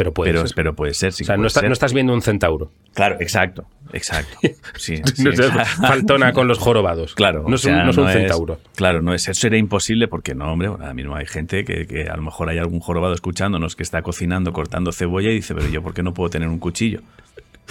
Pero 0.00 0.14
puede 0.14 0.32
pero, 0.32 0.46
ser. 0.46 0.54
pero 0.56 0.74
puede 0.74 0.94
ser. 0.94 1.12
sí 1.12 1.24
o 1.24 1.26
sea, 1.26 1.36
no, 1.36 1.46
está- 1.46 1.60
no 1.60 1.74
estás 1.74 1.92
viendo 1.92 2.14
un 2.14 2.22
centauro. 2.22 2.70
Claro, 2.94 3.16
exacto, 3.20 3.66
exacto. 3.92 4.34
Sí, 4.78 4.96
sí, 5.14 5.24
No 5.24 5.32
sé, 5.32 5.44
exacto. 5.46 5.86
faltona 5.86 6.32
con 6.32 6.48
los 6.48 6.58
jorobados. 6.58 7.14
Claro, 7.14 7.44
No 7.46 7.56
es 7.56 7.64
un, 7.66 7.72
no 7.76 7.90
es 7.90 7.96
un 7.98 8.08
es- 8.08 8.14
centauro. 8.14 8.58
claro, 8.74 9.02
no 9.02 9.12
es, 9.12 9.28
eso 9.28 9.38
sería 9.38 9.58
imposible 9.58 10.08
porque 10.08 10.34
no, 10.34 10.50
hombre, 10.50 10.68
ahora 10.68 10.94
mismo 10.94 11.16
hay 11.16 11.26
gente 11.26 11.64
que, 11.66 11.86
que 11.86 12.04
a 12.08 12.16
lo 12.16 12.22
mejor 12.22 12.48
hay 12.48 12.56
algún 12.56 12.80
jorobado 12.80 13.12
escuchándonos 13.12 13.76
que 13.76 13.82
está 13.82 14.00
cocinando, 14.00 14.54
cortando 14.54 14.90
cebolla 14.92 15.28
y 15.30 15.34
dice, 15.34 15.54
pero 15.54 15.68
yo, 15.68 15.82
¿por 15.82 15.92
qué 15.92 16.02
no 16.02 16.14
puedo 16.14 16.30
tener 16.30 16.48
un 16.48 16.58
cuchillo? 16.58 17.00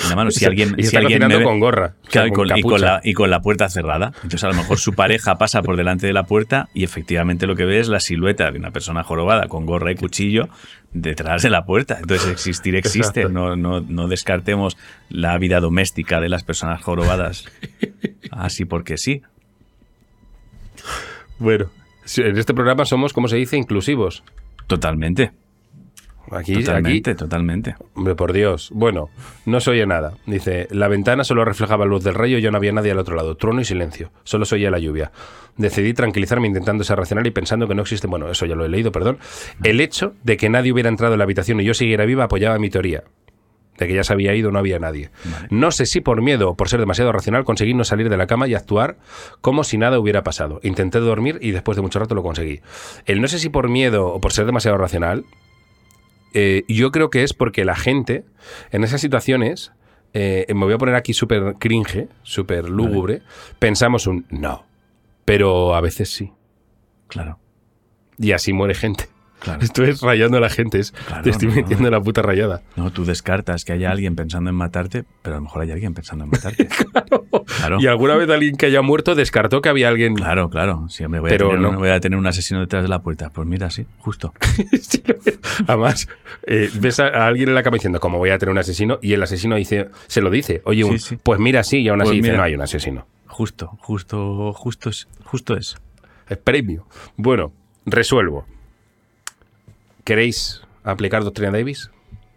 En 0.04 0.10
la 0.10 0.16
mano, 0.16 0.32
si 0.32 0.46
alguien, 0.46 0.76
y 0.78 0.84
si 0.84 0.88
está 0.88 1.00
alguien 1.00 1.20
me 1.20 1.26
cocinando 1.26 1.40
ve- 1.40 1.44
con 1.46 1.60
gorra. 1.60 1.94
Claro, 2.10 2.28
y, 2.28 2.32
con, 2.32 2.48
y 2.48 2.50
capucha. 2.50 2.68
con 2.70 2.82
la, 2.82 3.02
y 3.04 3.14
con 3.14 3.30
la 3.30 3.42
puerta 3.42 3.70
cerrada. 3.70 4.08
Entonces, 4.16 4.44
a 4.44 4.48
lo 4.48 4.54
mejor 4.56 4.78
su 4.80 4.94
pareja 4.94 5.38
pasa 5.38 5.62
por 5.62 5.76
delante 5.78 6.08
de 6.08 6.14
la 6.14 6.24
puerta 6.24 6.70
y 6.74 6.84
efectivamente 6.84 7.48
lo 7.48 7.56
que 7.56 7.66
ve 7.66 7.80
es 7.80 7.88
la 7.90 8.00
silueta 8.00 8.52
de 8.52 8.60
una 8.60 8.72
persona 8.72 9.04
jorobada 9.04 9.48
con 9.48 9.66
gorra 9.66 9.92
y 9.92 9.96
cuchillo 9.96 10.50
detrás 10.94 11.44
de 11.44 11.50
la 11.50 11.66
puerta. 11.66 11.98
Entonces, 12.00 12.28
existir 12.30 12.76
existe. 12.76 13.26
No, 13.30 13.56
no, 13.56 13.82
no 13.82 14.08
descartemos 14.08 14.78
la 15.10 15.38
vida 15.38 15.60
doméstica 15.60 16.20
de 16.20 16.30
las 16.30 16.44
personas 16.44 16.82
jorobadas 16.82 17.46
así 18.32 18.66
porque 18.66 18.98
sí. 18.98 19.22
Bueno, 21.40 21.70
en 22.18 22.38
este 22.38 22.54
programa 22.54 22.86
somos, 22.86 23.14
como 23.14 23.28
se 23.28 23.38
dice, 23.38 23.58
inclusivos. 23.58 24.24
Totalmente. 24.68 25.32
Aquí, 26.32 26.64
Totalmente, 26.64 27.12
aquí, 27.12 27.18
totalmente. 27.18 27.76
hombre, 27.96 28.16
por 28.16 28.34
Dios. 28.34 28.70
Bueno, 28.74 29.10
no 29.46 29.60
se 29.60 29.72
oye 29.72 29.86
nada. 29.86 30.14
Dice, 30.26 30.68
la 30.72 30.88
ventana 30.88 31.24
solo 31.24 31.44
reflejaba 31.46 31.86
luz 31.86 32.04
del 32.04 32.14
rayo 32.16 32.38
y 32.38 32.42
ya 32.42 32.52
no 32.52 32.58
había 32.58 32.72
nadie 32.72 32.92
al 32.92 33.00
otro 33.00 33.16
lado. 33.16 33.36
Trueno 33.36 33.62
y 33.62 33.66
silencio. 33.66 34.12
Solo 34.24 34.46
se 34.46 34.56
oía 34.56 34.70
la 34.70 34.80
lluvia. 34.80 35.12
Decidí 35.58 35.94
tranquilizarme 35.94 36.48
intentando 36.48 36.84
ser 36.84 36.98
racional 36.98 37.26
y 37.28 37.32
pensando 37.32 37.68
que 37.68 37.76
no 37.76 37.82
existe, 37.82 38.08
bueno, 38.08 38.30
eso 38.30 38.46
ya 38.46 38.56
lo 38.56 38.64
he 38.66 38.70
leído, 38.70 38.92
perdón. 38.92 39.18
El 39.64 39.82
hecho 39.82 40.14
de 40.24 40.38
que 40.38 40.50
nadie 40.50 40.72
hubiera 40.72 40.90
entrado 40.90 41.14
en 41.14 41.18
la 41.20 41.24
habitación 41.26 41.60
y 41.60 41.66
yo 41.66 41.74
siguiera 41.74 42.06
viva 42.06 42.26
apoyaba 42.26 42.60
mi 42.60 42.70
teoría. 42.70 43.04
De 43.78 43.88
que 43.88 43.94
ya 43.94 44.04
se 44.04 44.12
había 44.12 44.36
ido, 44.36 44.52
no 44.52 44.60
había 44.60 44.78
nadie. 44.78 45.10
No 45.50 45.72
sé 45.72 45.86
si 45.86 46.02
por 46.02 46.22
miedo 46.22 46.50
o 46.50 46.56
por 46.56 46.68
ser 46.68 46.82
demasiado 46.82 47.14
racional 47.14 47.46
conseguí 47.46 47.74
no 47.74 47.86
salir 47.86 48.10
de 48.10 48.18
la 48.18 48.28
cama 48.28 48.46
y 48.48 48.54
actuar 48.54 48.98
como 49.40 49.64
si 49.64 49.78
nada 49.78 50.00
hubiera 50.00 50.22
pasado. 50.22 50.60
Intenté 50.64 51.00
dormir 51.00 51.40
y 51.42 51.52
después 51.52 51.78
de 51.78 51.82
mucho 51.82 51.98
rato 51.98 52.14
lo 52.14 52.22
conseguí. 52.22 52.60
El 53.06 53.22
no 53.22 53.30
sé 53.30 53.40
si 53.40 53.48
por 53.48 53.70
miedo 53.70 54.08
o 54.08 54.20
por 54.20 54.34
ser 54.34 54.46
demasiado 54.46 54.78
racional, 54.78 55.24
eh, 56.34 56.64
yo 56.68 56.92
creo 56.92 57.10
que 57.10 57.24
es 57.24 57.34
porque 57.34 57.66
la 57.66 57.76
gente 57.76 58.26
en 58.72 58.84
esas 58.84 59.02
situaciones, 59.02 59.72
eh, 60.14 60.46
me 60.54 60.66
voy 60.66 60.74
a 60.74 60.78
poner 60.78 60.96
aquí 60.96 61.14
súper 61.14 61.56
cringe, 61.60 62.08
súper 62.24 62.70
lúgubre, 62.70 63.22
pensamos 63.60 64.08
un 64.08 64.26
no, 64.30 64.66
pero 65.26 65.76
a 65.76 65.82
veces 65.82 66.10
sí. 66.10 66.32
Claro, 67.08 67.40
Y 68.18 68.34
así 68.34 68.54
muere 68.54 68.76
gente. 68.76 69.10
Claro. 69.40 69.62
Esto 69.62 69.84
es 69.84 70.02
rayando 70.02 70.38
a 70.38 70.40
la 70.42 70.50
gente, 70.50 70.80
es, 70.80 70.92
Claro, 70.92 71.24
te 71.24 71.30
estoy 71.32 71.48
no, 71.50 71.56
metiendo 71.56 71.86
no. 71.86 71.98
la 71.98 72.02
puta 72.02 72.22
rayada. 72.22 72.62
No, 72.76 72.92
tú 72.92 73.06
descartas 73.06 73.66
que 73.66 73.74
haya 73.74 73.92
alguien 73.92 74.16
pensando 74.16 74.50
en 74.50 74.56
matarte, 74.56 75.04
pero 75.22 75.36
a 75.36 75.40
lo 75.40 75.44
mejor 75.44 75.62
hay 75.64 75.72
alguien 75.72 75.94
pensando 75.94 76.24
en 76.26 76.32
matarte. 76.32 76.68
Claro. 77.60 77.78
Y 77.82 77.88
alguna 77.88 78.16
vez 78.16 78.30
alguien 78.30 78.56
que 78.56 78.68
haya 78.68 78.82
muerto 78.82 79.16
descartó 79.16 79.62
que 79.62 79.70
había 79.70 79.90
alguien... 79.90 80.14
Claro, 80.16 80.50
claro. 80.50 80.88
Siempre 80.88 81.20
voy, 81.20 81.30
Pero 81.30 81.48
a 81.48 81.50
tener, 81.50 81.62
no. 81.62 81.70
un- 81.72 81.76
voy 81.78 81.90
a 81.90 82.00
tener 82.00 82.18
un 82.18 82.26
asesino 82.28 82.60
detrás 82.60 82.84
de 82.84 82.90
la 82.90 83.02
puerta. 83.02 83.32
Pues 83.32 83.48
mira, 83.48 83.70
sí, 83.70 83.86
justo. 83.98 84.34
Sí. 84.80 85.04
Además, 85.68 86.08
eh, 86.46 86.70
ves 86.76 87.00
a, 87.00 87.08
a 87.08 87.28
alguien 87.28 87.50
en 87.50 87.56
la 87.56 87.64
cama 87.64 87.76
diciendo, 87.76 88.00
como 88.00 88.18
voy 88.18 88.30
a 88.30 88.38
tener 88.38 88.52
un 88.52 88.60
asesino? 88.60 89.00
Y 89.02 89.14
el 89.14 89.24
asesino 89.24 89.56
dice, 89.56 89.90
se 90.08 90.22
lo 90.22 90.30
dice. 90.30 90.62
Oye, 90.66 90.84
un- 90.84 91.00
Sí, 91.00 91.10
sí. 91.16 91.18
pues 91.22 91.40
mira, 91.40 91.64
sí, 91.64 91.80
y 91.82 91.90
aún 91.90 92.02
así 92.02 92.12
Pues 92.12 92.24
dice, 92.24 92.38
no 92.38 92.44
hay 92.44 92.54
un 92.56 92.62
asesino. 92.62 93.08
Justo, 93.28 93.68
justo, 93.80 94.54
justo 94.54 94.90
es. 94.90 95.08
Justo 95.26 95.58
es. 95.58 95.76
Es 96.30 96.38
premio. 96.38 96.88
Bueno, 97.18 97.52
resuelvo. 97.86 98.46
¿Queréis 100.10 100.64
aplicar 100.84 101.24
Doctrina 101.24 101.52
Davis? 101.52 101.92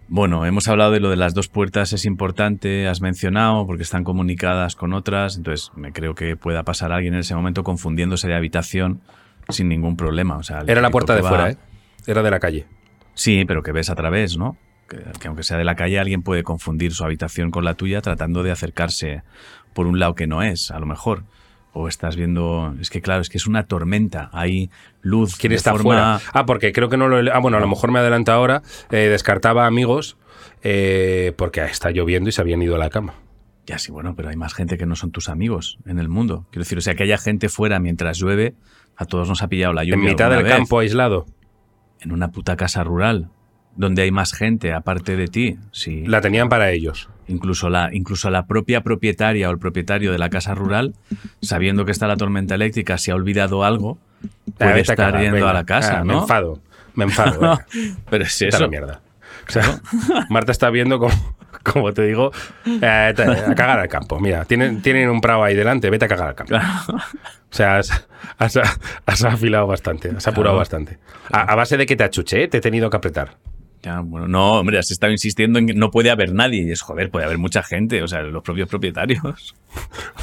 Bueno, 0.07 0.45
hemos 0.45 0.69
hablado 0.69 0.91
de 0.91 1.01
lo 1.01 1.09
de 1.09 1.17
las 1.17 1.33
dos 1.33 1.49
puertas, 1.49 1.95
es 1.95 2.05
importante, 2.05 2.87
has 2.87 3.01
mencionado, 3.01 3.67
porque 3.67 3.83
están 3.83 4.05
comunicadas 4.05 4.77
con 4.77 4.93
otras, 4.93 5.39
entonces 5.39 5.73
me 5.75 5.91
creo 5.91 6.15
que 6.15 6.37
pueda 6.37 6.65
pasar 6.65 6.93
alguien 6.93 7.15
en 7.15 7.21
ese 7.21 7.35
momento 7.35 7.65
confundiéndose 7.65 8.29
de 8.29 8.35
habitación 8.35 9.01
sin 9.49 9.71
ningún 9.71 9.97
problema. 9.97 10.37
O 10.37 10.43
sea, 10.43 10.63
Era 10.67 10.83
la 10.83 10.91
puerta 10.91 11.15
de 11.15 11.23
va- 11.23 11.29
fuera, 11.31 11.51
¿eh? 11.53 11.57
Era 12.07 12.23
de 12.23 12.31
la 12.31 12.41
calle. 12.41 12.67
Sí, 13.15 13.47
pero 13.47 13.63
que 13.63 13.73
ves 13.73 13.89
a 13.89 13.95
través, 13.95 14.37
¿no? 14.37 14.59
Que, 14.87 14.99
que 15.19 15.29
aunque 15.29 15.43
sea 15.43 15.57
de 15.57 15.65
la 15.65 15.75
calle, 15.75 15.99
alguien 15.99 16.21
puede 16.21 16.43
confundir 16.43 16.93
su 16.93 17.05
habitación 17.07 17.51
con 17.51 17.65
la 17.65 17.73
tuya 17.73 18.03
tratando 18.03 18.43
de 18.43 18.51
acercarse 18.51 19.23
por 19.73 19.87
un 19.87 19.99
lado 19.99 20.15
que 20.15 20.27
no 20.27 20.43
es, 20.43 20.71
a 20.71 20.79
lo 20.79 20.85
mejor. 20.85 21.25
O 21.75 21.89
estás 21.89 22.17
viendo. 22.17 22.75
Es 22.81 22.91
que 22.91 23.01
claro, 23.01 23.23
es 23.23 23.29
que 23.31 23.39
es 23.39 23.47
una 23.47 23.65
tormenta. 23.67 24.29
Hay 24.33 24.71
luz. 25.01 25.37
¿Quién 25.37 25.53
está 25.53 25.71
forma- 25.73 25.83
fuera? 26.19 26.21
Ah, 26.35 26.45
porque 26.45 26.73
creo 26.73 26.89
que 26.91 26.97
no 26.99 27.09
lo. 27.09 27.33
Ah, 27.35 27.39
bueno, 27.39 27.57
a 27.57 27.61
lo 27.61 27.67
mejor 27.69 27.91
me 27.91 27.99
adelanta 27.99 28.35
ahora. 28.35 28.63
Eh, 28.91 29.09
descartaba 29.11 29.67
amigos 29.67 30.17
eh, 30.63 31.33
porque 31.37 31.63
está 31.65 31.91
lloviendo 31.91 32.29
y 32.29 32.33
se 32.33 32.41
habían 32.41 32.61
ido 32.63 32.75
a 32.77 32.79
la 32.79 32.91
cama. 32.91 33.15
Ya 33.67 33.79
sí, 33.79 33.91
bueno, 33.93 34.15
pero 34.17 34.29
hay 34.29 34.37
más 34.37 34.55
gente 34.55 34.77
que 34.77 34.87
no 34.87 34.97
son 34.97 35.13
tus 35.13 35.29
amigos 35.29 35.79
en 35.87 35.99
el 35.99 36.09
mundo. 36.09 36.47
Quiero 36.51 36.65
decir, 36.65 36.77
o 36.79 36.81
sea, 36.81 36.95
que 36.95 37.05
haya 37.05 37.17
gente 37.17 37.49
fuera 37.49 37.79
mientras 37.79 38.19
llueve, 38.19 38.55
a 38.97 39.05
todos 39.07 39.29
nos 39.29 39.43
ha 39.43 39.49
pillado 39.49 39.73
la 39.73 39.85
lluvia. 39.85 39.95
en 39.95 40.05
mitad 40.05 40.31
del 40.31 40.43
vez. 40.43 40.53
campo 40.53 40.81
aislado. 40.81 41.27
En 42.01 42.11
una 42.13 42.33
puta 42.33 42.57
casa 42.57 42.83
rural, 42.85 43.31
donde 43.77 44.03
hay 44.03 44.11
más 44.11 44.33
gente 44.35 44.73
aparte 44.73 45.17
de 45.17 45.29
ti. 45.29 45.57
Sí. 45.73 46.05
La 46.07 46.21
tenían 46.21 46.49
para 46.49 46.71
ellos. 46.71 47.09
Incluso 47.29 47.71
la, 47.71 47.91
incluso 47.93 48.31
la 48.31 48.47
propia 48.47 48.83
propietaria 48.83 49.49
o 49.49 49.53
el 49.53 49.59
propietario 49.59 50.13
de 50.13 50.19
la 50.19 50.29
casa 50.29 50.55
rural, 50.55 50.95
sabiendo 51.41 51.85
que 51.85 51.93
está 51.93 52.07
la 52.07 52.17
tormenta 52.17 52.55
eléctrica, 52.57 52.99
si 52.99 53.11
ha 53.11 53.15
olvidado 53.15 53.65
algo, 53.65 53.99
puede 54.59 54.81
estar 54.81 55.19
yendo 55.19 55.37
venga. 55.37 55.51
a 55.51 55.55
la 55.55 55.65
casa, 55.65 56.01
Ah, 56.01 56.05
Me 56.05 56.13
¿no? 56.15 56.23
enfado. 56.23 56.61
Me 56.95 57.05
enfado. 57.05 57.41
venga. 57.41 57.67
Pero 58.11 58.25
es 58.25 58.43
eso. 58.43 58.59
la 58.61 58.69
mierda. 58.69 59.01
O 59.49 59.51
sea, 59.53 59.81
Marta 60.31 60.53
está 60.53 60.69
viendo 60.71 60.99
como, 60.99 61.15
como 61.63 61.93
te 61.95 62.03
digo, 62.07 62.33
eh, 62.67 62.85
a 62.87 63.55
cagar 63.55 63.79
al 63.79 63.89
campo. 63.89 64.21
Mira, 64.21 64.45
tienen, 64.45 64.83
tienen 64.83 65.09
un 65.09 65.21
prado 65.21 65.43
ahí 65.45 65.55
delante, 65.55 65.89
vete 65.91 66.05
a 66.05 66.09
cagar 66.09 66.29
al 66.31 66.35
campo. 66.35 66.55
O 66.57 67.01
sea, 67.55 67.79
has, 67.79 68.07
has- 68.39 68.59
has 69.07 69.25
afilado 69.25 69.67
bastante, 69.67 70.11
has 70.11 70.27
apurado 70.27 70.55
Claro. 70.57 70.59
bastante. 70.59 70.99
A, 71.31 71.43
a 71.53 71.55
base 71.55 71.77
de 71.77 71.87
que 71.87 71.97
te 71.97 72.05
achuche, 72.05 72.43
¿eh? 72.45 72.49
te 72.49 72.59
he 72.59 72.61
tenido 72.61 72.91
que 72.91 72.97
apretar. 72.97 73.37
Ya, 73.83 73.99
bueno, 74.01 74.29
no, 74.29 74.53
hombre, 74.61 74.79
has 74.79 74.91
estado 74.93 75.11
insistiendo 75.13 75.59
en 75.59 75.67
que 75.67 75.75
no 75.75 75.91
puede 75.91 76.11
haber 76.11 76.33
nadie. 76.33 76.63
Y 76.63 76.71
es, 76.71 76.83
joder, 76.83 77.11
puede 77.11 77.25
haber 77.27 77.39
mucha 77.39 77.63
gente, 77.65 78.01
o 78.03 78.07
sea, 78.09 78.23
los 78.23 78.43
propios 78.43 78.69
propietarios. 78.69 79.55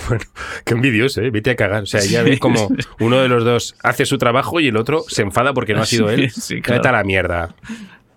Bueno, 0.08 0.24
qué 0.66 0.74
envidioso, 0.76 1.22
¿eh? 1.22 1.30
Vete 1.32 1.50
a 1.52 1.56
cagar. 1.56 1.84
O 1.84 1.86
sea, 1.86 2.02
ya 2.02 2.24
Sí. 2.24 2.30
ves 2.30 2.40
como 2.40 2.70
uno 3.00 3.20
de 3.20 3.28
los 3.28 3.44
dos 3.44 3.76
hace 3.84 4.06
su 4.06 4.18
trabajo 4.18 4.60
y 4.60 4.68
el 4.68 4.78
otro 4.78 5.04
se 5.08 5.22
enfada 5.24 5.54
porque 5.54 5.74
no 5.74 5.82
ha 5.82 5.86
sido 5.86 6.08
Sí, 6.10 6.14
él. 6.16 6.30
sí, 6.32 6.62
claro. 6.62 6.80
Vete 6.82 6.88
a 6.90 6.92
la 6.94 7.04
mierda. 7.04 7.56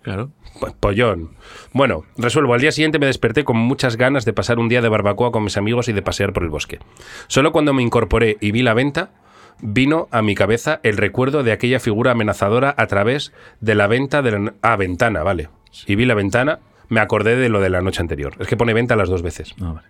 Claro. 0.03 0.31
Pues, 0.61 0.75
Pollón. 0.79 1.31
Bueno, 1.73 2.05
resuelvo. 2.17 2.55
Al 2.55 2.61
día 2.61 2.71
siguiente 2.73 2.99
me 2.99 3.07
desperté 3.07 3.45
con 3.45 3.57
muchas 3.57 3.97
ganas 3.97 4.25
de 4.25 4.33
pasar 4.33 4.59
un 4.59 4.69
día 4.69 4.81
de 4.83 4.89
barbacoa 4.89 5.33
con 5.33 5.43
mis 5.45 5.57
amigos 5.57 5.89
y 5.89 5.93
de 5.93 6.03
pasear 6.03 6.33
por 6.33 6.43
el 6.45 6.51
bosque. 6.51 6.79
Solo 7.27 7.51
cuando 7.53 7.73
me 7.73 7.83
incorporé 7.83 8.37
y 8.41 8.53
vi 8.53 8.63
la 8.63 8.75
venta, 8.75 9.11
vino 9.61 10.09
a 10.11 10.23
mi 10.23 10.35
cabeza 10.35 10.81
el 10.83 10.97
recuerdo 10.97 11.43
de 11.43 11.53
aquella 11.53 11.81
figura 11.81 12.13
amenazadora 12.13 12.75
a 12.77 12.87
través 12.87 13.33
de 13.61 13.75
la 13.75 13.87
venta 13.87 14.23
de 14.23 14.31
la... 14.33 14.55
Ah, 14.63 14.77
ventana, 14.77 15.23
vale. 15.23 15.49
Y 15.87 15.95
vi 15.95 16.05
la 16.05 16.15
ventana, 16.15 16.61
me 16.89 17.01
acordé 17.01 17.37
de 17.37 17.49
lo 17.49 17.61
de 17.61 17.71
la 17.71 17.81
noche 17.81 18.03
anterior. 18.03 18.35
Es 18.39 18.47
que 18.47 18.57
pone 18.57 18.75
venta 18.75 18.97
las 18.97 19.09
dos 19.09 19.23
veces. 19.23 19.55
Vale. 19.59 19.81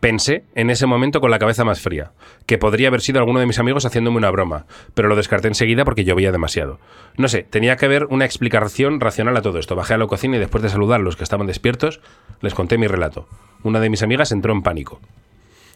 Pensé 0.00 0.44
en 0.54 0.70
ese 0.70 0.86
momento 0.86 1.20
con 1.20 1.30
la 1.30 1.38
cabeza 1.38 1.64
más 1.64 1.80
fría, 1.80 2.12
que 2.46 2.58
podría 2.58 2.88
haber 2.88 3.00
sido 3.00 3.18
alguno 3.18 3.40
de 3.40 3.46
mis 3.46 3.58
amigos 3.58 3.84
haciéndome 3.84 4.18
una 4.18 4.30
broma, 4.30 4.66
pero 4.94 5.08
lo 5.08 5.16
descarté 5.16 5.48
enseguida 5.48 5.84
porque 5.84 6.04
llovía 6.04 6.30
demasiado. 6.30 6.78
No 7.16 7.26
sé, 7.26 7.42
tenía 7.42 7.76
que 7.76 7.86
haber 7.86 8.04
una 8.04 8.24
explicación 8.24 9.00
racional 9.00 9.36
a 9.36 9.42
todo 9.42 9.58
esto. 9.58 9.74
Bajé 9.74 9.94
a 9.94 9.98
la 9.98 10.06
cocina 10.06 10.36
y 10.36 10.40
después 10.40 10.62
de 10.62 10.68
saludar 10.68 11.00
a 11.00 11.02
los 11.02 11.16
que 11.16 11.24
estaban 11.24 11.46
despiertos, 11.46 12.00
les 12.40 12.54
conté 12.54 12.78
mi 12.78 12.86
relato. 12.86 13.26
Una 13.64 13.80
de 13.80 13.90
mis 13.90 14.02
amigas 14.02 14.30
entró 14.30 14.52
en 14.52 14.62
pánico. 14.62 15.00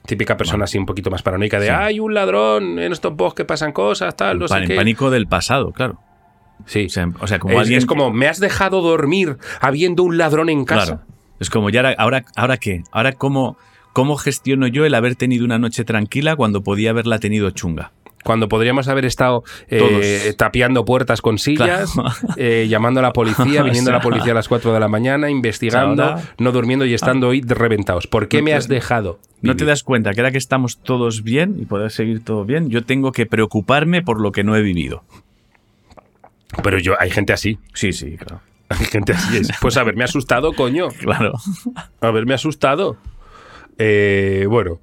Típica 0.07 0.37
persona 0.37 0.65
así 0.65 0.79
un 0.79 0.87
poquito 0.87 1.11
más 1.11 1.23
paranoica 1.23 1.61
de, 1.61 1.67
Sí. 1.67 1.73
hay 1.73 2.01
un 2.01 2.13
ladrón 2.15 2.79
en 2.79 2.93
estos 2.93 3.15
bosques 3.15 3.47
pasan 3.47 3.73
cosas, 3.73 4.17
tal, 4.17 4.39
no 4.41 4.47
Pa- 4.47 4.61
sé 4.61 4.67
qué. 4.67 4.75
pánico 4.75 5.11
del 5.11 5.27
pasado, 5.29 5.73
claro. 5.73 5.99
Sí. 6.67 6.87
O 6.87 6.89
sea, 6.91 7.09
o 7.21 7.27
sea, 7.27 7.39
como 7.39 7.55
es, 7.55 7.61
alguien 7.61 7.79
es 7.79 7.87
como, 7.87 8.11
me 8.13 8.27
has 8.29 8.39
dejado 8.41 8.81
dormir 8.83 9.37
habiendo 9.61 10.03
un 10.03 10.19
ladrón 10.19 10.49
en 10.49 10.65
casa. 10.65 10.87
Claro. 10.99 11.03
Es 11.41 11.51
como 11.51 11.71
ya 11.71 11.81
ahora, 11.81 11.95
ahora, 11.99 12.25
ahora 12.37 12.57
qué, 12.57 12.83
ahora 12.93 13.13
cómo, 13.13 13.57
cómo 13.93 14.17
gestiono 14.17 14.67
yo 14.69 14.85
el 14.85 14.95
haber 14.95 15.17
tenido 15.17 15.45
una 15.45 15.59
noche 15.59 15.85
tranquila 15.85 16.37
cuando 16.37 16.63
podía 16.63 16.91
haberla 16.91 17.19
tenido 17.19 17.51
chunga. 17.51 17.93
Cuando 18.23 18.49
podríamos 18.49 18.89
haber 18.89 19.05
estado 19.05 19.43
eh, 19.69 20.33
tapiando 20.39 20.85
puertas 20.85 21.21
con 21.21 21.39
sillas, 21.39 21.93
Claro. 21.93 22.11
eh, 22.37 22.67
llamando 22.69 23.01
a 23.01 23.03
la 23.03 23.13
policía, 23.13 23.61
O 23.63 23.65
viniendo 23.65 23.91
sea, 23.91 23.99
la 23.99 24.01
policía 24.01 24.33
a 24.33 24.35
las 24.37 24.49
4 24.49 24.73
de 24.73 24.81
la 24.81 24.89
mañana, 24.89 25.29
investigando, 25.31 26.03
ahora- 26.05 26.23
no 26.39 26.53
durmiendo 26.53 26.85
y 26.87 26.95
estando 26.95 27.29
hoy 27.29 27.41
reventados. 27.43 28.07
¿Por 28.07 28.29
qué 28.29 28.39
No 28.39 28.45
me 28.45 28.51
te- 28.53 28.57
has 28.57 28.69
dejado? 28.69 29.19
¿No 29.41 29.57
te 29.57 29.65
das 29.65 29.83
cuenta 29.83 30.13
que 30.13 30.21
ahora 30.21 30.31
que 30.31 30.39
estamos 30.39 30.79
todos 30.79 31.25
bien 31.25 31.57
y 31.61 31.65
poder 31.65 31.91
seguir 31.91 32.23
todo 32.25 32.45
bien, 32.45 32.71
yo 32.71 32.85
tengo 32.85 33.11
que 33.11 33.27
preocuparme 33.27 34.01
por 34.03 34.21
lo 34.21 34.31
que 34.31 34.45
no 34.45 34.55
he 34.57 34.63
vivido? 34.63 35.03
Pero 36.63 36.79
yo, 36.79 36.95
hay 37.01 37.11
gente 37.11 37.33
así. 37.33 37.59
Sí, 37.75 37.93
sí, 37.93 38.17
claro. 38.17 38.41
Hay 38.69 38.85
gente 38.87 39.13
así. 39.13 39.39
Es. 39.39 39.49
Pues 39.61 39.77
haberme 39.77 40.05
asustado, 40.05 40.53
coño. 40.53 40.89
Claro. 41.01 41.33
Haberme 42.01 42.35
asustado. 42.35 42.97
Eh, 43.79 44.47
bueno. 44.49 44.81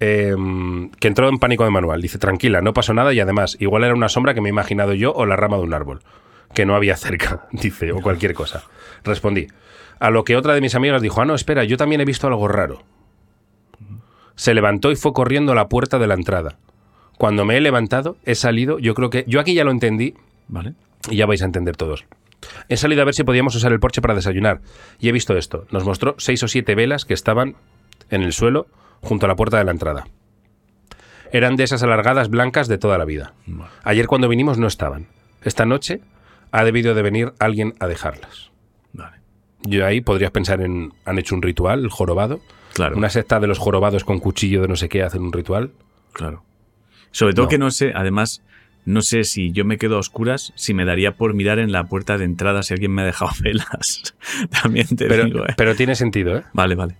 Eh, 0.00 0.34
que 1.00 1.08
entró 1.08 1.28
en 1.28 1.38
pánico 1.38 1.64
de 1.64 1.70
manual. 1.70 2.00
Dice, 2.00 2.18
tranquila, 2.18 2.60
no 2.60 2.72
pasó 2.72 2.94
nada 2.94 3.12
y 3.12 3.20
además, 3.20 3.56
igual 3.60 3.84
era 3.84 3.94
una 3.94 4.08
sombra 4.08 4.34
que 4.34 4.40
me 4.40 4.48
he 4.48 4.52
imaginado 4.52 4.94
yo 4.94 5.12
o 5.12 5.26
la 5.26 5.36
rama 5.36 5.56
de 5.56 5.62
un 5.64 5.74
árbol, 5.74 6.00
que 6.54 6.66
no 6.66 6.74
había 6.74 6.96
cerca, 6.96 7.46
dice, 7.52 7.92
o 7.92 8.00
cualquier 8.00 8.34
cosa. 8.34 8.64
Respondí. 9.04 9.48
A 10.00 10.10
lo 10.10 10.24
que 10.24 10.36
otra 10.36 10.54
de 10.54 10.60
mis 10.60 10.74
amigas 10.74 11.02
dijo, 11.02 11.20
ah, 11.20 11.24
no, 11.24 11.34
espera, 11.34 11.64
yo 11.64 11.76
también 11.76 12.00
he 12.00 12.04
visto 12.04 12.26
algo 12.26 12.46
raro. 12.46 12.82
Se 14.36 14.54
levantó 14.54 14.92
y 14.92 14.96
fue 14.96 15.12
corriendo 15.12 15.50
a 15.52 15.56
la 15.56 15.68
puerta 15.68 15.98
de 15.98 16.06
la 16.06 16.14
entrada. 16.14 16.56
Cuando 17.18 17.44
me 17.44 17.56
he 17.56 17.60
levantado, 17.60 18.16
he 18.24 18.36
salido, 18.36 18.78
yo 18.78 18.94
creo 18.94 19.10
que, 19.10 19.24
yo 19.26 19.40
aquí 19.40 19.54
ya 19.54 19.64
lo 19.64 19.72
entendí, 19.72 20.14
Vale. 20.46 20.74
y 21.10 21.16
ya 21.16 21.26
vais 21.26 21.42
a 21.42 21.46
entender 21.46 21.76
todos. 21.76 22.04
He 22.68 22.76
salido 22.76 23.02
a 23.02 23.04
ver 23.04 23.14
si 23.14 23.24
podíamos 23.24 23.56
usar 23.56 23.72
el 23.72 23.80
porche 23.80 24.00
para 24.00 24.14
desayunar 24.14 24.60
y 25.00 25.08
he 25.08 25.12
visto 25.12 25.36
esto. 25.36 25.66
Nos 25.72 25.84
mostró 25.84 26.14
seis 26.18 26.40
o 26.44 26.48
siete 26.48 26.76
velas 26.76 27.04
que 27.04 27.14
estaban 27.14 27.56
en 28.10 28.22
el 28.22 28.32
suelo 28.32 28.68
junto 29.00 29.26
a 29.26 29.28
la 29.28 29.36
puerta 29.36 29.58
de 29.58 29.64
la 29.64 29.70
entrada. 29.72 30.06
Eran 31.32 31.56
de 31.56 31.64
esas 31.64 31.82
alargadas 31.82 32.30
blancas 32.30 32.68
de 32.68 32.78
toda 32.78 32.96
la 32.98 33.04
vida. 33.04 33.34
Ayer 33.84 34.06
cuando 34.06 34.28
vinimos 34.28 34.58
no 34.58 34.66
estaban. 34.66 35.06
Esta 35.42 35.66
noche 35.66 36.00
ha 36.52 36.64
debido 36.64 36.94
de 36.94 37.02
venir 37.02 37.32
alguien 37.38 37.74
a 37.80 37.86
dejarlas. 37.86 38.50
Vale. 38.94 39.18
Yo 39.62 39.84
ahí 39.84 40.00
podrías 40.00 40.30
pensar 40.30 40.62
en 40.62 40.92
han 41.04 41.18
hecho 41.18 41.34
un 41.34 41.42
ritual, 41.42 41.80
el 41.84 41.90
jorobado. 41.90 42.40
Claro. 42.74 42.96
Una 42.96 43.10
secta 43.10 43.40
de 43.40 43.46
los 43.46 43.58
jorobados 43.58 44.04
con 44.04 44.20
cuchillo 44.20 44.62
de 44.62 44.68
no 44.68 44.76
sé 44.76 44.88
qué 44.88 45.02
hacen 45.02 45.22
un 45.22 45.32
ritual. 45.32 45.72
Claro. 46.12 46.44
Sobre 47.10 47.34
todo 47.34 47.44
No. 47.46 47.48
que 47.50 47.58
no 47.58 47.70
sé, 47.70 47.92
además, 47.94 48.42
no 48.86 49.02
sé 49.02 49.24
si 49.24 49.52
yo 49.52 49.64
me 49.66 49.76
quedo 49.76 49.96
a 49.96 50.00
oscuras, 50.00 50.52
si 50.56 50.72
me 50.74 50.84
daría 50.86 51.16
por 51.16 51.34
mirar 51.34 51.58
en 51.58 51.72
la 51.72 51.84
puerta 51.84 52.16
de 52.16 52.24
entrada 52.24 52.62
si 52.62 52.72
alguien 52.72 52.92
me 52.92 53.02
ha 53.02 53.06
dejado 53.06 53.32
velas. 53.42 54.14
También 54.62 54.86
te 54.88 55.06
Pero, 55.08 55.24
digo, 55.26 55.44
¿eh? 55.46 55.54
pero 55.58 55.74
tiene 55.74 55.94
sentido, 55.94 56.36
¿eh? 56.38 56.44
Vale, 56.54 56.74
vale. 56.74 56.96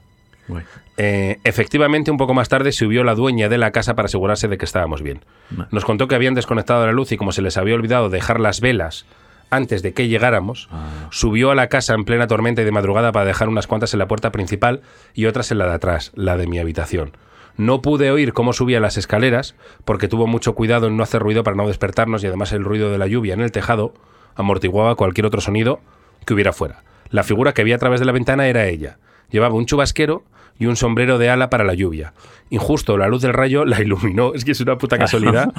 Eh, 0.97 1.39
efectivamente, 1.45 2.11
un 2.11 2.17
poco 2.17 2.35
más 2.35 2.49
tarde 2.49 2.73
subió 2.73 3.05
la 3.05 3.15
dueña 3.15 3.49
de 3.49 3.59
la 3.59 3.71
casa 3.71 3.95
para 3.95 4.07
asegurarse 4.07 4.49
de 4.49 4.59
que 4.59 4.65
estábamos 4.65 5.03
bien. 5.03 5.25
Nos 5.71 5.85
contó 5.85 6.09
que 6.09 6.15
habían 6.15 6.35
desconectado 6.35 6.85
la 6.87 6.93
luz 6.93 7.13
y 7.13 7.17
como 7.17 7.33
se 7.33 7.43
les 7.43 7.57
había 7.57 7.75
olvidado 7.75 8.09
dejar 8.11 8.41
las 8.41 8.61
velas 8.61 9.07
antes 9.51 9.83
de 9.83 9.95
que 9.95 10.09
llegáramos, 10.09 10.69
Ah. 10.73 11.09
subió 11.11 11.51
a 11.51 11.55
la 11.55 11.69
casa 11.69 11.95
en 11.95 12.05
plena 12.05 12.27
tormenta 12.27 12.61
y 12.63 12.65
de 12.67 12.71
madrugada 12.73 13.13
para 13.13 13.25
dejar 13.25 13.49
unas 13.49 13.67
cuantas 13.67 13.93
en 13.95 13.99
la 13.99 14.07
puerta 14.09 14.31
principal 14.33 14.83
y 15.15 15.25
otras 15.27 15.51
en 15.53 15.59
la 15.59 15.67
de 15.69 15.73
atrás, 15.75 16.13
la 16.15 16.37
de 16.37 16.47
mi 16.47 16.59
habitación. 16.59 17.13
No 17.57 17.81
pude 17.81 18.11
oír 18.11 18.33
cómo 18.35 18.53
subía 18.53 18.79
las 18.79 18.97
escaleras 18.99 19.55
porque 19.85 20.07
tuvo 20.07 20.27
mucho 20.27 20.55
cuidado 20.55 20.87
en 20.89 20.97
no 20.97 21.03
hacer 21.03 21.23
ruido 21.23 21.45
para 21.45 21.57
no 21.57 21.67
despertarnos 21.67 22.23
y 22.23 22.27
además 22.27 22.53
el 22.53 22.63
ruido 22.65 22.91
de 22.93 22.99
la 22.99 23.07
lluvia 23.07 23.35
en 23.35 23.41
el 23.41 23.51
tejado 23.51 23.95
amortiguaba 24.37 24.95
cualquier 24.97 25.27
otro 25.27 25.41
sonido 25.41 25.81
que 26.27 26.35
hubiera 26.35 26.53
fuera. 26.53 26.83
La 27.11 27.23
figura 27.23 27.55
que 27.55 27.65
vi 27.65 27.73
a 27.73 27.79
través 27.79 28.01
de 28.01 28.07
la 28.07 28.13
ventana 28.13 28.49
era 28.49 28.67
ella. 28.67 28.99
Llevaba 29.31 29.55
un 29.55 29.67
chubasquero 29.67 30.25
y 30.59 30.67
un 30.67 30.77
sombrero 30.77 31.19
de 31.19 31.31
ala 31.31 31.51
para 31.51 31.65
la 31.65 31.75
lluvia. 31.75 32.13
Injusto, 32.51 32.97
la 32.97 33.09
luz 33.09 33.23
del 33.23 33.33
rayo 33.35 33.65
la 33.65 33.81
iluminó, 33.81 34.33
es 34.35 34.45
que 34.45 34.53
es 34.53 34.61
una 34.61 34.77
puta 34.79 34.99
casualidad, 34.99 35.53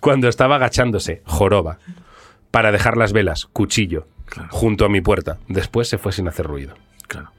cuando 0.00 0.28
estaba 0.28 0.56
agachándose, 0.56 1.22
joroba, 1.24 1.78
para 2.50 2.70
dejar 2.70 2.96
las 2.96 3.12
velas, 3.12 3.46
cuchillo, 3.52 4.06
Claro. 4.26 4.48
junto 4.52 4.84
a 4.84 4.88
mi 4.88 5.00
puerta. 5.00 5.38
Después 5.48 5.88
se 5.88 5.98
fue 5.98 6.12
sin 6.12 6.28
hacer 6.28 6.46
ruido. 6.46 6.74
Claro. 7.08 7.30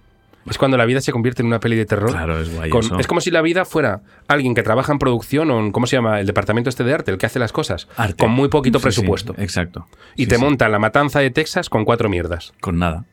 Es 0.47 0.57
cuando 0.59 0.77
la 0.77 0.85
vida 0.85 1.01
se 1.01 1.11
convierte 1.11 1.41
en 1.41 1.47
una 1.47 1.59
peli 1.59 1.75
de 1.75 1.85
terror. 1.85 2.11
Claro, 2.11 2.39
es 2.39 2.53
guay 2.53 2.69
con- 2.69 2.81
eso. 2.85 2.99
es 2.99 3.07
como 3.07 3.19
si 3.21 3.31
la 3.31 3.41
vida 3.41 3.65
fuera 3.65 4.01
alguien 4.27 4.53
que 4.53 4.61
trabaja 4.61 4.91
en 4.91 4.99
producción 4.99 5.49
o 5.49 5.59
en, 5.59 5.71
¿cómo 5.71 5.87
se 5.87 5.95
llama? 5.95 6.19
El 6.19 6.27
departamento 6.27 6.69
este 6.69 6.83
de 6.83 6.93
arte, 6.93 7.11
el 7.11 7.17
que 7.17 7.25
hace 7.25 7.39
las 7.39 7.51
cosas, 7.51 7.87
Arte. 7.97 8.17
con 8.23 8.31
muy 8.31 8.49
poquito 8.49 8.77
Sí, 8.77 8.83
sí, 8.83 8.85
presupuesto. 8.85 9.33
exacto. 9.37 9.87
Y 10.15 10.23
Sí, 10.25 10.29
te 10.29 10.35
sí. 10.35 10.41
montan 10.41 10.71
la 10.71 10.77
matanza 10.79 11.19
de 11.19 11.31
Texas 11.31 11.69
con 11.69 11.83
cuatro 11.85 12.09
mierdas. 12.09 12.53
Con 12.61 12.77
nada. 12.77 13.05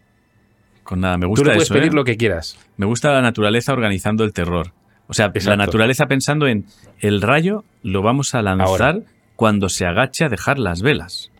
Con 0.83 1.01
nada. 1.01 1.17
Me 1.17 1.25
Tú 1.27 1.31
gusta 1.31 1.45
le 1.47 1.53
puedes 1.55 1.69
eso, 1.69 1.75
pedir 1.75 1.93
¿eh? 1.93 1.95
lo 1.95 2.05
que 2.05 2.17
quieras. 2.17 2.59
Me 2.77 2.87
gusta 2.87 3.13
la 3.13 3.23
naturaleza 3.23 3.73
organizando 3.73 4.25
el 4.25 4.33
terror. 4.33 4.73
O 5.09 5.15
sea, 5.15 5.33
la 5.45 5.57
naturaleza 5.57 6.07
pensando 6.07 6.47
en 6.47 6.65
el 7.01 7.21
rayo 7.23 7.65
lo 7.83 8.03
vamos 8.03 8.35
a 8.35 8.43
lanzar 8.43 8.67
Ahora. 8.95 8.99
cuando 9.37 9.69
se 9.69 9.85
agache 9.87 10.25
a 10.25 10.29
dejar 10.29 10.59
las 10.59 10.81
velas. 10.83 11.31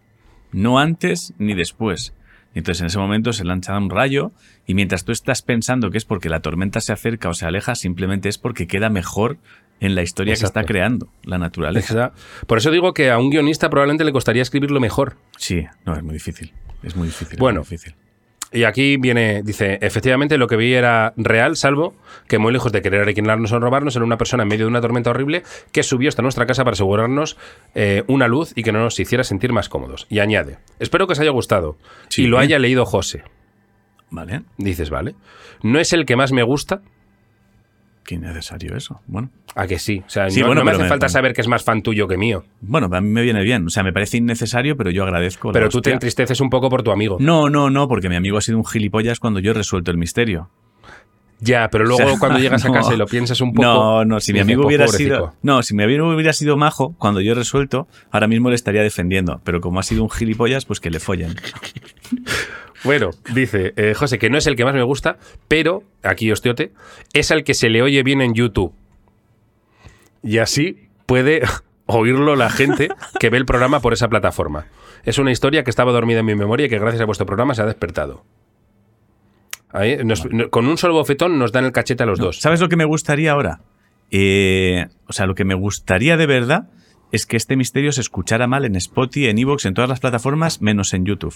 No 0.53 0.79
antes 0.79 1.33
ni 1.39 1.55
después. 1.55 2.13
Entonces 2.55 2.83
en 2.83 2.89
ese 2.89 2.99
momento 2.99 3.33
se 3.33 3.45
lanza 3.45 3.77
un 3.79 3.89
rayo 3.89 4.33
y 4.67 4.75
mientras 4.75 5.05
tú 5.05 5.13
estás 5.13 5.41
pensando 5.41 5.91
que 5.91 5.97
es 5.97 6.05
porque 6.05 6.29
la 6.29 6.41
tormenta 6.41 6.81
se 6.83 6.93
acerca 6.93 7.31
o 7.31 7.35
se 7.35 7.47
aleja, 7.47 7.75
simplemente 7.75 8.29
es 8.29 8.37
porque 8.37 8.67
queda 8.67 8.91
mejor 8.91 9.39
en 9.81 9.95
la 9.95 10.03
historia 10.03 10.35
que 10.35 10.45
está 10.45 10.65
creando 10.65 11.09
la 11.25 11.39
naturaleza. 11.39 11.95
Exacto. 11.95 12.47
Por 12.47 12.59
eso 12.59 12.71
digo 12.71 12.93
que 12.93 13.11
a 13.11 13.19
un 13.19 13.31
guionista 13.31 13.71
probablemente 13.71 14.05
le 14.05 14.13
costaría 14.13 14.43
escribirlo 14.43 14.81
mejor. 14.81 15.17
Sí, 15.39 15.65
no, 15.87 15.97
es 15.97 16.03
muy 16.03 16.13
difícil. 16.13 16.53
Es 16.83 16.95
muy 16.95 17.07
difícil. 17.09 17.35
es 17.35 17.39
Bueno. 17.39 17.61
muy 17.61 17.65
difícil. 17.71 17.95
Y 18.53 18.65
aquí 18.65 18.97
viene, 18.99 19.43
dice, 19.43 19.79
efectivamente 19.81 20.37
lo 20.39 20.47
que 20.47 20.57
vi 20.57 20.75
era 20.75 21.15
real, 21.17 21.57
salvo 21.57 21.95
que 22.29 22.39
muy 22.39 22.53
lejos 22.53 22.71
de 22.73 22.83
querer 22.83 23.03
aniquilarnos 23.03 23.51
o 23.53 23.59
robarnos, 23.61 23.97
era 23.97 24.05
una 24.05 24.19
persona 24.19 24.43
en 24.43 24.49
medio 24.51 24.67
de 24.67 24.71
una 24.71 24.81
tormenta 24.81 25.11
horrible 25.11 25.43
que 25.73 25.83
subió 25.83 26.09
hasta 26.09 26.23
nuestra 26.23 26.47
casa 26.47 26.63
para 26.65 26.73
asegurarnos 26.75 27.37
eh, 27.75 28.05
una 28.09 28.29
luz 28.29 28.53
y 28.55 28.63
que 28.63 28.73
no 28.73 28.81
nos 28.81 28.99
hiciera 29.01 29.25
sentir 29.25 29.53
más 29.53 29.69
cómodos. 29.69 30.07
Y 30.11 30.19
añade, 30.19 30.59
espero 30.79 31.07
que 31.07 31.15
os 31.15 31.21
haya 31.21 31.31
gustado 31.31 31.77
Sí. 32.09 32.25
y 32.25 32.27
lo 32.27 32.39
haya 32.39 32.59
leído 32.59 32.85
José. 32.85 33.23
Vale. 34.11 34.43
Dices, 34.59 34.91
vale. 34.91 35.15
No 35.63 35.79
es 35.81 35.93
el 35.95 36.05
que 36.05 36.17
más 36.17 36.33
me 36.33 36.43
gusta, 36.43 36.83
Qué 38.05 38.17
innecesario 38.17 38.77
eso. 38.77 39.01
Bueno. 39.07 39.31
a 39.55 39.67
que 39.67 39.79
sí. 39.79 40.03
O 40.07 40.11
sea, 40.11 40.29
Sí, 40.29 40.41
no, 40.41 40.47
bueno, 40.47 40.63
no 40.63 40.65
me 40.65 40.73
hace 40.73 40.83
me- 40.83 40.89
falta 40.89 41.09
saber 41.09 41.33
que 41.35 41.41
es 41.41 41.47
más 41.49 41.63
fan 41.63 41.83
tuyo 41.83 42.09
que 42.09 42.17
mío. 42.17 42.45
Bueno, 42.61 42.89
a 42.93 43.01
mí 43.01 43.09
me 43.09 43.23
viene 43.23 43.43
bien. 43.45 43.67
O 43.67 43.71
sea, 43.71 43.83
me 43.85 43.93
parece 43.93 44.17
innecesario, 44.17 44.77
pero 44.77 44.91
yo 44.91 45.05
agradezco. 45.05 45.53
Pero 45.53 45.69
tú 45.69 45.81
te 45.81 45.93
entristeces 45.93 46.41
un 46.41 46.51
poco 46.51 46.69
por 46.69 46.83
tu 46.83 46.91
amigo. 46.91 47.17
No, 47.21 47.49
no, 47.49 47.71
no, 47.71 47.87
porque 47.87 48.09
mi 48.09 48.17
amigo 48.17 48.39
ha 48.39 48.41
sido 48.41 48.59
un 48.59 48.65
gilipollas 48.67 49.21
cuando 49.21 49.39
yo 49.41 49.53
he 49.53 49.55
resuelto 49.55 49.91
el 49.93 49.99
misterio. 49.99 50.51
Ya, 51.45 51.69
pero 51.71 51.85
luego 51.85 52.05
O 52.05 52.09
sea, 52.11 52.19
cuando 52.21 52.39
llegas 52.39 52.65
a 52.65 52.71
casa 52.73 52.95
y 52.95 52.97
lo 52.97 53.07
piensas 53.07 53.41
un 53.41 53.53
poco... 53.53 53.67
No, 53.67 54.05
no, 54.05 54.21
si 54.21 54.33
mi 54.33 54.39
amigo 54.41 54.63
"Pues 54.63 54.69
hubiera 54.69 54.87
pobrecito". 54.87 55.15
sido. 55.17 55.35
No, 55.43 55.63
si 55.65 55.75
mi 55.75 55.83
amigo 55.83 56.09
hubiera 56.09 56.33
sido 56.33 56.57
majo 56.57 56.95
cuando 56.99 57.21
yo 57.21 57.33
he 57.33 57.35
resuelto, 57.35 57.89
ahora 58.13 58.29
mismo 58.29 58.49
le 58.49 58.55
estaría 58.55 58.83
defendiendo. 58.83 59.41
Pero 59.45 59.61
como 59.61 59.81
ha 59.81 59.83
sido 59.83 60.03
un 60.05 60.11
gilipollas, 60.11 60.65
pues 60.67 60.79
que 60.81 60.91
le 60.91 61.01
follen. 61.01 61.35
Bueno, 62.85 63.11
dice 63.35 63.73
eh, 63.77 63.95
José 63.95 64.19
que 64.19 64.29
no 64.31 64.39
es 64.39 64.47
el 64.47 64.57
que 64.57 64.65
más 64.65 64.75
me 64.75 64.83
gusta, 64.83 65.17
pero, 65.49 65.83
aquí 66.03 66.31
ostiote, 66.33 66.73
es 67.13 67.31
el 67.31 67.45
que 67.45 67.55
se 67.55 67.69
le 67.71 67.83
oye 67.83 68.03
bien 68.03 68.21
en 68.21 68.35
YouTube. 68.35 68.73
Y 70.23 70.39
así 70.39 70.89
puede 71.07 71.43
oírlo 71.87 72.37
la 72.37 72.51
gente 72.51 72.89
que 73.21 73.31
ve 73.31 73.39
el 73.39 73.47
programa 73.47 73.81
por 73.81 73.93
esa 73.93 74.09
plataforma. 74.09 74.67
Es 75.05 75.19
una 75.19 75.33
historia 75.33 75.65
que 75.65 75.71
estaba 75.71 75.93
dormida 75.93 76.21
en 76.21 76.27
mi 76.27 76.35
memoria 76.35 76.67
y 76.67 76.69
que 76.69 76.79
gracias 76.79 77.03
a 77.03 77.07
vuestro 77.07 77.27
programa 77.27 77.55
se 77.55 77.63
ha 77.63 77.67
despertado. 77.67 78.25
Ahí, 79.71 79.99
nos- 80.05 80.27
no- 80.31 80.51
con 80.51 80.67
un 80.67 80.77
solo 80.79 80.95
bofetón 80.95 81.39
nos 81.39 81.51
dan 81.53 81.65
el 81.65 81.73
cachete 81.73 82.03
a 82.03 82.07
los 82.07 82.19
dos. 82.19 82.41
¿Sabes 82.41 82.61
lo 82.61 82.69
que 82.69 82.77
me 82.77 82.85
gustaría 82.85 83.33
ahora? 83.33 83.61
Eh, 84.11 84.87
o 85.07 85.13
sea, 85.13 85.27
lo 85.27 85.35
que 85.35 85.45
me 85.45 85.55
gustaría 85.55 86.17
de 86.17 86.27
verdad 86.27 86.69
es 87.11 87.27
que 87.27 87.37
este 87.37 87.57
misterio 87.57 87.93
se 87.93 88.01
escuchara 88.03 88.47
mal 88.47 88.65
en 88.65 88.77
Spotify, 88.77 89.29
en 89.29 89.39
Evox, 89.39 89.65
en 89.67 89.75
todas 89.75 89.89
las 89.89 90.01
plataformas, 90.01 90.61
menos 90.61 90.93
en 90.95 91.05
YouTube. 91.07 91.35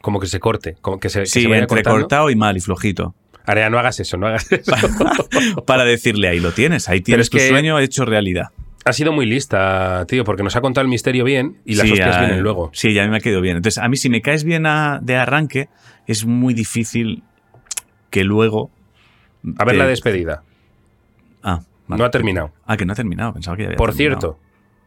Como 0.00 0.18
que 0.20 0.26
se 0.26 0.40
corte, 0.40 0.76
como 0.80 0.98
que 0.98 1.08
se, 1.10 1.20
que 1.20 1.26
Sí, 1.26 1.42
se 1.42 1.48
vaya 1.48 1.62
entrecortado 1.62 2.30
y 2.30 2.36
mal 2.36 2.56
y 2.56 2.60
flojito. 2.60 3.14
Area, 3.46 3.68
no 3.70 3.78
hagas 3.78 4.00
eso, 4.00 4.16
no 4.16 4.26
hagas 4.28 4.50
eso. 4.52 4.72
Para 5.66 5.84
decirle, 5.84 6.28
ahí 6.28 6.40
lo 6.40 6.52
tienes, 6.52 6.88
ahí 6.88 6.98
Pero 7.00 7.04
tienes 7.04 7.26
es 7.26 7.30
tu 7.30 7.38
que- 7.38 7.48
sueño 7.48 7.78
hecho 7.78 8.04
realidad. 8.04 8.48
ha 8.84 8.92
sido 8.92 9.12
muy 9.12 9.26
lista, 9.26 10.04
tío, 10.08 10.24
porque 10.24 10.42
nos 10.42 10.56
ha 10.56 10.60
contado 10.60 10.82
el 10.82 10.88
misterio 10.88 11.24
bien 11.24 11.58
y 11.64 11.74
las 11.74 11.86
Sí, 11.86 11.92
hostias 11.92 12.16
a- 12.16 12.20
vienen 12.20 12.40
luego. 12.42 12.70
Sí, 12.72 12.92
ya 12.94 13.06
me 13.08 13.16
ha 13.16 13.20
quedado 13.20 13.40
bien. 13.42 13.56
Entonces, 13.56 13.82
a 13.82 13.88
mí 13.88 13.96
si 13.96 14.08
me 14.08 14.22
caes 14.22 14.44
bien 14.44 14.66
a- 14.66 15.00
de 15.02 15.16
arranque, 15.16 15.68
es 16.06 16.24
muy 16.24 16.54
difícil 16.54 17.22
que 18.10 18.24
luego... 18.24 18.70
A 19.58 19.64
ver 19.64 19.74
te- 19.74 19.78
la 19.78 19.86
despedida. 19.86 20.42
Ah, 21.42 21.60
No 21.88 22.04
ha 22.04 22.10
terminado. 22.10 22.52
Ah, 22.66 22.76
que 22.76 22.84
no 22.86 22.92
ha 22.92 22.96
terminado. 22.96 23.32
Pensaba 23.32 23.56
que 23.56 23.62
ya 23.64 23.68
había 23.68 23.76
Por 23.78 23.90
terminado. 23.94 24.20
cierto, 24.20 24.38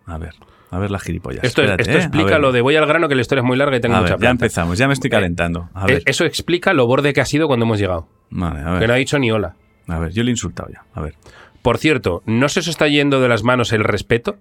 A 0.05 0.18
ver, 0.18 0.34
a 0.76 0.80
ver 0.80 0.91
las 0.91 1.01
gilipollas. 1.03 1.43
esto, 1.43 1.61
es- 1.61 1.69
Espérate, 1.69 1.84
esto 1.84 1.97
¿eh? 1.97 2.01
explica 2.01 2.39
lo 2.39 2.51
de 2.51 2.61
voy 2.61 2.76
al 2.76 2.86
grano 2.86 3.07
que 3.07 3.15
la 3.15 3.21
historia 3.21 3.41
es 3.41 3.45
muy 3.45 3.57
larga 3.57 3.78
y 3.78 3.82
tengo 3.82 3.95
A 3.95 4.01
mucha 4.01 4.15
ver, 4.15 4.24
ya 4.24 4.30
empezamos, 4.30 4.78
ya 4.78 4.88
me 4.88 4.93
estoy 4.93 5.09
calentando. 5.09 5.69
A 5.74 5.84
Eh, 5.86 5.93
ver, 5.93 6.03
Eso 6.05 6.26
explica 6.26 6.74
lo 6.74 6.88
borde 6.88 7.13
que 7.13 7.21
ha 7.21 7.26
sido 7.26 7.47
cuando 7.47 7.65
hemos 7.65 7.80
llegado. 7.80 8.07
vale, 8.30 8.59
a 8.61 8.63
Que 8.74 8.80
ver. 8.80 8.88
no 8.88 8.93
ha 8.93 8.97
dicho 8.97 9.19
ni 9.19 9.32
hola. 9.32 9.55
A 9.88 9.99
ver, 9.99 10.11
yo 10.11 10.24
le 10.24 10.30
he 10.30 10.34
insultado 10.34 10.69
ya. 10.74 10.84
A 10.93 11.01
ver. 11.01 11.15
Por 11.61 11.78
cierto, 11.78 12.24
¿no 12.26 12.49
se 12.49 12.59
os 12.61 12.67
está 12.67 12.88
yendo 12.88 13.21
de 13.21 13.30
las 13.30 13.43
manos 13.43 13.71
el 13.71 13.84
respeto? 13.84 14.38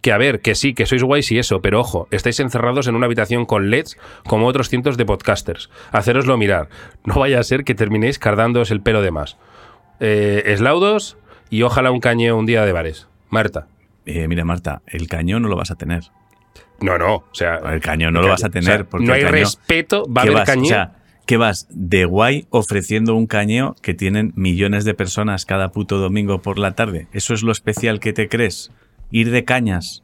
Que 0.00 0.12
a 0.12 0.16
ver, 0.18 0.40
que 0.40 0.54
sí, 0.54 0.74
que 0.74 0.86
sois 0.86 1.02
guays 1.02 1.32
y 1.32 1.38
eso, 1.40 1.60
pero 1.60 1.80
ojo, 1.80 2.06
estáis 2.12 2.38
encerrados 2.38 2.86
en 2.86 2.94
una 2.94 3.06
habitación 3.06 3.46
con 3.46 3.68
LEDs 3.68 3.96
como 4.24 4.46
otros 4.46 4.68
cientos 4.68 4.96
de 4.96 5.04
podcasters. 5.04 5.70
Haceroslo 5.90 6.36
mirar. 6.38 6.68
No 7.04 7.16
vaya 7.18 7.40
a 7.40 7.42
ser 7.42 7.64
que 7.64 7.74
terminéis 7.74 8.18
cardándoos 8.20 8.70
el 8.70 8.80
pelo 8.80 9.02
de 9.02 9.10
más. 9.10 9.36
Eh, 10.00 10.44
eslaudos 10.46 11.16
y 11.50 11.62
ojalá 11.62 11.90
un 11.90 11.98
cañeo 12.00 12.36
un 12.36 12.46
día 12.46 12.64
de 12.64 12.70
bares. 12.72 13.08
Marta. 13.28 13.66
Eh, 14.10 14.26
mira, 14.26 14.44
Marta, 14.44 14.80
el 14.86 15.06
cañón 15.06 15.42
no 15.42 15.48
lo 15.48 15.56
vas 15.56 15.70
a 15.70 15.74
tener. 15.76 16.04
No, 16.80 16.96
no, 16.96 17.16
o 17.16 17.24
sea... 17.32 17.56
El 17.72 17.80
cañón 17.80 18.14
no 18.14 18.22
lo 18.22 18.28
vas 18.28 18.42
a 18.42 18.46
o 18.48 18.50
sea, 18.52 18.60
tener. 18.62 18.86
porque 18.86 19.06
no 19.06 19.12
el 19.14 19.18
hay 19.18 19.24
cañón- 19.24 19.40
respeto, 19.40 20.04
va 20.10 20.22
a 20.22 20.24
¿Qué 20.24 20.30
haber 20.30 20.38
vas? 20.40 20.48
cañeo. 20.48 20.64
O 20.64 20.68
sea, 20.68 20.92
que 21.26 21.36
vas 21.36 21.66
de 21.70 22.04
guay 22.06 22.46
ofreciendo 22.48 23.14
un 23.14 23.26
cañeo 23.26 23.76
que 23.82 23.92
tienen 23.92 24.32
millones 24.34 24.84
de 24.86 24.94
personas 24.94 25.44
cada 25.44 25.72
puto 25.72 25.98
domingo 25.98 26.40
por 26.40 26.58
la 26.58 26.72
tarde. 26.72 27.06
¿Eso 27.12 27.34
es 27.34 27.42
lo 27.42 27.52
especial 27.52 28.00
que 28.00 28.14
te 28.14 28.28
crees? 28.30 28.70
Ir 29.10 29.30
de 29.30 29.44
cañas. 29.44 30.02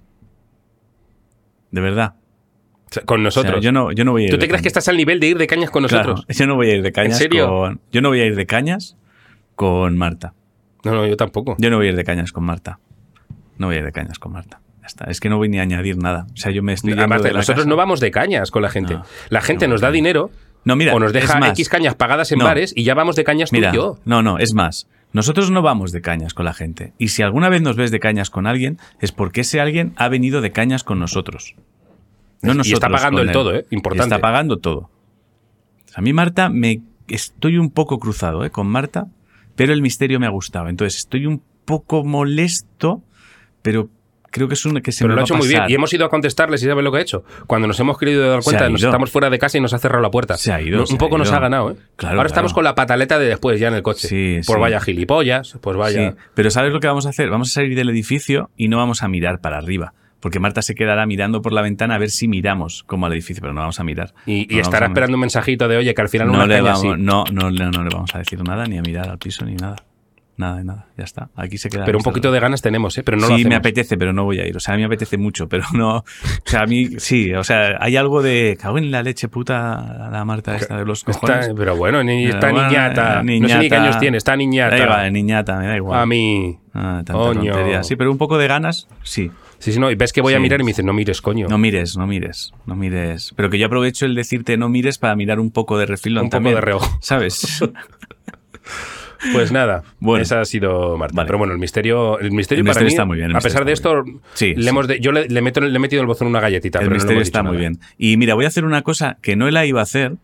De 1.71 1.81
verdad. 1.81 2.15
O 2.91 2.93
sea, 2.93 3.05
con 3.05 3.27
O 3.27 3.31
sea, 3.31 3.43
nosotros. 3.43 3.65
yo, 3.65 3.73
no, 3.73 3.91
yo 3.93 4.05
no 4.05 4.13
voy 4.13 4.23
a 4.23 4.25
ir 4.27 4.31
¿Tú 4.33 4.39
te 4.39 4.47
crees 4.49 4.61
que 4.61 4.69
estás 4.69 4.87
al 4.89 4.97
nivel 4.99 5.19
de 5.19 5.29
ir 5.29 5.39
de 5.39 5.47
cañas 5.47 5.71
con 5.71 5.87
Claro, 5.87 6.11
nosotros? 6.11 6.37
yo 6.37 6.47
no 6.47 6.57
voy 6.57 6.71
a 6.71 6.75
ir 6.77 6.83
de 6.83 6.93
cañas 6.93 7.17
serio? 7.17 7.49
con. 7.49 7.81
Yo 7.91 8.03
no 8.03 8.11
voy 8.11 8.21
a 8.21 8.27
ir 8.27 8.37
de 8.37 8.45
cañas 8.47 8.97
con 9.55 9.97
Marta. 9.97 10.35
No, 10.85 10.93
no, 10.93 11.07
yo 11.07 11.17
tampoco. 11.17 11.57
Yo 11.59 11.71
no 11.71 11.79
voy 11.79 11.87
a 11.87 11.91
ir 11.91 11.97
de 11.97 12.05
cañas 12.05 12.33
con 12.33 12.45
Marta. 12.45 12.79
No 13.59 13.67
voy 13.69 13.77
a 13.77 13.79
ir 13.81 13.85
de 13.85 13.93
cañas 13.93 14.19
con 14.19 14.33
Marta. 14.33 14.61
Ya 14.81 14.87
está. 14.87 15.05
Es 15.11 15.21
que 15.21 15.29
no 15.29 15.37
voy 15.39 15.49
ni 15.49 15.59
a 15.59 15.63
añadir 15.63 15.97
nada. 15.97 16.27
O 16.33 16.37
sea, 16.37 16.51
yo 16.53 16.63
me 16.63 16.73
estoy 16.73 16.93
de 16.95 17.07
nosotros 17.07 17.47
casa. 17.47 17.65
no 17.69 17.77
vamos 17.77 18.01
de 18.01 18.11
cañas 18.11 18.51
con 18.51 18.63
la 18.63 18.69
gente. 18.71 18.95
No. 18.95 19.05
la 19.31 19.41
gente 19.41 19.67
No, 19.67 19.75
nos 19.75 19.81
da 19.81 19.91
dinero 19.91 20.31
No, 20.65 20.77
mira, 20.77 20.95
o 20.95 20.99
nos 21.01 21.13
deja 21.13 21.39
más, 21.39 21.51
X 21.51 21.69
cañas 21.69 21.95
pagadas 21.95 22.33
en 22.33 22.39
No. 22.39 22.45
bares 22.45 22.73
y 22.77 22.85
ya 22.85 22.95
vamos 22.95 23.17
de 23.17 23.25
cañas 23.25 23.51
tú 23.51 23.57
Mira, 23.57 23.71
y 23.73 23.77
yo. 23.77 23.99
no, 24.05 24.23
no, 24.23 24.39
es 24.39 24.55
más. 24.55 24.89
Nosotros 25.13 25.51
no 25.51 25.63
vamos 25.63 25.93
de 25.93 26.01
cañas 26.01 26.35
con 26.35 26.45
la 26.45 26.53
gente. 26.55 26.93
Y 26.99 27.09
si 27.09 27.23
alguna 27.23 27.49
vez 27.49 27.63
nos 27.63 27.77
ves 27.77 27.91
de 27.93 28.01
cañas 28.01 28.31
con 28.31 28.47
alguien, 28.47 28.79
es 29.01 29.13
porque 29.13 29.43
ese 29.43 29.61
alguien 29.61 29.95
ha 29.97 30.09
venido 30.09 30.41
de 30.41 30.51
cañas 30.51 30.83
con 30.85 30.99
nosotros. 30.99 31.55
No 32.43 32.53
Y 32.53 32.57
nosotros. 32.57 32.73
está 32.83 32.89
pagando 32.89 33.23
el 33.23 33.31
todo, 33.31 33.55
¿eh? 33.55 33.65
Importante. 33.71 34.15
Está 34.15 34.21
pagando 34.21 34.59
todo. 34.59 34.91
A 35.95 36.01
mí, 36.03 36.13
Marta, 36.13 36.49
me 36.49 36.81
estoy 37.09 37.59
un 37.59 37.71
poco 37.71 37.99
cruzado 37.99 38.45
¿eh? 38.45 38.51
con 38.51 38.67
Marta, 38.67 39.07
pero 39.55 39.73
el 39.73 39.83
misterio 39.83 40.19
me 40.19 40.27
ha 40.27 40.31
gustado. 40.31 40.69
Entonces 40.69 40.99
estoy 40.99 41.27
un 41.27 41.41
poco 41.65 42.05
molesto, 42.05 43.03
pero 43.65 43.89
creo 44.31 44.47
que 44.47 44.55
es 44.55 44.67
una 44.67 44.83
que 44.83 44.93
se 44.93 45.05
Pero 45.05 45.15
me 45.15 45.15
lo 45.15 45.21
ha 45.23 45.25
hecho 45.25 45.37
muy 45.37 45.49
bien. 45.49 45.63
Y 45.69 45.75
hemos 45.75 45.91
ido 45.95 46.05
a 46.05 46.11
contestarles 46.11 46.63
y 46.63 46.67
sabes 46.67 46.85
lo 46.85 46.93
que 46.93 46.99
ha 46.99 47.01
hecho. 47.01 47.25
Cuando 47.47 47.67
nos 47.67 47.81
hemos 47.81 47.97
querido 47.97 48.29
dar 48.29 48.43
cuenta, 48.43 48.69
nos 48.69 48.83
estamos 48.83 49.11
fuera 49.11 49.31
de 49.31 49.39
casa 49.39 49.57
y 49.57 49.63
nos 49.63 49.73
ha 49.73 49.79
cerrado 49.79 50.03
la 50.03 50.11
puerta. 50.11 50.37
Se 50.37 50.53
ha 50.53 50.61
ido, 50.61 50.79
No, 50.81 50.87
se 50.87 50.93
un 50.93 50.99
poco 50.99 51.17
ha 51.17 51.19
nos 51.19 51.33
ha 51.33 51.41
ganado, 51.41 51.71
¿eh? 51.71 51.77
Claro, 51.97 52.19
Ahora 52.19 52.27
estamos 52.27 52.53
con 52.53 52.63
la 52.63 52.75
pataleta 52.75 53.19
de 53.19 53.27
después 53.27 53.59
ya 53.59 53.69
en 53.69 53.75
el 53.75 53.83
coche. 53.83 54.07
Sí, 54.07 54.41
pues 54.45 54.55
sí. 54.55 54.61
vaya 54.61 54.81
gilipollas, 54.81 55.57
pues 55.63 55.79
vaya. 55.79 56.11
Sí, 56.11 56.17
pero 56.35 56.51
¿sabes 56.51 56.75
lo 56.75 56.81
que 56.81 56.89
vamos 56.89 57.07
a 57.07 57.09
hacer? 57.09 57.31
Vamos 57.31 57.49
a 57.49 57.53
salir 57.55 57.75
del 57.75 57.89
edificio 57.89 58.51
y 58.55 58.69
no 58.69 58.77
vamos 58.77 59.03
a 59.03 59.09
mirar 59.09 59.41
para 59.41 59.57
arriba. 59.57 59.95
Porque 60.21 60.41
Marta 60.41 60.61
se 60.61 60.75
quedará 60.75 61.07
mirando 61.07 61.41
por 61.41 61.53
la 61.53 61.63
ventana 61.63 61.95
a 61.95 61.99
ver 61.99 62.11
si 62.11 62.29
miramos 62.29 62.83
como 62.85 63.07
al 63.07 63.13
edificio, 63.15 63.41
pero 63.41 63.55
no 63.55 63.61
vamos 63.61 63.81
a 63.81 63.85
mirar. 63.85 64.13
Y, 64.27 64.47
No 64.51 64.61
estará 64.61 64.87
esperando 64.87 65.17
un 65.17 65.21
mensajito 65.21 65.69
de, 65.69 65.79
oye, 65.79 65.95
que 65.95 66.03
al 66.03 66.09
final 66.11 66.29
No 66.29 66.35
una 66.35 66.47
le, 66.47 66.61
vamos, 66.61 66.99
no, 66.99 67.25
no, 67.33 67.51
no, 67.51 67.71
no 67.71 67.83
le 67.83 67.91
vamos 67.91 68.15
a 68.15 68.19
decir 68.19 68.43
nada, 68.43 68.67
ni 68.67 68.77
a 68.77 68.83
mirar 68.83 69.09
al 69.09 69.19
piso, 69.19 69.47
ni 69.47 69.55
nada. 69.55 69.77
Nada 70.37 70.57
de 70.57 70.65
nada. 70.65 70.87
Ya 70.97 71.05
está. 71.05 71.29
Aquí 71.37 71.59
se 71.59 71.69
queda. 71.71 71.85
Pero 71.85 71.99
un 71.99 72.03
poquito 72.05 72.33
de 72.33 72.41
ganas 72.41 72.61
tenemos, 72.61 72.99
¿eh? 72.99 73.05
Pero 73.05 73.17
no 73.19 73.23
sí, 73.27 73.29
lo 73.29 73.35
hacemos. 73.37 73.51
me 73.51 73.55
apetece, 73.57 73.97
pero 73.97 74.13
no 74.13 74.25
voy 74.25 74.41
a 74.41 74.47
ir. 74.47 74.57
O 74.57 74.61
sea, 74.61 74.75
a 74.75 74.77
mí 74.77 74.83
me 74.83 74.87
apetece 74.87 75.17
mucho, 75.17 75.49
pero 75.51 75.65
no. 75.73 75.99
O 75.99 76.05
sea, 76.45 76.63
a 76.63 76.67
mí 76.67 76.89
sí. 76.99 77.33
O 77.35 77.45
sea, 77.45 77.77
hay 77.81 77.97
algo 77.97 78.21
de. 78.23 78.59
Cago 78.61 78.79
en 78.79 78.91
la 78.91 79.03
leche 79.03 79.29
puta 79.29 80.09
la 80.11 80.25
Marta 80.25 80.57
esta 80.57 80.77
de 80.77 80.85
los 80.85 81.05
cojones. 81.05 81.41
Está- 81.47 81.55
pero 81.55 81.77
bueno, 81.77 82.03
ni, 82.03 82.27
está 82.27 82.51
bueno, 82.51 82.67
niñata. 82.69 83.03
eh, 83.03 83.15
No 83.15 83.19
sé 83.21 83.25
ni 83.25 83.41
niñata. 83.41 83.69
qué 83.69 83.75
años 83.77 83.99
tiene, 84.01 84.17
está 84.17 84.37
niñata. 84.37 84.77
igual, 84.79 85.13
niñata, 85.13 85.59
me 85.59 85.67
da 85.69 85.77
igual. 85.77 86.01
A 86.01 86.07
mí. 86.07 86.59
Ah, 86.75 87.03
tanta 87.05 87.13
tontería. 87.13 87.83
Sí, 87.85 87.95
pero 87.95 88.11
un 88.11 88.19
poco 88.19 88.37
de 88.37 88.49
ganas, 88.49 88.89
sí. 89.05 89.31
Sí, 89.61 89.73
sí, 89.73 89.79
no. 89.79 89.91
Y 89.91 89.95
ves 89.95 90.13
que 90.13 90.21
voy 90.21 90.35
a 90.35 90.41
mirar 90.41 90.61
y 90.61 90.65
me 90.65 90.71
dices, 90.71 90.85
no 90.85 90.93
mires, 90.93 91.23
coño. 91.23 91.47
No 91.49 91.57
mires, 91.57 91.97
no 91.97 92.07
mires, 92.07 92.53
no 92.67 92.75
mires. 92.77 93.33
Pero 93.37 93.49
que 93.49 93.59
yo 93.59 93.67
aprovecho 93.67 94.05
el 94.05 94.15
decirte 94.15 94.57
no 94.59 94.69
mires 94.69 94.99
para 94.99 95.15
mirar 95.17 95.39
un 95.41 95.51
poco 95.53 95.79
de 95.79 95.87
refilón 95.87 96.25
Un 96.25 96.31
poco 96.31 96.49
de 96.51 96.61
reojo. 96.61 96.99
¿Sabes? 97.01 97.61
Pues 99.33 99.53
nada, 99.53 99.83
Bueno. 100.01 100.23
esa 100.23 100.41
ha 100.41 100.45
sido 100.45 100.97
Marta. 100.99 101.15
Vale. 101.17 101.27
Pero 101.27 101.39
bueno, 101.39 101.53
el 101.55 101.59
misterio, 101.59 102.19
el 102.19 102.31
misterio, 102.33 102.61
El 102.63 102.67
para 102.67 102.81
misterio 102.81 102.87
mí, 102.89 102.93
está 102.93 103.05
muy 103.05 103.17
bien, 103.17 103.31
el 103.31 103.37
a 103.37 103.41
pesar 103.41 103.65
de 103.65 103.73
esto. 103.73 104.05
Sí, 104.35 104.55
le 104.55 104.69
hemos 104.71 104.87
de- 104.89 105.01
yo 105.01 105.13
le, 105.13 105.29
le 105.29 105.43
meto, 105.43 105.61
le 105.61 105.75
he 105.75 105.79
metido 105.79 106.01
el 106.03 106.07
bozón 106.07 106.29
una 106.29 106.41
galletita. 106.41 106.79
el 106.81 106.85
pero 106.87 106.95
misterio 106.97 107.23
está 107.23 107.43
muy 107.43 107.53
nada. 107.53 107.61
bien. 107.61 107.81
Y 107.99 108.17
mira, 108.17 108.35
voy 108.35 108.45
a 108.45 108.49
hacer 108.49 108.65
una 108.65 108.83
cosa 108.83 109.19
que 109.23 109.37
no 109.37 109.51
la 109.51 109.65
iba 109.67 109.81
a 109.81 109.85
hacer, 109.85 110.17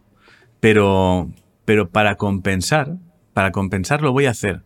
pero, 0.61 1.31
pero 1.65 1.89
para 1.89 2.17
compensar, 2.17 2.97
para 3.33 3.53
compensar 3.53 4.03
lo 4.03 4.13
voy 4.13 4.27
a 4.27 4.31
hacer. 4.31 4.63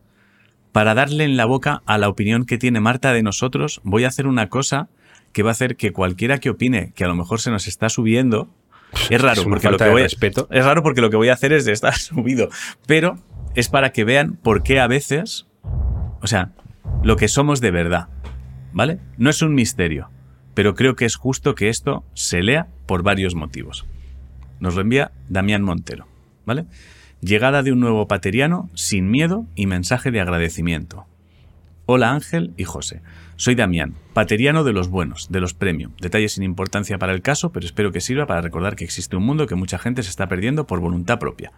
Para 0.72 0.94
darle 0.94 1.24
en 1.24 1.36
la 1.36 1.44
boca 1.44 1.82
a 1.86 1.98
la 1.98 2.08
opinión 2.08 2.46
que 2.46 2.58
tiene 2.58 2.80
Marta 2.80 3.12
de 3.12 3.22
nosotros, 3.22 3.80
voy 3.84 4.04
a 4.04 4.08
hacer 4.08 4.26
una 4.26 4.48
cosa 4.48 4.88
que 5.32 5.42
va 5.42 5.50
a 5.50 5.52
hacer 5.52 5.76
que 5.76 5.92
cualquiera 5.92 6.38
que 6.38 6.50
opine 6.50 6.92
que 6.94 7.04
a 7.04 7.08
lo 7.08 7.14
mejor 7.14 7.40
se 7.40 7.50
nos 7.50 7.66
está 7.68 7.88
subiendo, 7.88 8.48
es 9.10 9.20
raro, 9.22 9.42
Es 9.42 9.46
porque 9.46 9.70
lo 9.70 9.76
que 9.78 9.88
voy 9.88 10.02
respeto. 10.02 10.48
es 10.50 10.64
raro 10.64 10.82
porque 10.82 11.00
lo 11.00 11.10
que 11.10 11.16
voy 11.16 11.28
a 11.28 11.34
hacer 11.34 11.52
es 11.52 11.64
de 11.64 11.72
estar 11.72 11.94
subido, 11.98 12.48
pero 12.86 13.18
es 13.54 13.68
para 13.68 13.92
que 13.92 14.04
vean 14.04 14.36
por 14.36 14.62
qué 14.62 14.80
a 14.80 14.86
veces, 14.86 15.46
o 16.20 16.26
sea, 16.26 16.52
lo 17.02 17.16
que 17.16 17.28
somos 17.28 17.60
de 17.60 17.70
verdad, 17.70 18.08
¿vale? 18.72 18.98
No 19.16 19.30
es 19.30 19.42
un 19.42 19.54
misterio, 19.54 20.10
pero 20.54 20.74
creo 20.74 20.96
que 20.96 21.04
es 21.04 21.16
justo 21.16 21.54
que 21.54 21.68
esto 21.68 22.04
se 22.14 22.42
lea 22.42 22.68
por 22.86 23.02
varios 23.02 23.34
motivos. 23.34 23.86
Nos 24.58 24.74
lo 24.74 24.80
envía 24.80 25.12
Damián 25.28 25.62
Montero, 25.62 26.06
¿vale? 26.44 26.66
Llegada 27.20 27.62
de 27.62 27.72
un 27.72 27.80
nuevo 27.80 28.08
pateriano 28.08 28.70
sin 28.74 29.10
miedo 29.10 29.46
y 29.54 29.66
mensaje 29.66 30.10
de 30.10 30.20
agradecimiento. 30.20 31.06
Hola 31.86 32.12
Ángel 32.12 32.52
y 32.56 32.64
José. 32.64 33.02
Soy 33.36 33.54
Damián, 33.54 33.94
pateriano 34.14 34.64
de 34.64 34.72
los 34.72 34.88
buenos, 34.88 35.30
de 35.30 35.40
los 35.40 35.54
premium. 35.54 35.92
Detalles 36.00 36.32
sin 36.32 36.44
importancia 36.44 36.98
para 36.98 37.12
el 37.12 37.22
caso, 37.22 37.52
pero 37.52 37.66
espero 37.66 37.92
que 37.92 38.00
sirva 38.00 38.26
para 38.26 38.40
recordar 38.40 38.74
que 38.74 38.84
existe 38.84 39.16
un 39.16 39.24
mundo 39.24 39.46
que 39.46 39.54
mucha 39.54 39.78
gente 39.78 40.02
se 40.02 40.10
está 40.10 40.28
perdiendo 40.28 40.66
por 40.66 40.80
voluntad 40.80 41.18
propia. 41.18 41.52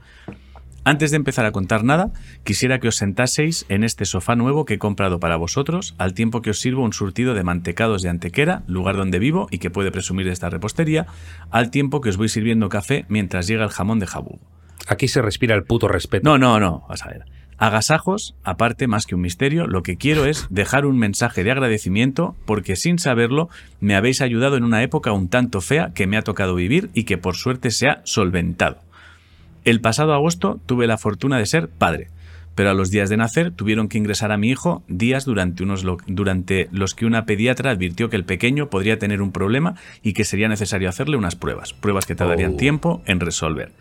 Antes 0.87 1.11
de 1.11 1.17
empezar 1.17 1.47
a 1.47 1.51
contar 1.51 1.83
nada, 1.83 2.13
quisiera 2.45 2.79
que 2.79 2.87
os 2.87 2.95
sentaseis 2.95 3.67
en 3.69 3.83
este 3.83 4.05
sofá 4.05 4.37
nuevo 4.37 4.65
que 4.65 4.75
he 4.75 4.79
comprado 4.79 5.19
para 5.19 5.35
vosotros, 5.35 5.97
al 5.99 6.15
tiempo 6.15 6.43
que 6.43 6.51
os 6.51 6.61
sirvo 6.61 6.85
un 6.85 6.93
surtido 6.93 7.35
de 7.35 7.43
mantecados 7.43 8.03
de 8.03 8.09
Antequera, 8.09 8.63
lugar 8.69 8.95
donde 8.95 9.19
vivo 9.19 9.49
y 9.51 9.59
que 9.59 9.69
puede 9.69 9.91
presumir 9.91 10.27
de 10.27 10.33
esta 10.33 10.49
repostería, 10.49 11.09
al 11.51 11.73
tiempo 11.73 12.01
que 12.01 12.11
os 12.11 12.17
voy 12.17 12.29
sirviendo 12.29 12.69
café 12.69 13.05
mientras 13.09 13.49
llega 13.49 13.65
el 13.65 13.71
jamón 13.71 13.99
de 13.99 14.07
jabú. 14.07 14.39
Aquí 14.87 15.09
se 15.09 15.23
respira 15.23 15.57
el 15.57 15.65
puto 15.65 15.89
respeto. 15.89 16.23
No, 16.23 16.39
no, 16.39 16.61
no, 16.61 16.87
vas 16.89 17.05
a 17.05 17.09
ver. 17.09 17.25
Agasajos, 17.59 18.37
aparte 18.45 18.87
más 18.87 19.07
que 19.07 19.17
un 19.17 19.23
misterio, 19.23 19.67
lo 19.67 19.83
que 19.83 19.97
quiero 19.97 20.25
es 20.25 20.47
dejar 20.51 20.87
un 20.87 20.99
mensaje 20.99 21.43
de 21.43 21.51
agradecimiento 21.51 22.37
porque 22.45 22.77
sin 22.77 23.01
saberlo 23.01 23.49
me 23.81 23.97
habéis 23.97 24.21
ayudado 24.21 24.57
en 24.57 24.63
una 24.63 24.85
época 24.85 25.11
un 25.11 25.27
tanto 25.27 25.61
fea 25.61 25.91
que 25.95 26.07
me 26.07 26.17
ha 26.17 26.23
tocado 26.23 26.55
vivir 26.55 26.91
y 26.95 27.05
que 27.05 27.19
por 27.19 27.35
suerte 27.35 27.73
se 27.73 27.89
ha 27.89 28.03
solventado. 28.05 28.86
El 29.67 29.81
pasado 29.83 30.15
agosto 30.15 30.59
tuve 30.65 30.87
la 30.87 30.97
fortuna 30.97 31.39
de 31.39 31.45
ser 31.45 31.69
padre, 31.69 32.09
pero 32.55 32.71
a 32.71 32.75
los 32.75 32.91
días 32.91 33.11
de 33.11 33.17
nacer 33.19 33.51
tuvieron 33.51 33.89
que 33.89 33.99
ingresar 33.99 34.31
a 34.33 34.39
mi 34.39 34.49
hijo 34.49 34.83
días 34.89 35.25
durante, 35.25 35.63
unos 35.65 35.83
lo- 35.85 35.99
durante 36.07 36.69
los 36.73 36.95
que 36.95 37.05
una 37.05 37.27
pediatra 37.27 37.73
advirtió 37.73 38.09
que 38.09 38.17
el 38.17 38.25
pequeño 38.25 38.71
podría 38.71 38.99
tener 38.99 39.21
un 39.21 39.33
problema 39.33 39.75
y 40.03 40.13
que 40.15 40.25
sería 40.25 40.49
necesario 40.49 40.89
hacerle 40.89 41.17
unas 41.19 41.35
pruebas, 41.37 41.73
pruebas 41.75 42.07
que 42.07 42.15
tardarían 42.15 42.55
Oh. 42.55 42.57
tiempo 42.57 43.03
en 43.07 43.21
resolver. 43.21 43.73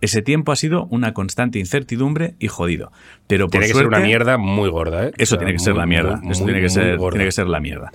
Ese 0.00 0.22
tiempo 0.22 0.52
ha 0.52 0.56
sido 0.56 0.84
una 0.86 1.14
constante 1.14 1.58
incertidumbre 1.58 2.34
y 2.38 2.48
jodido, 2.48 2.92
pero 3.26 3.46
por 3.46 3.50
tiene 3.52 3.66
que 3.66 3.72
suerte, 3.72 3.90
ser 3.90 3.98
una 3.98 4.06
mierda 4.06 4.38
muy 4.38 4.68
gorda, 4.70 5.06
¿eh? 5.08 5.12
Eso 5.18 5.34
O 5.34 5.36
sea, 5.36 5.38
tiene 5.38 5.52
que 5.54 5.58
ser 5.58 5.74
la 5.76 5.86
mierda. 5.86 6.16
muy, 6.16 6.30
Eso 6.32 6.42
muy, 6.44 6.52
tiene 6.52 6.60
que 6.66 6.70
ser, 6.70 6.98
tiene 6.98 7.24
que 7.24 7.32
ser 7.32 7.46
la 7.48 7.58
mierda. 7.60 7.90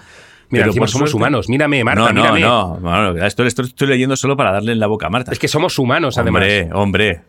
Mira, 0.49 0.65
Pero 0.65 0.75
por 0.75 0.89
somos 0.89 1.11
suerte- 1.11 1.15
humanos. 1.17 1.49
Mírame, 1.49 1.83
Marta, 1.83 2.01
no, 2.01 2.07
no, 2.13 2.21
mírame. 2.21 2.41
no, 2.41 2.77
bueno, 2.79 3.25
esto, 3.25 3.45
esto 3.45 3.61
lo 3.61 3.67
estoy 3.67 3.87
leyendo 3.87 4.15
solo 4.15 4.35
para 4.35 4.51
darle 4.51 4.71
en 4.71 4.79
la 4.79 4.87
boca 4.87 5.07
a 5.07 5.09
Marta. 5.09 5.31
Es 5.31 5.39
que 5.39 5.47
somos 5.47 5.77
humanos, 5.77 6.17
además. 6.17 6.41
Hombre, 6.43 6.69
hombre. 6.73 7.21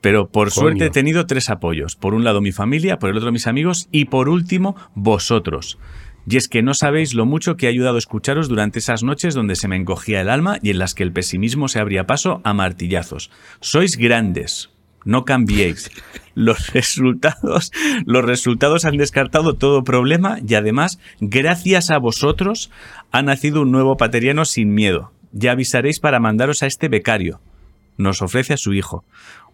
Pero 0.00 0.28
por 0.28 0.48
Coño. 0.50 0.60
suerte 0.60 0.86
he 0.86 0.90
tenido 0.90 1.26
tres 1.26 1.50
apoyos. 1.50 1.96
Por 1.96 2.14
un 2.14 2.22
lado 2.22 2.40
mi 2.40 2.52
familia, 2.52 3.00
por 3.00 3.10
el 3.10 3.16
otro 3.16 3.32
mis 3.32 3.48
amigos 3.48 3.88
y 3.90 4.04
por 4.04 4.28
último 4.28 4.76
vosotros. 4.94 5.78
Y 6.30 6.36
es 6.36 6.46
que 6.46 6.62
no 6.62 6.74
sabéis 6.74 7.14
lo 7.14 7.24
mucho 7.26 7.56
que 7.56 7.66
he 7.66 7.68
ayudado 7.70 7.96
a 7.96 7.98
escucharos 7.98 8.48
durante 8.48 8.78
esas 8.78 9.02
noches 9.02 9.34
donde 9.34 9.56
se 9.56 9.66
me 9.66 9.76
encogía 9.76 10.20
el 10.20 10.28
alma 10.28 10.58
y 10.62 10.70
en 10.70 10.78
las 10.78 10.94
que 10.94 11.02
el 11.02 11.12
pesimismo 11.12 11.66
se 11.68 11.80
abría 11.80 12.06
paso 12.06 12.42
a 12.44 12.52
martillazos. 12.54 13.30
Sois 13.60 13.96
grandes. 13.96 14.70
No 15.08 15.24
cambiéis. 15.24 15.90
Los 16.34 16.70
resultados, 16.74 17.72
los 18.04 18.22
resultados 18.26 18.84
han 18.84 18.98
descartado 18.98 19.54
todo 19.54 19.82
problema 19.82 20.36
y 20.46 20.54
además, 20.54 20.98
gracias 21.18 21.90
a 21.90 21.96
vosotros, 21.96 22.70
ha 23.10 23.22
nacido 23.22 23.62
un 23.62 23.72
nuevo 23.72 23.96
pateriano 23.96 24.44
sin 24.44 24.74
miedo. 24.74 25.10
Ya 25.32 25.52
avisaréis 25.52 25.98
para 25.98 26.20
mandaros 26.20 26.62
a 26.62 26.66
este 26.66 26.88
becario 26.88 27.40
nos 27.98 28.22
ofrece 28.22 28.54
a 28.54 28.56
su 28.56 28.72
hijo. 28.72 29.04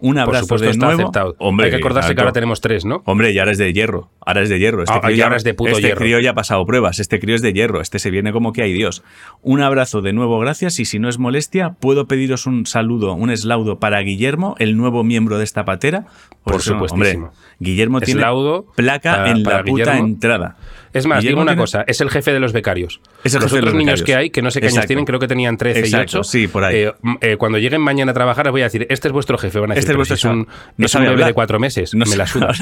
Un 0.07 0.17
Por 0.17 0.21
abrazo 0.23 0.45
supuesto, 0.45 0.65
de 0.67 0.71
está 0.73 0.87
nuevo. 0.87 1.01
aceptado. 1.01 1.35
Hombre, 1.39 1.65
Hay 1.67 1.71
que 1.71 1.77
acordarse 1.79 2.11
que 2.11 2.15
claro. 2.17 2.27
ahora 2.29 2.33
tenemos 2.35 2.61
tres, 2.61 2.85
¿no? 2.85 3.03
Hombre, 3.07 3.33
y 3.33 3.39
ahora 3.39 3.53
es 3.53 3.59
de 3.59 3.73
hierro. 3.73 4.11
Ahora 4.21 4.43
es 4.43 4.51
de 4.51 4.59
hierro. 4.59 4.83
Este 4.83 4.93
Ah, 4.95 5.01
crío 5.01 5.17
ya- 5.17 5.25
ahora 5.25 5.37
es 5.37 5.45
de 5.45 5.55
puto 5.55 5.71
este 5.71 5.83
hierro. 5.83 5.99
crío 5.99 6.21
ya 6.21 6.33
ha 6.33 6.35
pasado 6.35 6.67
pruebas. 6.67 6.99
Este 6.99 7.19
crío 7.21 7.35
es 7.35 7.41
de 7.41 7.55
hierro. 7.55 7.81
Este 7.81 7.99
se 7.99 8.11
viene 8.11 8.31
como 8.33 8.53
que 8.53 8.61
hay 8.63 8.75
Dios. 8.75 9.03
Un 9.41 9.63
abrazo 9.63 10.03
de 10.03 10.13
nuevo, 10.13 10.39
gracias. 10.39 10.79
Y 10.79 10.85
si 10.85 10.99
no 10.99 11.09
es 11.09 11.19
molestia, 11.19 11.71
puedo 11.81 12.07
pediros 12.07 12.45
un 12.47 12.67
saludo, 12.67 13.15
un 13.15 13.31
eslaudo 13.31 13.79
para 13.81 13.99
Guillermo, 14.01 14.57
el 14.59 14.77
nuevo 14.77 15.05
miembro 15.05 15.39
de 15.39 15.45
esta 15.45 15.65
patera. 15.65 16.05
Por 16.45 16.61
supuestísimo. 16.61 17.27
Hombre, 17.27 17.39
Guillermo 17.65 18.01
tiene 18.01 18.21
Eslaudo 18.21 18.67
placa 18.77 19.17
para- 19.17 19.31
en 19.31 19.43
para 19.43 19.59
la 19.59 19.65
puta 19.65 19.99
entrada. 19.99 20.57
Es 20.93 21.07
más, 21.07 21.19
Guillermo 21.21 21.41
digo 21.41 21.43
una 21.43 21.53
tiene- 21.53 21.61
cosa, 21.63 21.85
es 21.89 22.01
el 22.01 22.09
jefe 22.11 22.33
de 22.33 22.39
los 22.39 22.53
becarios. 22.53 23.01
Es 23.25 23.35
el 23.35 23.41
los 23.41 23.51
jefe 23.51 23.57
de 23.57 23.59
otros 23.63 23.75
los 23.75 23.79
niños 23.79 24.01
becarios. 24.01 24.05
que 24.07 24.15
hay, 24.15 24.31
que 24.31 24.43
no 24.43 24.51
sé 24.53 24.61
qué 24.61 24.67
años 24.67 24.75
Exacto. 24.77 24.87
tienen, 24.89 25.05
creo 25.07 25.19
que 25.19 25.27
tenían 25.27 25.57
13 25.57 25.81
Exacto, 25.81 26.19
y 26.19 26.21
8. 26.21 26.25
sí, 26.25 26.47
por 26.47 26.63
ahí. 26.65 26.77
eh, 26.77 26.93
eh, 27.21 27.37
cuando 27.37 27.59
lleguen 27.59 27.81
mañana 27.81 28.13
a 28.13 28.15
trabajar, 28.15 28.45
les 28.47 28.53
voy 28.53 28.61
a 28.61 28.65
decir, 28.65 28.87
este 28.89 29.09
es 29.09 29.13
vuestro 29.13 29.37
jefe. 29.37 29.59
Van 29.59 29.73
a 29.73 29.75
decir, 29.75 29.81
Este 29.81 29.91
es 29.91 29.95
"Pero 29.95 29.99
vuestro 29.99 30.17
si 30.17 30.21
es 30.29 30.33
un. 30.33 30.47
No 30.77 30.87
es 30.87 30.95
un 30.95 31.03
bebé 31.05 31.25
de 31.25 31.33
cuatro 31.35 31.59
meses. 31.59 31.95
No 31.95 32.07
me 32.07 32.15
la 32.17 32.27
suda. 32.29 32.53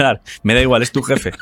Me 0.44 0.54
da 0.54 0.62
igual, 0.62 0.82
es 0.82 0.92
tu 0.92 1.02
jefe. 1.02 1.32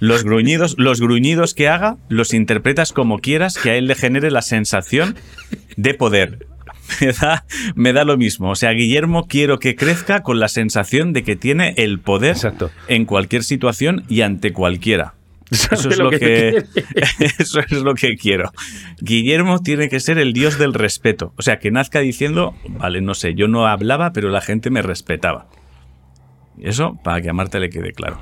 Los 0.00 0.22
gruñidos, 0.22 0.76
los 0.78 1.00
gruñidos 1.00 1.54
que 1.54 1.66
haga, 1.68 1.96
los 2.08 2.32
interpretas 2.32 2.92
como 2.92 3.18
quieras, 3.18 3.58
que 3.58 3.70
a 3.70 3.74
él 3.76 3.88
le 3.88 3.96
genere 3.96 4.30
la 4.30 4.42
sensación 4.42 5.16
de 5.76 5.94
poder. 5.94 6.46
Me 7.00 7.12
da, 7.12 7.44
me 7.74 7.92
da 7.92 8.04
lo 8.04 8.16
mismo. 8.16 8.50
O 8.50 8.54
sea, 8.54 8.70
Guillermo 8.72 9.26
quiero 9.26 9.58
que 9.58 9.76
crezca 9.76 10.22
con 10.22 10.40
la 10.40 10.48
sensación 10.48 11.12
de 11.12 11.22
que 11.22 11.36
tiene 11.36 11.74
el 11.76 12.00
poder 12.00 12.32
Exacto. 12.32 12.70
en 12.88 13.04
cualquier 13.04 13.44
situación 13.44 14.04
y 14.08 14.22
ante 14.22 14.52
cualquiera. 14.52 15.14
Eso 15.50 15.88
es 15.88 15.98
lo, 15.98 16.10
que, 16.10 16.64
eso 17.38 17.60
es 17.60 17.72
lo 17.72 17.94
que 17.94 18.16
quiero. 18.16 18.52
Guillermo 19.00 19.60
tiene 19.60 19.88
que 19.88 19.98
ser 19.98 20.18
el 20.18 20.34
dios 20.34 20.58
del 20.58 20.74
respeto. 20.74 21.32
O 21.38 21.42
sea, 21.42 21.58
que 21.58 21.70
nazca 21.70 22.00
diciendo, 22.00 22.54
vale, 22.68 23.00
no 23.00 23.14
sé, 23.14 23.34
yo 23.34 23.48
no 23.48 23.66
hablaba, 23.66 24.12
pero 24.12 24.28
la 24.28 24.42
gente 24.42 24.68
me 24.68 24.82
respetaba. 24.82 25.48
Eso 26.60 26.98
para 27.02 27.22
que 27.22 27.30
a 27.30 27.32
Marta 27.32 27.58
le 27.58 27.70
quede 27.70 27.92
claro. 27.92 28.20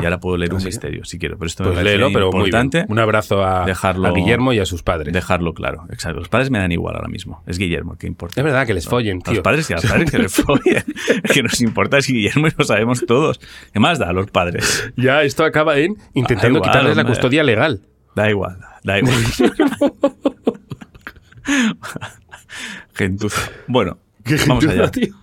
Y 0.00 0.04
ahora 0.04 0.18
puedo 0.20 0.36
leer 0.36 0.54
un 0.54 0.62
misterio 0.62 1.04
si 1.04 1.18
quiero, 1.18 1.36
pero 1.38 1.46
esto 1.48 1.62
me 1.64 1.70
Pues 1.70 1.78
parece 1.78 1.96
léelo, 1.96 2.10
pero 2.12 2.30
muy 2.30 2.38
importante 2.40 2.78
bien. 2.78 2.86
Un 2.92 2.98
abrazo 2.98 3.44
a, 3.44 3.66
dejarlo- 3.66 4.08
a 4.08 4.12
Guillermo 4.12 4.52
y 4.52 4.58
a 4.60 4.66
sus 4.66 4.82
padres. 4.82 5.12
dejarlo 5.12 5.54
claro. 5.54 5.84
Exacto. 5.90 6.20
Los 6.20 6.28
padres 6.28 6.50
me 6.50 6.58
dan 6.58 6.70
igual 6.72 6.94
ahora 6.96 7.08
mismo. 7.08 7.42
Es 7.46 7.58
Guillermo 7.58 7.92
el 7.92 7.98
que 7.98 8.06
importa. 8.06 8.40
Es 8.40 8.44
verdad 8.44 8.66
que 8.66 8.74
les 8.74 8.86
follen, 8.86 9.18
A 9.18 9.22
tío. 9.24 9.34
los 9.34 9.42
padres 9.42 9.68
y 9.70 9.72
a 9.72 9.76
los 9.76 9.86
padres 9.90 10.10
que 10.10 10.18
les 10.18 10.32
follen. 10.34 10.84
que 11.32 11.42
nos 11.42 11.60
importa 11.60 11.98
es 11.98 12.06
Guillermo 12.06 12.46
y 12.46 12.50
lo 12.56 12.64
sabemos 12.64 13.04
todos. 13.06 13.40
¿Qué 13.72 13.80
más 13.80 13.98
da 13.98 14.08
a 14.08 14.12
los 14.12 14.30
padres? 14.30 14.90
Ya, 14.96 15.22
esto 15.22 15.44
acaba 15.44 15.78
en 15.78 15.96
intentando 16.14 16.58
igual, 16.58 16.70
quitarles 16.70 16.96
la 16.96 17.04
custodia 17.04 17.42
legal. 17.42 17.82
Da 18.14 18.30
igual, 18.30 18.58
da 18.84 18.98
igual. 18.98 19.14
Gentuza. 22.94 23.50
Bueno, 23.66 23.98
vamos 24.46 24.66
allá. 24.66 24.90
tío. 24.90 25.14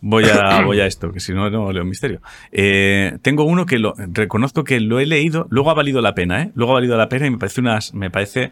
Voy 0.00 0.24
a, 0.24 0.62
voy 0.64 0.80
a 0.80 0.86
esto, 0.86 1.12
que 1.12 1.20
si 1.20 1.32
no, 1.32 1.50
no 1.50 1.72
leo 1.72 1.82
un 1.82 1.88
misterio. 1.88 2.20
Eh, 2.52 3.18
tengo 3.22 3.44
uno 3.44 3.66
que 3.66 3.78
lo 3.78 3.94
reconozco 3.96 4.64
que 4.64 4.80
lo 4.80 5.00
he 5.00 5.06
leído, 5.06 5.46
luego 5.50 5.70
ha 5.70 5.74
valido 5.74 6.00
la 6.00 6.14
pena, 6.14 6.42
¿eh? 6.42 6.52
Luego 6.54 6.72
ha 6.72 6.74
valido 6.74 6.96
la 6.96 7.08
pena 7.08 7.26
y 7.26 7.30
me 7.30 7.38
parece 7.38 7.60
unas, 7.60 7.94
me 7.94 8.10
parece, 8.10 8.50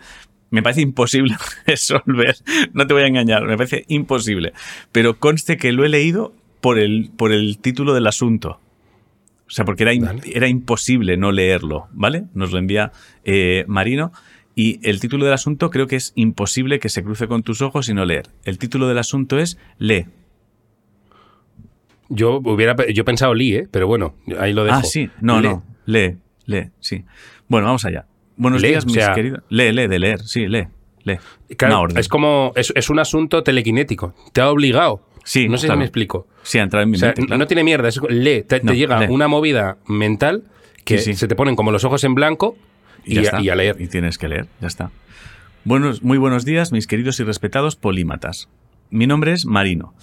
me 0.51 0.62
parece 0.62 0.82
imposible 0.82 1.36
resolver. 1.66 2.36
No 2.72 2.86
te 2.86 2.94
voy 2.94 3.03
a 3.05 3.07
engañar, 3.07 3.44
me 3.44 3.57
parece 3.57 3.84
imposible. 3.88 4.53
Pero 4.92 5.18
conste 5.18 5.57
que 5.57 5.72
lo 5.72 5.84
he 5.84 5.88
leído 5.88 6.34
por 6.61 6.78
el, 6.78 7.11
por 7.16 7.32
el 7.32 7.59
título 7.59 7.94
del 7.94 8.07
asunto. 8.07 8.61
O 9.47 9.51
sea, 9.51 9.64
porque 9.64 9.84
era, 9.84 9.92
era 10.24 10.49
imposible 10.49 11.16
no 11.16 11.30
leerlo, 11.30 11.86
¿vale? 11.92 12.24
Nos 12.34 12.51
lo 12.51 12.59
envía 12.59 12.90
eh, 13.24 13.64
Marino. 13.68 14.12
Y 14.57 14.80
el 14.88 15.01
título 15.01 15.26
del 15.26 15.34
asunto 15.34 15.70
creo 15.70 15.86
que 15.86 15.97
es 15.97 16.12
imposible 16.16 16.80
que 16.80 16.88
se 16.88 17.05
cruce 17.05 17.28
con 17.28 17.42
tus 17.42 17.61
ojos 17.61 17.88
y 17.88 17.94
no 17.94 18.05
leer. 18.05 18.30
El 18.44 18.59
título 18.59 18.88
del 18.88 18.99
asunto 18.99 19.38
es 19.38 19.59
Lee. 19.78 20.07
Yo 22.09 22.40
hubiera 22.44 22.74
yo 22.92 23.02
he 23.02 23.04
pensado 23.04 23.34
Lee, 23.34 23.54
¿eh? 23.57 23.68
pero 23.70 23.86
bueno, 23.86 24.14
ahí 24.38 24.52
lo 24.52 24.64
dejo. 24.64 24.76
Ah, 24.78 24.82
sí. 24.82 25.11
No, 25.20 25.40
Lee. 25.40 25.48
no. 25.48 25.64
Lee, 25.86 26.16
lee, 26.46 26.70
sí. 26.80 27.04
Bueno, 27.48 27.66
vamos 27.66 27.84
allá. 27.84 28.07
Buenos 28.36 28.61
Lee, 28.62 28.68
días, 28.68 28.84
o 28.84 28.86
mis 28.88 29.09
queridos. 29.09 29.42
Lee, 29.48 29.72
lee, 29.72 29.86
de 29.88 29.98
leer. 29.98 30.20
Sí, 30.20 30.46
lee, 30.46 30.66
lee. 31.04 31.16
Claro, 31.57 31.86
es 31.96 32.09
como. 32.09 32.52
Es, 32.57 32.72
es 32.76 32.90
un 32.90 32.98
asunto 32.98 33.42
telequinético. 33.42 34.14
Te 34.32 34.40
ha 34.40 34.50
obligado. 34.50 35.02
Sí, 35.24 35.48
No 35.48 35.57
sé 35.59 35.66
claro. 35.66 35.76
si 35.76 35.80
me 35.80 35.84
explico. 35.86 36.28
Sí, 36.42 36.59
a 36.59 36.62
entrar 36.62 36.82
en 36.84 36.90
mi 36.90 36.96
O 36.96 37.00
sea, 37.00 37.09
mente, 37.09 37.26
claro. 37.26 37.38
no 37.38 37.46
tiene 37.48 37.64
mierda. 37.64 37.88
Es, 37.88 38.00
lee, 38.09 38.42
te, 38.42 38.61
llega 38.61 39.00
lee. 39.00 39.07
una 39.11 39.26
movida 39.26 39.76
mental 39.88 40.44
que 40.84 40.98
Sí, 40.98 41.12
sí. 41.12 41.14
se 41.18 41.26
te 41.26 41.34
ponen 41.34 41.57
como 41.57 41.72
los 41.72 41.82
ojos 41.84 42.04
en 42.04 42.14
blanco 42.14 42.57
y, 43.04 43.14
ya 43.16 43.20
a, 43.20 43.24
está. 43.24 43.40
y 43.42 43.48
a 43.48 43.57
leer. 43.57 43.76
Y 43.80 43.88
tienes 43.88 44.18
que 44.18 44.28
leer, 44.28 44.46
ya 44.61 44.68
está. 44.68 44.92
Buenos, 45.64 46.04
muy 46.04 46.16
buenos 46.18 46.44
días, 46.44 46.70
mis 46.70 46.86
queridos 46.86 47.18
y 47.18 47.24
respetados 47.24 47.74
polímatas. 47.74 48.48
Mi 48.90 49.09
nombre 49.09 49.32
es 49.32 49.46
Marino. 49.46 49.94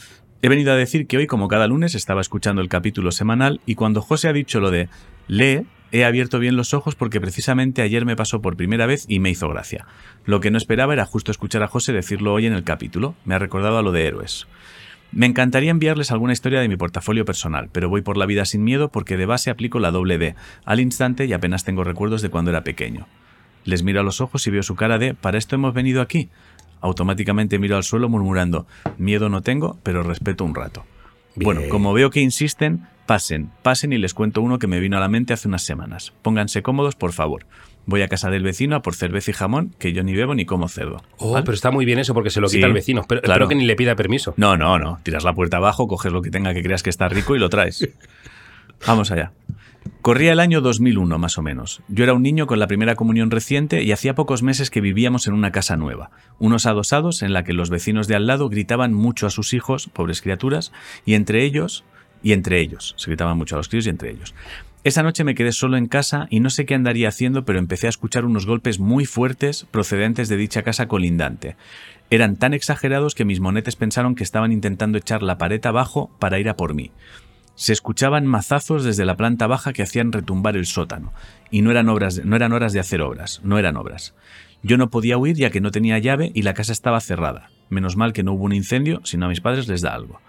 He 0.44 0.50
venido 0.50 0.74
a 0.74 0.76
decir 0.76 1.08
que 1.08 1.16
hoy, 1.16 1.26
como 1.26 1.48
cada 1.48 1.68
lunes, 1.68 1.96
estaba 1.96 2.20
escuchando 2.20 2.62
el 2.62 2.68
capítulo 2.68 3.14
semanal 3.14 3.62
y 3.66 3.76
cuando 3.76 4.02
José 4.02 4.28
ha 4.28 4.34
dicho 4.34 4.60
lo 4.60 4.72
de 4.72 4.90
lee, 5.26 5.66
he 5.94 6.04
abierto 6.04 6.38
bien 6.38 6.58
los 6.58 6.74
ojos 6.74 6.96
porque 6.96 7.22
precisamente 7.22 7.82
ayer 7.82 8.04
me 8.04 8.18
pasó 8.18 8.42
por 8.42 8.58
primera 8.58 8.86
vez 8.86 9.06
y 9.08 9.20
me 9.20 9.30
hizo 9.30 9.48
gracia. 9.48 9.86
Lo 10.26 10.42
que 10.42 10.52
no 10.52 10.58
esperaba 10.58 10.92
era 10.92 11.06
justo 11.06 11.32
escuchar 11.32 11.64
a 11.64 11.70
José 11.70 11.94
decirlo 11.94 12.34
hoy 12.34 12.46
en 12.46 12.52
el 12.52 12.66
capítulo. 12.66 13.16
Me 13.24 13.36
ha 13.36 13.40
recordado 13.40 13.78
a 13.78 13.82
lo 13.82 13.94
de 13.94 14.06
héroes. 14.06 14.46
Me 15.14 15.28
encantaría 15.28 15.72
enviarles 15.72 16.12
alguna 16.12 16.34
historia 16.34 16.60
de 16.60 16.68
mi 16.68 16.76
portafolio 16.76 17.24
personal, 17.24 17.70
pero 17.72 17.88
voy 17.88 18.02
por 18.02 18.18
la 18.18 18.26
vida 18.26 18.44
sin 18.44 18.66
miedo 18.66 18.90
porque 18.90 19.16
de 19.16 19.26
base 19.26 19.50
aplico 19.50 19.80
la 19.80 19.92
doble 19.92 20.18
D 20.18 20.36
al 20.66 20.82
instante 20.82 21.24
y 21.24 21.32
apenas 21.32 21.64
tengo 21.64 21.86
recuerdos 21.86 22.22
de 22.22 22.28
cuando 22.28 22.52
era 22.52 22.66
pequeño. 22.66 23.08
Les 23.64 23.84
miro 23.84 24.02
a 24.02 24.04
los 24.04 24.20
ojos 24.20 24.46
y 24.46 24.52
veo 24.52 24.62
su 24.62 24.76
cara 24.76 24.98
de 24.98 25.14
¿para 25.14 25.38
esto 25.38 25.56
hemos 25.56 25.74
venido 25.74 26.02
aquí? 26.02 26.30
Automáticamente 26.84 27.58
miro 27.60 27.78
al 27.78 27.84
suelo 27.84 28.10
murmurando 28.10 28.68
miedo 28.98 29.30
no 29.30 29.42
tengo, 29.42 29.80
pero 29.84 30.04
respeto 30.04 30.44
un 30.44 30.54
rato. 30.54 30.86
Bien. 31.34 31.46
Bueno, 31.46 31.62
como 31.70 31.94
veo 31.94 32.10
que 32.10 32.20
insisten, 32.20 32.86
pasen, 33.06 33.50
pasen 33.64 33.94
y 33.94 33.98
les 33.98 34.14
cuento 34.14 34.42
uno 34.42 34.60
que 34.60 34.68
me 34.68 34.82
vino 34.82 34.98
a 34.98 35.00
la 35.00 35.08
mente 35.08 35.32
hace 35.32 35.48
unas 35.48 35.64
semanas. 35.64 36.12
Pónganse 36.22 36.62
cómodos, 36.62 36.96
por 36.96 37.14
favor. 37.14 37.46
Voy 37.86 38.02
a 38.02 38.10
casa 38.10 38.30
del 38.30 38.44
vecino 38.44 38.76
a 38.76 38.82
por 38.82 38.96
cerveza 38.96 39.32
y 39.32 39.34
jamón, 39.34 39.74
que 39.80 39.94
yo 39.94 40.04
ni 40.04 40.14
bebo 40.14 40.36
ni 40.36 40.46
como 40.46 40.68
cerdo. 40.68 41.02
Oh, 41.18 41.32
¿Vale? 41.32 41.46
pero 41.46 41.56
está 41.56 41.72
muy 41.72 41.86
bien 41.86 42.00
eso 42.00 42.14
porque 42.14 42.30
se 42.30 42.42
lo 42.42 42.48
quita 42.48 42.60
Sí, 42.60 42.64
al 42.64 42.74
vecino. 42.74 43.06
Pero, 43.08 43.22
claro. 43.22 43.46
Espero 43.46 43.50
que 43.50 43.56
ni 43.56 43.66
le 43.66 43.76
pida 43.78 43.96
permiso. 43.96 44.34
No, 44.36 44.58
no, 44.58 44.78
no. 44.78 45.00
Tiras 45.04 45.24
la 45.24 45.34
puerta 45.34 45.58
abajo, 45.58 45.88
coges 45.88 46.12
lo 46.12 46.22
que 46.22 46.32
tenga 46.32 46.54
que 46.54 46.62
creas 46.62 46.84
que 46.84 46.90
está 46.90 47.08
rico 47.08 47.34
y 47.34 47.40
lo 47.40 47.50
traes. 47.50 47.90
Vamos 48.86 49.10
allá. 49.10 49.32
Corría 50.02 50.34
el 50.34 50.40
año 50.40 50.60
2001, 50.60 51.18
más 51.18 51.38
o 51.38 51.42
menos. 51.42 51.82
Yo 51.88 52.04
era 52.04 52.14
un 52.14 52.24
niño 52.24 52.46
con 52.46 52.60
la 52.60 52.68
primera 52.68 52.96
comunión 52.96 53.32
reciente 53.32 53.84
y 53.84 53.92
hacía 53.92 54.16
pocos 54.16 54.44
meses 54.44 54.70
que 54.70 54.82
vivíamos 54.82 55.28
en 55.28 55.34
una 55.34 55.52
casa 55.52 55.78
nueva, 55.78 56.12
unos 56.40 56.66
adosados 56.66 57.22
en 57.22 57.32
la 57.32 57.44
que 57.44 57.54
los 57.54 57.70
vecinos 57.70 58.08
de 58.08 58.16
al 58.16 58.28
lado 58.28 58.50
gritaban 58.50 58.94
mucho 58.94 59.28
a 59.28 59.30
sus 59.30 59.54
hijos, 59.54 59.88
pobres 59.88 60.22
criaturas, 60.22 60.74
y 61.06 61.14
entre 61.14 61.44
ellos, 61.44 61.86
y 62.22 62.34
entre 62.34 62.60
ellos, 62.60 62.96
se 62.98 63.10
gritaban 63.12 63.38
mucho 63.38 63.56
a 63.56 63.60
los 63.60 63.70
críos 63.70 63.86
y 63.86 63.90
entre 63.90 64.12
ellos. 64.12 64.34
Esa 64.86 65.04
noche 65.04 65.24
me 65.24 65.36
quedé 65.36 65.54
solo 65.54 65.78
en 65.78 65.88
casa 65.88 66.28
y 66.30 66.42
no 66.42 66.50
sé 66.50 66.66
qué 66.66 66.76
andaría 66.76 67.08
haciendo, 67.08 67.46
pero 67.46 67.58
empecé 67.58 67.88
a 67.88 67.90
escuchar 67.90 68.26
unos 68.26 68.46
golpes 68.46 68.80
muy 68.80 69.06
fuertes 69.06 69.66
procedentes 69.72 70.28
de 70.28 70.36
dicha 70.36 70.64
casa 70.64 70.90
colindante. 70.90 71.56
Eran 72.10 72.36
tan 72.36 72.54
exagerados 72.54 73.16
que 73.16 73.24
mis 73.24 73.40
monetes 73.40 73.78
pensaron 73.78 74.16
que 74.16 74.26
estaban 74.26 74.52
intentando 74.52 74.98
echar 74.98 75.24
la 75.24 75.38
pared 75.38 75.66
abajo 75.66 76.12
para 76.20 76.38
ir 76.38 76.50
a 76.50 76.58
por 76.58 76.74
mí. 76.74 76.92
Se 77.56 77.72
escuchaban 77.72 78.26
mazazos 78.26 78.84
desde 78.84 79.06
la 79.06 79.16
planta 79.16 79.46
baja 79.46 79.74
que 79.74 79.84
hacían 79.84 80.12
retumbar 80.12 80.58
el 80.58 80.66
sótano, 80.66 81.14
y 81.52 81.62
no 81.62 81.70
eran, 81.70 81.88
obras 81.88 82.26
no 82.26 82.36
eran 82.36 82.52
horas 82.52 82.74
de 82.74 82.80
hacer 82.80 83.02
obras, 83.02 83.42
no 83.44 83.60
eran 83.60 83.78
obras. 83.78 84.16
Yo 84.64 84.78
no 84.78 84.90
podía 84.90 85.18
huir 85.18 85.36
ya 85.36 85.52
que 85.52 85.62
no 85.62 85.72
tenía 85.72 86.00
llave 86.00 86.32
y 86.34 86.42
la 86.42 86.54
casa 86.54 86.72
estaba 86.72 87.00
cerrada. 87.00 87.52
Menos 87.70 87.96
mal 87.96 88.14
que 88.14 88.24
no 88.24 88.34
hubo 88.34 88.46
un 88.46 88.54
incendio, 88.54 89.02
si 89.04 89.18
no 89.18 89.28
a 89.28 89.30
mis 89.30 89.42
padres 89.42 89.68
les 89.68 89.82
da 89.82 89.94
algo. 89.94 90.20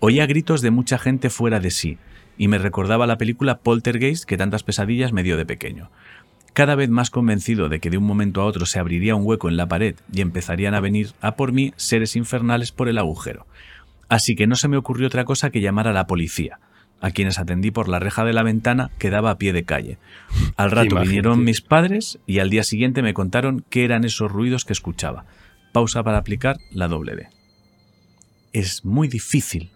Oía 0.00 0.26
gritos 0.26 0.62
de 0.62 0.70
mucha 0.70 0.98
gente 0.98 1.30
fuera 1.30 1.60
de 1.60 1.70
sí, 1.70 1.98
y 2.38 2.48
me 2.48 2.58
recordaba 2.58 3.06
la 3.06 3.18
película 3.18 3.58
Poltergeist 3.58 4.24
que 4.24 4.36
tantas 4.36 4.62
pesadillas 4.62 5.12
me 5.12 5.22
dio 5.22 5.36
de 5.36 5.46
pequeño. 5.46 5.90
Cada 6.54 6.74
vez 6.74 6.90
más 6.90 7.10
convencido 7.10 7.68
de 7.68 7.80
que 7.80 7.90
de 7.90 7.98
un 7.98 8.04
momento 8.04 8.40
a 8.42 8.44
otro 8.44 8.66
se 8.66 8.78
abriría 8.78 9.14
un 9.14 9.26
hueco 9.26 9.48
en 9.48 9.56
la 9.56 9.68
pared 9.68 9.96
y 10.12 10.20
empezarían 10.20 10.74
a 10.74 10.80
venir 10.80 11.12
a 11.20 11.34
por 11.34 11.52
mí 11.52 11.72
seres 11.76 12.14
infernales 12.14 12.72
por 12.72 12.88
el 12.88 12.98
agujero. 12.98 13.46
Así 14.12 14.34
que 14.34 14.46
no 14.46 14.56
se 14.56 14.68
me 14.68 14.76
ocurrió 14.76 15.06
otra 15.06 15.24
cosa 15.24 15.48
que 15.48 15.62
llamar 15.62 15.88
a 15.88 15.94
la 15.94 16.06
policía, 16.06 16.58
a 17.00 17.12
quienes 17.12 17.38
atendí 17.38 17.70
por 17.70 17.88
la 17.88 17.98
reja 17.98 18.26
de 18.26 18.34
la 18.34 18.42
ventana 18.42 18.90
que 18.98 19.08
daba 19.08 19.30
a 19.30 19.38
pie 19.38 19.54
de 19.54 19.64
calle. 19.64 19.96
Al 20.58 20.70
rato 20.70 21.00
vinieron 21.00 21.44
mis 21.44 21.62
padres 21.62 22.18
y 22.26 22.38
al 22.38 22.50
día 22.50 22.62
siguiente 22.62 23.00
me 23.00 23.14
contaron 23.14 23.64
qué 23.70 23.86
eran 23.86 24.04
esos 24.04 24.30
ruidos 24.30 24.66
que 24.66 24.74
escuchaba. 24.74 25.24
Pausa 25.72 26.02
para 26.02 26.18
aplicar 26.18 26.58
la 26.72 26.88
doble 26.88 27.16
D. 27.16 27.28
Es 28.52 28.84
muy 28.84 29.08
difícil. 29.08 29.70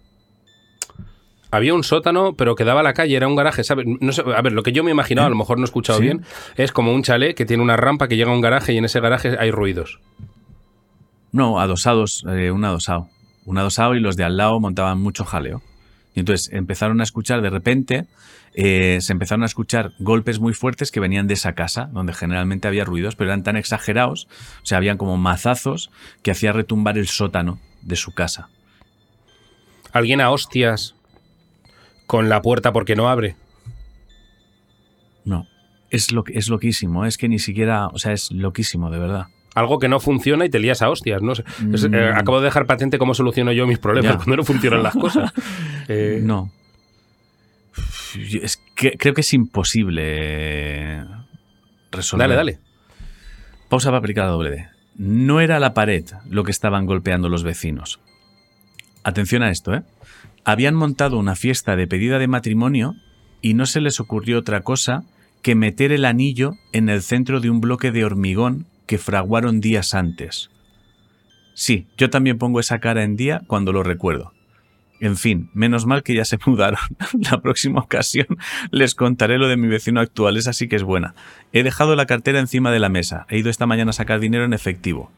Había 1.50 1.72
un 1.72 1.82
sótano, 1.82 2.34
pero 2.34 2.56
que 2.56 2.64
daba 2.64 2.80
a 2.80 2.82
la 2.82 2.92
calle, 2.92 3.16
era 3.16 3.28
un 3.28 3.36
garaje, 3.36 3.64
¿sabes? 3.64 3.86
No 3.86 4.12
sé, 4.12 4.20
a 4.20 4.42
ver, 4.42 4.52
lo 4.52 4.62
que 4.62 4.72
yo 4.72 4.84
me 4.84 4.90
he 4.90 4.92
imaginado, 4.92 5.28
a 5.28 5.30
lo 5.30 5.36
mejor 5.36 5.56
no 5.56 5.64
he 5.64 5.70
escuchado 5.70 6.00
¿Sí? 6.00 6.04
bien, 6.04 6.26
es 6.56 6.72
como 6.72 6.92
un 6.92 7.02
chalet 7.02 7.34
que 7.34 7.46
tiene 7.46 7.62
una 7.62 7.78
rampa 7.78 8.06
que 8.06 8.18
llega 8.18 8.32
a 8.32 8.34
un 8.34 8.42
garaje 8.42 8.74
y 8.74 8.76
en 8.76 8.84
ese 8.84 9.00
garaje 9.00 9.34
hay 9.38 9.50
ruidos. 9.50 9.98
No, 11.32 11.58
adosados, 11.58 12.22
eh, 12.28 12.50
un 12.50 12.62
adosado. 12.66 13.08
Un 13.46 13.56
adosado 13.56 13.94
y 13.94 14.00
los 14.00 14.16
de 14.16 14.24
al 14.24 14.36
lado 14.36 14.60
montaban 14.60 15.00
mucho 15.00 15.24
jaleo. 15.24 15.62
Y 16.14 16.20
entonces 16.20 16.52
empezaron 16.52 17.00
a 17.00 17.04
escuchar 17.04 17.40
de 17.40 17.50
repente, 17.50 18.06
eh, 18.54 18.98
se 19.00 19.12
empezaron 19.12 19.42
a 19.42 19.46
escuchar 19.46 19.92
golpes 19.98 20.40
muy 20.40 20.52
fuertes 20.52 20.90
que 20.90 21.00
venían 21.00 21.26
de 21.26 21.34
esa 21.34 21.54
casa, 21.54 21.88
donde 21.92 22.12
generalmente 22.12 22.68
había 22.68 22.84
ruidos, 22.84 23.16
pero 23.16 23.30
eran 23.30 23.42
tan 23.42 23.56
exagerados, 23.56 24.26
o 24.62 24.66
sea, 24.66 24.78
habían 24.78 24.98
como 24.98 25.16
mazazos 25.16 25.90
que 26.22 26.30
hacía 26.30 26.52
retumbar 26.52 26.98
el 26.98 27.06
sótano 27.06 27.60
de 27.82 27.96
su 27.96 28.12
casa. 28.12 28.48
Alguien 29.92 30.20
a 30.20 30.30
hostias 30.30 30.94
con 32.06 32.28
la 32.28 32.42
puerta 32.42 32.72
porque 32.72 32.96
no 32.96 33.08
abre. 33.08 33.36
No. 35.24 35.46
Es, 35.90 36.12
lo, 36.12 36.24
es 36.28 36.48
loquísimo. 36.48 37.04
Es 37.04 37.18
que 37.18 37.28
ni 37.28 37.38
siquiera. 37.38 37.88
O 37.88 37.98
sea, 37.98 38.12
es 38.12 38.30
loquísimo, 38.30 38.90
de 38.90 38.98
verdad. 38.98 39.26
Algo 39.56 39.78
que 39.78 39.88
no 39.88 39.98
funciona 40.00 40.44
y 40.44 40.50
te 40.50 40.58
lías 40.60 40.82
a 40.82 40.90
hostias. 40.90 41.22
No. 41.22 41.32
Es, 41.32 41.42
eh, 41.84 41.88
Mm. 41.88 42.16
acabo 42.18 42.38
de 42.40 42.44
dejar 42.44 42.66
patente 42.66 42.98
cómo 42.98 43.14
soluciono 43.14 43.52
yo 43.52 43.66
mis 43.66 43.78
problemas 43.78 44.12
Ya. 44.12 44.16
cuando 44.18 44.36
no 44.36 44.44
funcionan 44.44 44.82
las 44.84 44.94
cosas. 44.94 45.32
Eh, 45.88 46.20
No. 46.22 46.50
Es 48.42 48.58
que 48.74 48.92
creo 48.98 49.14
que 49.14 49.20
es 49.22 49.32
imposible 49.34 51.04
resolver. 51.90 52.24
Dale, 52.28 52.34
dale. 52.36 52.58
Pausa 53.68 53.88
para 53.90 53.98
aplicar 53.98 54.24
la 54.26 54.30
doble 54.32 54.50
D. 54.50 54.66
No 54.96 55.40
era 55.40 55.58
la 55.60 55.74
pared 55.74 56.04
lo 56.28 56.44
que 56.44 56.50
estaban 56.50 56.86
golpeando 56.86 57.28
los 57.28 57.42
vecinos. 57.42 58.00
Atención 59.04 59.42
a 59.42 59.50
esto, 59.50 59.74
¿eh? 59.74 59.82
Habían 60.44 60.74
montado 60.74 61.18
una 61.18 61.34
fiesta 61.36 61.76
de 61.76 61.86
pedida 61.86 62.18
de 62.18 62.28
matrimonio 62.28 62.94
y 63.42 63.54
no 63.54 63.66
se 63.66 63.80
les 63.80 64.00
ocurrió 64.00 64.38
otra 64.38 64.60
cosa 64.62 65.02
que 65.42 65.54
meter 65.54 65.92
el 65.92 66.04
anillo 66.04 66.52
en 66.72 66.88
el 66.88 67.02
centro 67.02 67.40
de 67.40 67.50
un 67.50 67.60
bloque 67.60 67.90
de 67.92 68.04
hormigón 68.04 68.66
que 68.86 68.98
fraguaron 68.98 69.60
días 69.60 69.94
antes. 69.94 70.50
Sí, 71.54 71.86
yo 71.96 72.10
también 72.10 72.38
pongo 72.38 72.60
esa 72.60 72.80
cara 72.80 73.02
en 73.02 73.16
día 73.16 73.42
cuando 73.46 73.72
lo 73.72 73.82
recuerdo. 73.82 74.32
En 75.00 75.16
fin, 75.16 75.50
menos 75.52 75.84
mal 75.84 76.02
que 76.02 76.14
ya 76.14 76.24
se 76.24 76.38
mudaron. 76.46 76.80
La 77.30 77.40
próxima 77.40 77.80
ocasión 77.80 78.26
les 78.70 78.94
contaré 78.94 79.38
lo 79.38 79.48
de 79.48 79.56
mi 79.56 79.68
vecino 79.68 80.00
actual, 80.00 80.36
esa 80.36 80.52
sí 80.52 80.68
que 80.68 80.76
es 80.76 80.82
buena. 80.82 81.14
He 81.52 81.62
dejado 81.62 81.96
la 81.96 82.06
cartera 82.06 82.40
encima 82.40 82.70
de 82.70 82.78
la 82.78 82.88
mesa. 82.88 83.26
He 83.28 83.38
ido 83.38 83.50
esta 83.50 83.66
mañana 83.66 83.90
a 83.90 83.94
sacar 83.94 84.20
dinero 84.20 84.44
en 84.44 84.52
efectivo. 84.52 85.10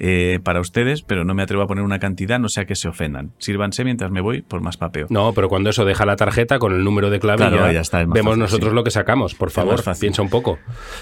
Eh, 0.00 0.38
para 0.44 0.60
ustedes, 0.60 1.02
pero 1.02 1.24
no 1.24 1.34
me 1.34 1.42
atrevo 1.42 1.64
a 1.64 1.66
poner 1.66 1.82
una 1.82 1.98
cantidad, 1.98 2.38
no 2.38 2.48
sea 2.48 2.66
que 2.66 2.76
se 2.76 2.86
ofendan. 2.86 3.32
Sírvanse 3.38 3.82
mientras 3.82 4.12
me 4.12 4.20
voy 4.20 4.42
por 4.42 4.60
más 4.60 4.76
papeo. 4.76 5.08
No, 5.10 5.32
pero 5.34 5.48
cuando 5.48 5.70
eso 5.70 5.84
deja 5.84 6.06
la 6.06 6.14
tarjeta 6.14 6.60
con 6.60 6.72
el 6.72 6.84
número 6.84 7.10
de 7.10 7.18
clave, 7.18 7.38
Claro, 7.38 7.56
ya, 7.56 7.72
ya 7.72 7.80
está, 7.80 8.02
es 8.02 8.08
vemos 8.08 8.30
fácil, 8.30 8.40
nosotros 8.42 8.70
sí. 8.70 8.74
lo 8.76 8.84
que 8.84 8.92
sacamos. 8.92 9.34
Por 9.34 9.50
favor, 9.50 9.82
piensa 9.98 10.22
un 10.22 10.30
poco. 10.30 10.58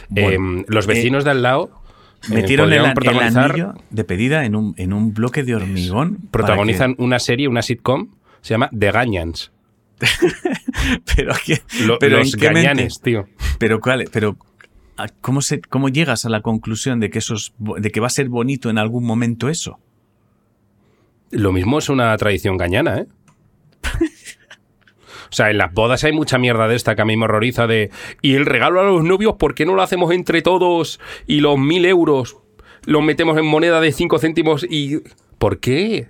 Bueno, 0.08 0.60
Eh, 0.60 0.64
los 0.68 0.86
vecinos 0.86 1.24
de 1.24 1.30
al 1.32 1.42
lado 1.42 1.70
eh, 2.30 2.34
Metieron 2.34 2.72
el, 2.72 2.78
podrían 2.78 2.90
el 2.90 2.94
protagonizar- 3.34 3.50
anillo 3.50 3.74
de 3.90 4.04
pedida 4.04 4.44
en 4.44 4.56
un, 4.56 4.74
en 4.76 4.92
un 4.92 5.12
bloque 5.14 5.42
de 5.44 5.54
hormigón. 5.54 6.18
protagonizan 6.30 6.94
una 6.98 7.18
serie, 7.18 7.48
una 7.48 7.62
sitcom, 7.62 8.08
se 8.40 8.54
llama 8.54 8.70
The 8.76 8.90
Gañans. 8.92 9.52
pero, 11.16 11.32
¿qué- 11.44 11.62
Lo- 11.86 11.98
pero 11.98 12.18
los 12.18 12.36
gañanes, 12.36 13.00
tío. 13.00 13.26
Pero 13.58 13.80
cuál, 13.80 14.04
pero 14.12 14.36
¿a- 14.96 15.08
¿cómo, 15.08 15.40
se, 15.42 15.60
¿cómo 15.60 15.88
llegas 15.88 16.24
a 16.24 16.28
la 16.28 16.42
conclusión 16.42 17.00
de 17.00 17.10
que 17.10 17.18
eso 17.20 17.34
es 17.34 17.52
de 17.58 17.90
que 17.90 18.00
va 18.00 18.08
a 18.08 18.10
ser 18.10 18.28
bonito 18.28 18.68
en 18.70 18.78
algún 18.78 19.04
momento 19.04 19.48
eso? 19.48 19.78
Lo 21.30 21.52
mismo 21.52 21.78
es 21.78 21.88
una 21.88 22.16
tradición 22.16 22.56
gañana, 22.56 22.98
¿eh? 22.98 23.06
O 25.30 25.32
sea, 25.32 25.50
en 25.50 25.58
las 25.58 25.72
bodas 25.72 26.04
hay 26.04 26.12
mucha 26.12 26.38
mierda 26.38 26.68
de 26.68 26.76
esta 26.76 26.94
que 26.94 27.02
a 27.02 27.04
mí 27.04 27.16
me 27.16 27.24
horroriza 27.24 27.66
de... 27.66 27.90
Y 28.22 28.34
el 28.34 28.46
regalo 28.46 28.80
a 28.80 28.84
los 28.84 29.04
novios, 29.04 29.34
¿por 29.38 29.54
qué 29.54 29.66
no 29.66 29.74
lo 29.74 29.82
hacemos 29.82 30.12
entre 30.12 30.42
todos? 30.42 31.00
Y 31.26 31.40
los 31.40 31.58
mil 31.58 31.84
euros 31.84 32.36
los 32.84 33.02
metemos 33.02 33.36
en 33.38 33.46
moneda 33.46 33.80
de 33.80 33.92
cinco 33.92 34.18
céntimos 34.18 34.64
y... 34.68 34.98
¿Por 35.38 35.58
qué? 35.60 36.06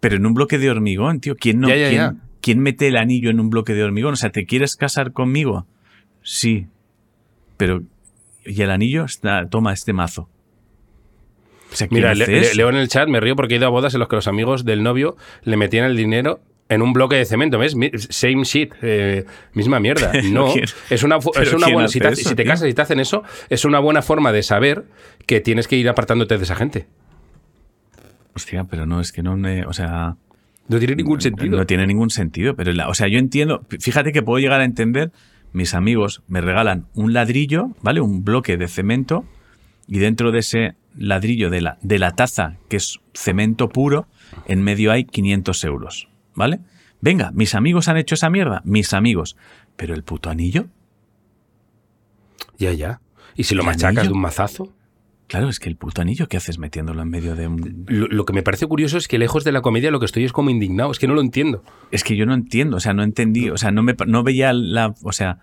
Pero 0.00 0.16
en 0.16 0.26
un 0.26 0.34
bloque 0.34 0.58
de 0.58 0.70
hormigón, 0.70 1.20
tío. 1.20 1.36
¿Quién 1.36 1.60
no? 1.60 1.68
Ya, 1.68 1.76
ya, 1.76 1.88
quién, 1.88 2.00
ya. 2.00 2.14
quién 2.40 2.60
mete 2.60 2.88
el 2.88 2.96
anillo 2.96 3.30
en 3.30 3.40
un 3.40 3.48
bloque 3.48 3.72
de 3.74 3.82
hormigón? 3.84 4.12
O 4.12 4.16
sea, 4.16 4.30
¿te 4.30 4.44
quieres 4.44 4.76
casar 4.76 5.12
conmigo? 5.12 5.66
Sí. 6.22 6.66
Pero. 7.56 7.82
¿Y 8.44 8.60
el 8.60 8.70
anillo? 8.70 9.04
Está, 9.04 9.48
toma 9.48 9.72
este 9.72 9.92
mazo. 9.92 10.28
O 11.72 11.74
sea, 11.74 11.88
¿quién 11.88 12.00
Mira, 12.00 12.14
le- 12.14 12.54
leo 12.54 12.68
en 12.68 12.76
el 12.76 12.88
chat, 12.88 13.08
me 13.08 13.18
río 13.20 13.34
porque 13.34 13.54
he 13.54 13.56
ido 13.56 13.66
a 13.66 13.70
bodas 13.70 13.94
en 13.94 14.00
los 14.00 14.08
que 14.08 14.16
los 14.16 14.28
amigos 14.28 14.64
del 14.64 14.82
novio 14.82 15.16
le 15.42 15.56
metían 15.56 15.84
el 15.86 15.96
dinero 15.96 16.40
en 16.68 16.82
un 16.82 16.92
bloque 16.92 17.16
de 17.16 17.24
cemento, 17.24 17.58
¿ves? 17.58 17.76
Same 18.10 18.42
shit, 18.44 18.72
eh, 18.82 19.24
misma 19.54 19.78
mierda. 19.80 20.12
No, 20.32 20.52
¿Quién- 20.52 20.64
es 20.90 21.02
una, 21.02 21.18
es 21.40 21.52
una 21.52 21.68
buena... 21.68 21.88
Si 21.88 22.00
te, 22.00 22.08
eso, 22.08 22.28
si 22.28 22.34
te 22.34 22.44
casas 22.44 22.68
y 22.68 22.74
te 22.74 22.82
hacen 22.82 22.98
eso, 23.00 23.22
es 23.48 23.64
una 23.64 23.78
buena 23.78 24.02
forma 24.02 24.32
de 24.32 24.42
saber 24.42 24.84
que 25.26 25.40
tienes 25.40 25.68
que 25.68 25.76
ir 25.76 25.88
apartándote 25.88 26.36
de 26.38 26.42
esa 26.44 26.56
gente. 26.56 26.86
Hostia, 28.34 28.64
pero 28.64 28.86
no, 28.86 29.00
es 29.00 29.12
que 29.12 29.22
no 29.22 29.36
me. 29.36 29.64
O 29.66 29.72
sea. 29.72 30.16
No 30.68 30.78
tiene 30.78 30.96
ningún 30.96 31.20
sentido. 31.20 31.56
No 31.56 31.64
tiene 31.66 31.86
ningún 31.86 32.10
sentido. 32.10 32.54
Pero, 32.54 32.72
la- 32.72 32.88
o 32.88 32.94
sea, 32.94 33.08
yo 33.08 33.18
entiendo. 33.18 33.64
Fíjate 33.80 34.12
que 34.12 34.22
puedo 34.22 34.38
llegar 34.38 34.60
a 34.60 34.64
entender. 34.64 35.10
Mis 35.52 35.72
amigos 35.74 36.22
me 36.28 36.40
regalan 36.42 36.86
un 36.94 37.14
ladrillo, 37.14 37.68
¿vale? 37.80 38.00
Un 38.02 38.24
bloque 38.24 38.56
de 38.58 38.68
cemento. 38.68 39.24
Y 39.88 40.00
dentro 40.00 40.32
de 40.32 40.40
ese 40.40 40.74
ladrillo 40.98 41.48
de 41.48 41.60
la, 41.62 41.78
de 41.80 41.98
la 41.98 42.10
taza, 42.10 42.56
que 42.68 42.76
es 42.76 42.98
cemento 43.14 43.68
puro, 43.70 44.06
en 44.48 44.60
medio 44.60 44.90
hay 44.92 45.04
500 45.04 45.64
euros, 45.64 46.08
¿vale? 46.36 46.60
Venga, 47.00 47.30
mis 47.32 47.54
amigos 47.54 47.88
han 47.88 47.96
hecho 47.96 48.14
esa 48.14 48.30
mierda. 48.30 48.62
Mis 48.64 48.92
amigos. 48.92 49.36
Pero 49.76 49.94
el 49.94 50.04
puto 50.04 50.30
anillo. 50.30 50.66
Ya, 52.58 52.72
ya. 52.72 53.00
¿Y 53.34 53.44
si 53.44 53.54
lo 53.54 53.62
¿El 53.62 53.66
machacas 53.66 53.98
anillo? 53.98 54.10
de 54.10 54.12
un 54.12 54.20
mazazo? 54.20 54.72
Claro, 55.26 55.48
es 55.48 55.58
que 55.58 55.68
el 55.68 55.76
puto 55.76 56.00
anillo, 56.00 56.28
¿qué 56.28 56.36
haces 56.36 56.58
metiéndolo 56.58 57.02
en 57.02 57.10
medio 57.10 57.34
de 57.34 57.48
un. 57.48 57.84
Lo, 57.88 58.06
lo 58.06 58.24
que 58.24 58.32
me 58.32 58.42
parece 58.44 58.66
curioso 58.66 58.96
es 58.96 59.08
que 59.08 59.18
lejos 59.18 59.42
de 59.42 59.50
la 59.50 59.60
comedia 59.60 59.90
lo 59.90 59.98
que 59.98 60.06
estoy 60.06 60.24
es 60.24 60.32
como 60.32 60.50
indignado. 60.50 60.92
Es 60.92 61.00
que 61.00 61.08
no 61.08 61.14
lo 61.14 61.20
entiendo. 61.20 61.64
Es 61.90 62.04
que 62.04 62.16
yo 62.16 62.26
no 62.26 62.34
entiendo, 62.34 62.76
o 62.76 62.80
sea, 62.80 62.94
no 62.94 63.02
entendí, 63.02 63.50
o 63.50 63.56
sea, 63.58 63.72
no 63.72 63.82
me 63.82 63.96
no 64.06 64.22
veía 64.22 64.52
la, 64.52 64.94
o 65.02 65.12
sea, 65.12 65.40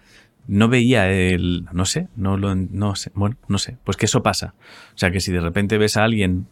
no 0.47 0.69
veía 0.69 1.11
el, 1.11 1.65
no 1.73 1.85
sé, 1.85 2.07
no 2.15 2.37
lo, 2.37 2.55
no 2.55 2.95
sé, 2.95 3.11
bueno, 3.13 3.35
no 3.47 3.57
sé, 3.57 3.77
pues 3.83 3.97
que 3.97 4.05
eso 4.05 4.23
pasa. 4.23 4.55
O 4.95 4.97
sea, 4.97 5.11
que 5.11 5.19
si 5.19 5.31
de 5.31 5.41
repente 5.41 5.77
ves 5.77 5.97
a 5.97 6.03
alguien 6.05 6.47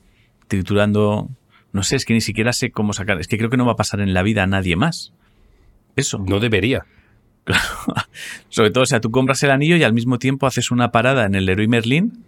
triturando, 0.47 1.29
no 1.73 1.83
sé, 1.83 1.95
es 1.95 2.05
que 2.05 2.13
ni 2.13 2.21
siquiera 2.21 2.53
sé 2.53 2.71
cómo 2.71 2.93
sacar, 2.93 3.19
es 3.19 3.27
que 3.27 3.37
creo 3.37 3.49
que 3.49 3.57
no 3.57 3.65
va 3.65 3.73
a 3.73 3.75
pasar 3.75 3.99
en 4.01 4.13
la 4.13 4.23
vida 4.23 4.43
a 4.43 4.47
nadie 4.47 4.75
más. 4.75 5.13
Eso. 5.95 6.19
No 6.25 6.39
debería. 6.39 6.85
Sobre 8.49 8.71
todo, 8.71 8.83
o 8.83 8.87
sea, 8.87 9.01
tú 9.01 9.11
compras 9.11 9.41
el 9.43 9.51
anillo 9.51 9.75
y 9.75 9.83
al 9.83 9.93
mismo 9.93 10.19
tiempo 10.19 10.47
haces 10.47 10.71
una 10.71 10.91
parada 10.91 11.25
en 11.25 11.35
el 11.35 11.45
Leroy 11.45 11.67
Merlin 11.67 12.23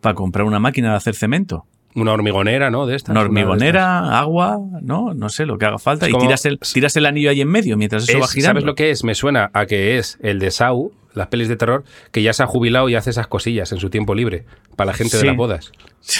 para 0.00 0.14
comprar 0.14 0.44
una 0.46 0.58
máquina 0.60 0.90
de 0.90 0.96
hacer 0.96 1.14
cemento. 1.14 1.64
Una 1.96 2.12
hormigonera, 2.12 2.70
¿no? 2.70 2.86
De 2.86 2.96
estas. 2.96 3.10
Una 3.12 3.20
hormigonera, 3.20 4.18
agua, 4.18 4.58
no, 4.82 5.14
no 5.14 5.28
sé, 5.28 5.46
lo 5.46 5.58
que 5.58 5.66
haga 5.66 5.78
falta. 5.78 6.06
Es 6.06 6.10
Y 6.10 6.12
como- 6.12 6.26
tiras 6.26 6.44
el, 6.44 6.58
tiras 6.58 6.96
el 6.96 7.06
anillo 7.06 7.30
ahí 7.30 7.40
en 7.40 7.48
medio 7.48 7.76
mientras 7.76 8.02
eso 8.08 8.18
Es- 8.18 8.22
va 8.24 8.28
girando. 8.28 8.60
¿Sabes 8.60 8.64
lo 8.66 8.74
que 8.74 8.90
es? 8.90 9.04
Me 9.04 9.14
suena 9.14 9.50
a 9.52 9.66
que 9.66 9.96
es 9.98 10.18
el 10.20 10.38
de 10.40 10.50
Sau, 10.50 10.92
las 11.14 11.28
pelis 11.28 11.48
de 11.48 11.56
terror, 11.56 11.84
que 12.12 12.22
ya 12.22 12.32
se 12.32 12.42
ha 12.42 12.46
jubilado 12.46 12.88
y 12.88 12.94
hace 12.96 13.10
esas 13.10 13.26
cosillas 13.26 13.72
en 13.72 13.78
su 13.78 13.88
tiempo 13.90 14.14
libre 14.14 14.44
para 14.76 14.88
la 14.88 14.94
gente 14.94 15.16
Sí. 15.16 15.22
de 15.22 15.26
las 15.28 15.36
bodas. 15.36 15.72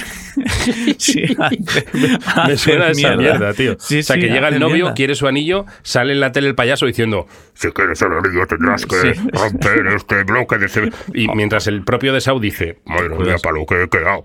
Sí, 0.99 1.23
hace- 1.39 1.85
Me 1.93 2.19
hace 2.25 2.57
suena 2.57 2.87
a 2.87 2.91
esa 2.91 3.17
mierda, 3.17 3.53
tío. 3.53 3.77
Sí, 3.79 3.99
o 3.99 4.03
sea, 4.03 4.17
que 4.17 4.29
llega 4.29 4.49
el 4.49 4.59
novio, 4.59 4.77
mierda. 4.77 4.95
quiere 4.95 5.15
su 5.15 5.27
anillo, 5.29 5.67
sale 5.83 6.13
en 6.15 6.21
la 6.21 6.33
tele 6.33 6.49
el 6.49 6.55
payaso 6.55 6.87
diciendo 6.87 7.27
Si 7.53 7.69
quieres 7.71 8.01
el 8.03 8.13
anillo 8.13 8.47
tendrás 8.47 8.87
que 8.87 9.13
romper 9.33 9.87
este 9.95 10.25
bloque 10.25 10.57
de 10.59 10.69
cemento. 10.69 10.97
y 11.15 11.29
mientras 11.29 11.67
el 11.67 11.85
propio 11.85 12.13
de 12.15 12.21
Sau 12.23 12.41
dice 12.41 12.79
Madre 12.87 13.11
mía, 13.11 13.37
para 13.43 13.57
lo 13.59 13.67
que 13.67 13.83
he 13.83 13.89
quedado. 13.89 14.25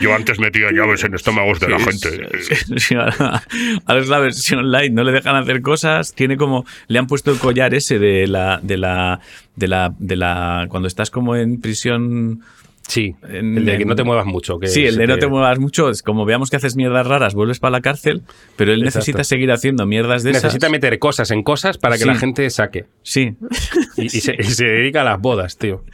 Yo 0.00 0.14
antes 0.14 0.38
metía 0.40 0.68
llaves 0.72 1.04
en 1.04 1.14
estómagos 1.14 1.60
de 1.60 1.68
la 1.68 1.78
gente. 1.78 2.28
Sí, 2.78 2.94
ahora, 2.94 3.42
ahora 3.86 4.00
es 4.00 4.08
la 4.08 4.18
versión 4.18 4.70
light, 4.72 4.92
no 4.92 5.04
le 5.04 5.12
dejan 5.12 5.36
hacer 5.36 5.60
cosas. 5.62 6.14
Tiene 6.14 6.36
como. 6.36 6.64
Le 6.88 6.98
han 6.98 7.06
puesto 7.06 7.30
el 7.30 7.38
collar 7.38 7.74
ese 7.74 7.98
de 7.98 8.26
la. 8.30 8.58
de 8.62 8.76
la. 8.78 9.20
de 9.56 9.68
la. 9.68 9.94
de 9.98 10.16
la. 10.16 10.66
cuando 10.70 10.86
estás 10.88 11.10
como 11.10 11.36
en 11.36 11.60
prisión. 11.60 12.40
Sí, 12.88 13.14
En- 13.28 13.56
el 13.58 13.64
de 13.66 13.78
que 13.78 13.84
no 13.84 13.94
te 13.94 14.02
muevas 14.02 14.26
mucho. 14.26 14.58
Que 14.58 14.66
sí, 14.66 14.84
el 14.84 14.96
de 14.96 15.06
no 15.06 15.16
te 15.18 15.28
muevas 15.28 15.60
mucho. 15.60 15.90
Es 15.90 16.02
como 16.02 16.24
veamos 16.24 16.50
que 16.50 16.56
haces 16.56 16.74
mierdas 16.74 17.06
raras, 17.06 17.34
vuelves 17.34 17.60
para 17.60 17.70
la 17.72 17.80
cárcel, 17.82 18.22
pero 18.56 18.72
él 18.72 18.80
Exacto. 18.80 18.98
necesita 18.98 19.22
seguir 19.24 19.52
haciendo 19.52 19.86
mierdas 19.86 20.24
de 20.24 20.32
Necesita 20.32 20.66
esas. 20.66 20.70
meter 20.72 20.98
cosas 20.98 21.30
en 21.30 21.44
cosas 21.44 21.78
para 21.78 21.94
que 21.96 22.02
Sí. 22.02 22.08
la 22.08 22.14
gente 22.16 22.50
saque. 22.50 22.86
Sí. 23.02 23.36
Y, 23.96 24.06
y 24.06 24.08
se, 24.08 24.34
y 24.36 24.42
se 24.44 24.64
dedica 24.64 25.02
a 25.02 25.04
las 25.04 25.20
bodas, 25.20 25.56
tío. 25.56 25.84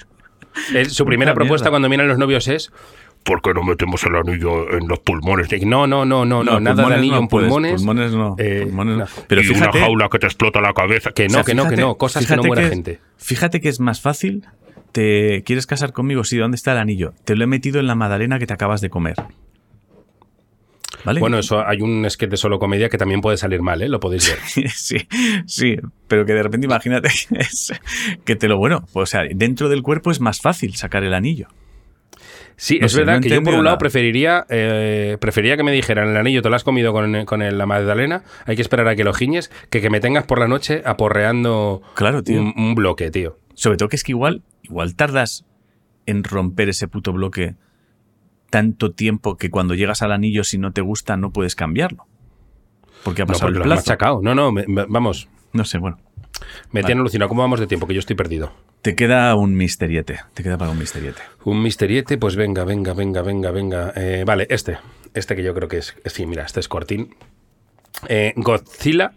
Él- 0.75 0.89
su 0.89 1.05
primera 1.05 1.35
propuesta 1.35 1.65
mierda. 1.67 1.71
cuando 1.73 1.89
vienen 1.91 2.09
los 2.09 2.17
novios 2.19 2.49
es 2.49 2.73
¿Por 3.27 3.43
qué 3.43 3.53
no 3.53 3.63
metemos 3.65 4.03
el 4.05 4.15
anillo 4.17 4.71
en 4.73 4.87
los 4.89 5.01
pulmones? 5.01 5.49
no, 5.65 5.87
no, 5.87 6.05
no, 6.07 6.25
no, 6.25 6.43
no, 6.45 6.61
nada 6.61 6.89
de 6.89 6.95
anillo 6.95 7.15
no 7.17 7.21
en 7.23 7.29
puedes, 7.29 7.49
pulmones. 7.51 7.75
Pulmones 7.83 8.13
no. 8.15 8.37
Eh, 8.39 8.61
pulmones 8.65 8.97
no. 8.99 9.07
Pero 9.27 9.41
y 9.41 9.45
fíjate. 9.45 9.79
una 9.79 9.87
jaula 9.87 10.09
que 10.09 10.19
te 10.21 10.27
explota 10.27 10.61
la 10.61 10.73
cabeza. 10.73 11.11
Que 11.11 11.25
O 11.25 11.27
no, 11.27 11.35
sea, 11.35 11.43
que 11.45 11.55
no, 11.55 11.69
que 11.69 11.77
no, 11.77 11.97
cosas 11.97 12.25
que 12.27 12.37
no 12.37 12.43
muera 12.45 12.63
que- 12.63 12.69
gente. 12.69 13.01
Fíjate 13.19 13.61
que 13.61 13.69
es 13.69 13.81
más 13.81 14.01
fácil. 14.01 14.47
Te 14.93 15.43
quieres 15.45 15.67
casar 15.67 15.93
conmigo, 15.93 16.25
sí, 16.25 16.39
¿dónde 16.39 16.55
está 16.55 16.73
el 16.73 16.79
anillo? 16.79 17.13
Te 17.25 17.37
lo 17.37 17.45
he 17.45 17.47
metido 17.47 17.81
en 17.81 17.87
la 17.87 17.95
magdalena 17.95 18.39
que 18.39 18.47
te 18.47 18.55
acabas 18.55 18.81
de 18.81 18.89
comer. 18.89 19.17
¿Vale? 21.05 21.21
Bueno, 21.21 21.39
eso 21.39 21.65
hay 21.65 21.83
un 21.83 22.09
sketch 22.09 22.31
de 22.31 22.37
solo 22.37 22.59
comedia 22.59 22.89
que 22.89 22.97
también 22.99 23.21
puede 23.21 23.37
salir 23.37 23.61
mal, 23.61 23.81
¿eh? 23.83 23.89
Lo 23.89 24.01
podéis 24.01 24.29
ver. 24.31 24.71
sí, 24.75 24.97
sí, 25.47 25.77
pero 26.09 26.25
que 26.25 26.33
de 26.33 26.43
repente 26.43 26.67
imagínate 26.67 27.09
que, 27.29 27.39
es- 27.41 27.73
que 28.25 28.37
te 28.37 28.49
lo 28.49 28.57
bueno, 28.59 28.85
pues, 28.93 29.03
o 29.03 29.07
sea, 29.07 29.23
dentro 29.35 29.69
del 29.69 29.83
cuerpo 29.83 30.11
es 30.11 30.21
más 30.21 30.41
fácil 30.41 30.75
sacar 30.77 31.05
el 31.05 31.15
anillo. 31.15 31.49
Sí, 32.59 32.79
No 32.81 32.87
es 32.87 32.93
sé, 32.93 32.99
verdad 33.01 33.17
no 33.17 33.21
que 33.21 33.29
yo 33.29 33.37
por 33.43 33.49
un 33.53 33.57
lado 33.57 33.65
nada. 33.65 33.79
preferiría 33.79 34.47
eh, 34.49 35.19
preferiría 35.21 35.57
que 35.59 35.63
me 35.63 35.73
dijeran 35.73 36.09
el 36.09 36.17
anillo 36.17 36.41
te 36.41 36.49
lo 36.49 36.57
has 36.57 36.65
comido 36.65 36.93
con, 36.93 37.25
con 37.27 37.43
el- 37.43 37.59
la 37.59 37.67
magdalena, 37.67 38.23
hay 38.47 38.57
que 38.57 38.63
esperar 38.63 38.89
a 38.89 38.97
que 38.97 39.05
lo 39.05 39.13
giñes, 39.13 39.51
que 39.69 39.81
que 39.83 39.91
me 39.91 40.01
tengas 40.01 40.25
por 40.25 40.39
la 40.39 40.49
noche 40.49 40.83
aporreando 40.87 41.83
Claro, 41.95 42.23
tío. 42.23 42.41
un, 42.41 42.55
un 42.57 42.75
bloque, 42.75 43.11
tío. 43.11 43.39
Sobre 43.55 43.77
todo 43.77 43.89
que 43.91 43.97
es 43.97 44.05
que 44.05 44.13
igual, 44.13 44.43
igual 44.63 44.97
tardas 44.97 45.45
en 46.07 46.25
romper 46.25 46.69
ese 46.71 46.89
puto 46.89 47.13
bloque 47.13 47.57
tanto 48.51 48.93
tiempo 48.93 49.37
que 49.37 49.51
cuando 49.51 49.75
llegas 49.75 50.01
al 50.03 50.13
anillo, 50.13 50.45
si 50.45 50.57
no 50.57 50.73
te 50.73 50.81
gusta, 50.81 51.17
no 51.17 51.33
puedes 51.33 51.57
cambiarlo. 51.57 52.07
Porque 53.05 53.23
ha 53.23 53.25
No, 53.25 53.29
pasado 53.33 53.49
porque 53.49 53.57
el 53.57 53.59
lo 53.59 53.65
plazo. 53.65 53.81
machacado. 53.83 54.21
No, 54.23 54.35
no, 54.35 54.51
me- 54.53 54.65
me- 54.67 54.87
vamos. 54.89 55.29
No 55.53 55.65
sé, 55.65 55.79
bueno. 55.79 55.99
Me 56.71 56.83
tiene 56.83 57.01
alucinado. 57.01 57.29
¿Cómo 57.29 57.43
vamos 57.43 57.61
de 57.61 57.67
tiempo? 57.67 57.87
Que 57.87 57.95
yo 57.95 58.01
estoy 58.01 58.17
perdido. 58.17 58.53
Te 58.87 58.95
queda 58.95 59.35
un 59.35 59.57
misteriete. 59.57 60.21
Te 60.33 60.45
queda 60.45 60.57
para 60.57 60.71
un 60.71 60.79
misteriete. 60.79 61.21
Un 61.45 61.61
misteriete, 61.61 62.19
pues 62.19 62.37
venga, 62.37 62.63
venga, 62.63 62.93
venga, 62.95 63.21
venga, 63.21 63.51
venga. 63.51 63.93
Eh, 63.97 64.23
vale, 64.25 64.47
este. 64.49 64.79
Este 65.13 65.35
que 65.35 65.43
yo 65.43 65.55
creo 65.55 65.67
que 65.67 65.79
es. 65.79 65.97
Sí, 66.05 66.25
mira, 66.25 66.45
este 66.45 66.61
es 66.61 66.69
cortín. 66.69 67.13
Eh, 68.09 68.33
Godzilla 68.37 69.11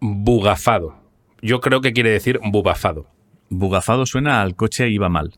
bugafado. 0.00 0.96
Yo 1.40 1.62
creo 1.62 1.80
que 1.80 1.94
quiere 1.94 2.10
decir 2.10 2.38
bugafado. 2.44 3.06
Bugafado 3.48 4.04
suena 4.04 4.42
al 4.42 4.54
coche 4.54 4.90
iba 4.90 5.08
mal. 5.08 5.32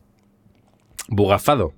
Bugafado. 1.07 1.71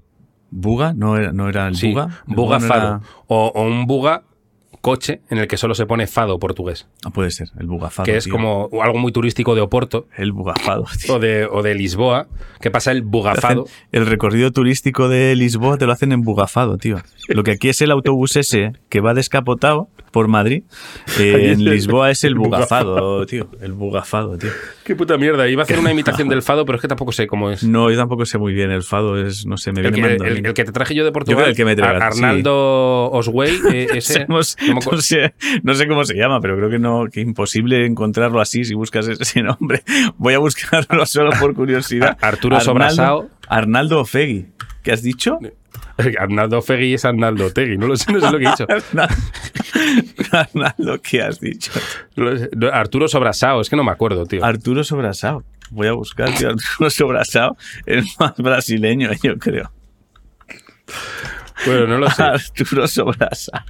¿Buga? 0.49 0.93
¿No 0.93 1.17
era, 1.17 1.31
no 1.33 1.47
era 1.49 1.67
el 1.67 1.75
Sí, 1.75 1.91
buga? 1.91 2.23
¿El 2.27 2.35
buga 2.35 2.57
no 2.57 2.65
bugafado. 2.65 2.87
era- 2.87 3.01
O, 3.27 3.51
o 3.53 3.67
un 3.67 3.85
buga 3.85 4.23
coche 4.81 5.21
en 5.29 5.37
el 5.37 5.47
que 5.47 5.57
solo 5.57 5.75
se 5.75 5.85
pone 5.85 6.07
fado 6.07 6.39
portugués. 6.39 6.87
Ah, 7.05 7.11
puede 7.11 7.31
ser, 7.31 7.49
el 7.59 7.67
bugafado. 7.67 8.05
que 8.05 8.17
es 8.17 8.23
tío. 8.25 8.33
como 8.33 8.69
algo 8.81 8.97
muy 8.99 9.11
turístico 9.11 9.53
de 9.55 9.61
Oporto 9.61 10.07
El 10.17 10.31
bugafado, 10.31 10.85
tío. 11.01 11.15
o 11.15 11.19
de, 11.19 11.45
o 11.45 11.61
de 11.61 11.75
Lisboa. 11.75 12.27
que 12.59 12.71
pasa 12.71 12.91
el 12.91 13.03
bugafado? 13.03 13.65
Hacen- 13.65 13.87
El 13.91 14.05
recorrido 14.07 14.51
turístico 14.51 15.07
de 15.07 15.35
Lisboa 15.35 15.77
te 15.77 15.85
lo 15.85 15.91
hacen 15.93 16.11
en 16.11 16.21
bugafado, 16.23 16.77
tío. 16.77 16.97
Lo 17.27 17.43
que 17.43 17.51
aquí 17.51 17.69
es 17.69 17.81
el 17.81 17.91
autobús 17.91 18.35
ese 18.35 18.73
que 18.89 18.99
va 19.01 19.13
descapotado 19.13 19.87
por 20.11 20.27
Madrid, 20.27 20.63
eh, 21.19 21.51
en 21.53 21.63
Lisboa 21.63 22.11
es 22.11 22.23
el 22.25 22.35
bugafado, 22.35 23.25
tío. 23.25 23.47
El 23.61 23.71
bugafado, 23.73 24.37
tío. 24.37 24.49
Qué 24.83 24.95
puta 24.95 25.17
mierda. 25.17 25.47
Iba 25.47 25.61
a 25.61 25.65
hacer 25.65 25.77
una 25.79 25.91
imitación 25.91 26.27
del 26.27 26.41
fado, 26.41 26.65
pero 26.65 26.75
es 26.77 26.81
que 26.81 26.87
tampoco 26.87 27.11
sé 27.11 27.27
cómo 27.27 27.51
es. 27.51 27.63
No, 27.63 27.89
yo 27.91 27.97
tampoco 27.97 28.25
sé 28.25 28.37
muy 28.37 28.51
bien. 28.53 28.71
El 28.71 28.81
fado 28.83 29.19
es, 29.23 29.45
no 29.45 29.57
sé, 29.57 29.71
me 29.71 29.81
El 29.81 29.91
viene 29.91 30.17
que, 30.17 30.27
el- 30.27 30.45
el 30.47 30.53
que 30.53 30.63
te 30.65 30.71
traje 30.71 30.95
yo 30.95 31.05
de 31.05 31.11
Portugal, 31.11 31.43
creo 31.43 31.49
el 31.51 31.55
que 31.55 31.65
me 31.65 31.75
traigas, 31.75 32.01
Ar- 32.01 32.13
sí. 32.13 32.23
Arnaldo 32.23 33.11
Oswey, 33.11 33.59
eh, 33.71 33.87
ese, 33.95 34.25
no 34.27 34.41
sé, 34.43 34.57
no 35.63 35.73
sé 35.75 35.87
cómo 35.87 36.03
se 36.03 36.15
llama, 36.15 36.39
pero 36.41 36.57
creo 36.57 36.69
que 36.69 36.79
no, 36.79 37.05
que 37.11 37.21
imposible 37.21 37.85
encontrarlo 37.85 38.41
así 38.41 38.63
si 38.65 38.73
buscas 38.73 39.07
ese 39.07 39.43
nombre. 39.43 39.83
Voy 40.17 40.33
a 40.33 40.39
buscarlo 40.39 41.05
solo 41.05 41.31
por 41.39 41.53
curiosidad. 41.53 42.17
Arturo 42.21 42.59
Sobrasao. 42.59 43.29
Arnaldo 43.47 43.99
Ofegui. 43.99 44.45
¿Qué 44.83 44.91
has 44.91 45.03
dicho? 45.03 45.39
Arnaldo 46.19 46.61
Fegui 46.61 46.93
es 46.93 47.05
Arnaldo 47.05 47.51
Tegui, 47.51 47.77
no 47.77 47.87
lo 47.87 47.95
sé, 47.95 48.11
no 48.11 48.19
sé 48.19 48.31
lo 48.31 48.39
que 48.39 48.45
he 48.45 48.49
dicho. 48.49 48.67
Arnaldo, 50.31 51.01
¿qué 51.01 51.21
has 51.21 51.39
dicho? 51.39 51.71
Arturo 52.71 53.07
Sobrasao, 53.07 53.61
es 53.61 53.69
que 53.69 53.75
no 53.75 53.83
me 53.83 53.91
acuerdo, 53.91 54.25
tío. 54.25 54.43
Arturo 54.43 54.83
Sobrasao. 54.83 55.43
Voy 55.69 55.87
a 55.87 55.93
buscar, 55.93 56.33
tío. 56.33 56.49
Arturo 56.49 56.89
Sobrasao 56.89 57.55
es 57.85 58.19
más 58.19 58.35
brasileño, 58.37 59.09
yo 59.23 59.37
creo. 59.37 59.71
Bueno, 61.65 61.87
no 61.87 61.97
lo 61.99 62.09
sé. 62.09 62.23
Arturo 62.23 62.87
Sobrasao. 62.87 63.63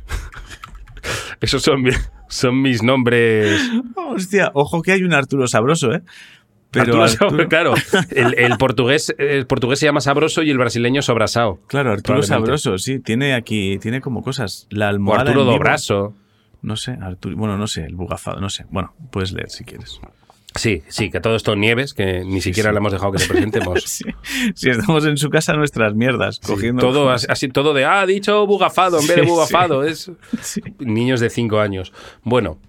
Esos 1.41 1.63
son, 1.63 1.83
son 2.27 2.61
mis 2.61 2.83
nombres. 2.83 3.61
Hostia, 3.95 4.51
ojo 4.53 4.81
que 4.81 4.93
hay 4.93 5.03
un 5.03 5.13
Arturo 5.13 5.47
Sabroso, 5.47 5.91
¿eh? 5.93 6.01
Pero 6.71 7.03
Arturo 7.03 7.47
claro. 7.49 7.73
El, 8.11 8.33
el 8.39 8.57
portugués, 8.57 9.13
el 9.17 9.45
portugués 9.45 9.79
se 9.79 9.85
llama 9.85 9.99
Sabroso 10.01 10.41
y 10.41 10.49
el 10.49 10.57
brasileño 10.57 11.01
Sobrasao. 11.01 11.59
Claro, 11.67 11.91
Arturo. 11.91 12.23
Sabroso, 12.23 12.77
sí, 12.77 12.99
tiene 12.99 13.33
aquí, 13.33 13.77
tiene 13.79 13.99
como 14.01 14.23
cosas. 14.23 14.67
La 14.69 14.85
O 14.87 14.89
almohada. 14.89 15.21
Arturo. 15.23 15.43
Dobraso. 15.43 16.13
No 16.61 16.75
sé, 16.77 16.91
Arturo, 17.01 17.35
bueno, 17.35 17.57
no 17.57 17.67
sé, 17.67 17.83
el 17.85 17.95
bugafado, 17.95 18.39
no 18.39 18.49
sé. 18.49 18.65
Bueno, 18.69 18.93
puedes 19.11 19.31
leer 19.33 19.49
si 19.49 19.63
quieres. 19.63 19.99
Sí, 20.53 20.83
sí, 20.89 21.09
que 21.09 21.21
todo 21.21 21.35
esto 21.37 21.55
Nieves, 21.55 21.93
que 21.93 22.23
ni 22.25 22.41
siquiera 22.41 22.69
sí. 22.69 22.73
le 22.73 22.77
hemos 22.79 22.91
dejado 22.91 23.11
que 23.13 23.19
se 23.19 23.27
presentemos. 23.27 23.83
Sí, 23.85 24.03
si 24.53 24.69
estamos 24.69 25.05
en 25.05 25.17
su 25.17 25.29
casa, 25.29 25.53
nuestras 25.53 25.95
mierdas, 25.95 26.39
cogiendo. 26.39 26.81
Todo 26.81 27.09
as- 27.09 27.25
así, 27.29 27.47
todo 27.47 27.73
de, 27.73 27.85
ah, 27.85 28.01
ha 28.01 28.05
dicho 28.05 28.45
bugafado 28.45 28.99
en 28.99 29.07
vez 29.07 29.15
de 29.15 29.21
bugafado. 29.23 29.83
Es 29.83 30.11
niños 30.79 31.19
de 31.19 31.29
5 31.29 31.59
años. 31.59 31.93
Bueno, 32.23 32.59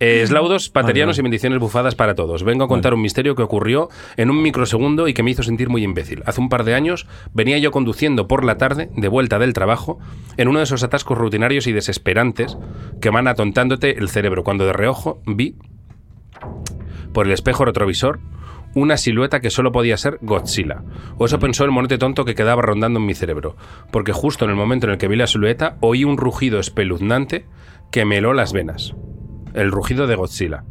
eh, 0.00 0.22
eslaudos, 0.22 0.68
paterianos 0.68 1.18
y 1.18 1.22
bendiciones 1.22 1.58
bufadas 1.60 1.94
para 1.94 2.14
todos. 2.14 2.42
Vengo 2.42 2.64
a 2.64 2.68
contar 2.68 2.92
un 2.94 3.00
misterio 3.00 3.34
que 3.34 3.42
ocurrió 3.42 3.88
en 4.16 4.30
un 4.30 4.42
microsegundo 4.42 5.06
y 5.06 5.14
que 5.14 5.22
me 5.22 5.30
hizo 5.30 5.42
sentir 5.42 5.68
muy 5.68 5.84
imbécil. 5.84 6.22
Hace 6.26 6.40
un 6.40 6.48
par 6.48 6.64
de 6.64 6.74
años 6.74 7.06
venía 7.32 7.58
yo 7.58 7.70
conduciendo 7.70 8.26
por 8.26 8.44
la 8.44 8.58
tarde, 8.58 8.90
de 8.96 9.08
vuelta 9.08 9.38
del 9.38 9.52
trabajo, 9.52 9.98
en 10.36 10.48
uno 10.48 10.58
de 10.58 10.64
esos 10.64 10.82
atascos 10.82 11.18
rutinarios 11.18 11.66
y 11.66 11.72
desesperantes 11.72 12.58
que 13.00 13.10
van 13.10 13.28
atontándote 13.28 13.98
el 13.98 14.08
cerebro, 14.08 14.42
cuando 14.42 14.66
de 14.66 14.72
reojo 14.72 15.20
vi 15.26 15.56
por 17.12 17.26
el 17.26 17.32
espejo 17.32 17.64
retrovisor 17.64 18.18
una 18.74 18.96
silueta 18.96 19.40
que 19.40 19.50
solo 19.50 19.70
podía 19.70 19.96
ser 19.96 20.18
Godzilla. 20.22 20.82
O 21.18 21.26
eso 21.26 21.38
pensó 21.38 21.64
el 21.64 21.70
monete 21.70 21.98
tonto 21.98 22.24
que 22.24 22.34
quedaba 22.34 22.62
rondando 22.62 22.98
en 22.98 23.06
mi 23.06 23.14
cerebro. 23.14 23.56
Porque 23.90 24.12
justo 24.12 24.44
en 24.44 24.50
el 24.50 24.56
momento 24.56 24.86
en 24.86 24.92
el 24.92 24.98
que 24.98 25.08
vi 25.08 25.16
la 25.16 25.26
silueta, 25.26 25.76
oí 25.80 26.04
un 26.04 26.16
rugido 26.16 26.58
espeluznante 26.58 27.46
que 27.90 28.04
me 28.04 28.18
heló 28.18 28.32
las 28.32 28.52
venas. 28.52 28.94
El 29.54 29.70
rugido 29.70 30.06
de 30.06 30.16
Godzilla. 30.16 30.64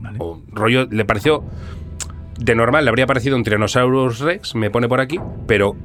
Vale. 0.00 0.18
O 0.20 0.42
rollo, 0.52 0.86
le 0.90 1.04
pareció. 1.04 1.44
De 2.38 2.54
normal 2.54 2.84
le 2.84 2.88
habría 2.88 3.06
parecido 3.06 3.36
un 3.36 3.44
Tyrannosaurus 3.44 4.18
Rex, 4.18 4.54
me 4.56 4.70
pone 4.70 4.88
por 4.88 5.00
aquí, 5.00 5.20
pero 5.46 5.76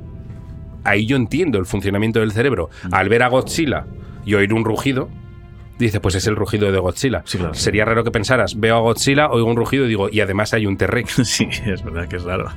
ahí 0.84 1.06
yo 1.06 1.16
entiendo 1.16 1.60
el 1.60 1.66
funcionamiento 1.66 2.20
del 2.20 2.32
cerebro. 2.32 2.70
Al 2.92 3.08
ver 3.08 3.24
a 3.24 3.28
Godzilla 3.28 3.86
y 4.26 4.34
oír 4.34 4.54
un 4.54 4.66
rugido, 4.66 5.10
dice, 5.86 6.00
pues 6.00 6.16
es 6.16 6.28
el 6.28 6.36
rugido 6.36 6.72
de 6.72 6.78
Godzilla. 6.78 7.24
Sí, 7.26 7.38
claro. 7.38 7.54
Sería 7.54 7.86
raro 7.86 8.04
que 8.04 8.12
pensaras, 8.12 8.60
veo 8.60 8.76
a 8.76 8.80
Godzilla, 8.80 9.30
oigo 9.30 9.48
un 9.48 9.56
rugido 9.56 9.86
y 9.86 9.90
digo, 9.90 10.10
y 10.12 10.22
además 10.22 10.54
hay 10.54 10.66
un 10.66 10.78
T-Rex. 10.78 11.22
Sí, 11.30 11.48
es 11.66 11.84
verdad 11.84 12.08
que 12.08 12.18
es 12.18 12.24
raro. 12.24 12.52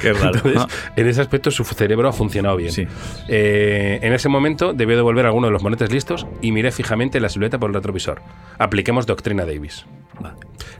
Qué 0.00 0.12
raro. 0.12 0.36
Entonces, 0.36 0.62
en 0.96 1.06
ese 1.08 1.20
aspecto 1.20 1.50
su 1.50 1.64
cerebro 1.64 2.08
ha 2.08 2.12
funcionado 2.12 2.56
bien. 2.56 2.72
Sí. 2.72 2.86
Eh, 3.28 3.98
en 4.00 4.12
ese 4.12 4.28
momento 4.28 4.72
debió 4.72 4.96
devolver 4.96 5.26
alguno 5.26 5.48
de 5.48 5.52
los 5.52 5.62
monetes 5.62 5.92
listos 5.92 6.26
y 6.40 6.52
miré 6.52 6.70
fijamente 6.70 7.20
la 7.20 7.28
silueta 7.28 7.58
por 7.58 7.70
el 7.70 7.74
retrovisor. 7.74 8.22
Apliquemos 8.58 9.06
doctrina 9.06 9.44
Davis. 9.44 9.84
Vale. 10.20 10.36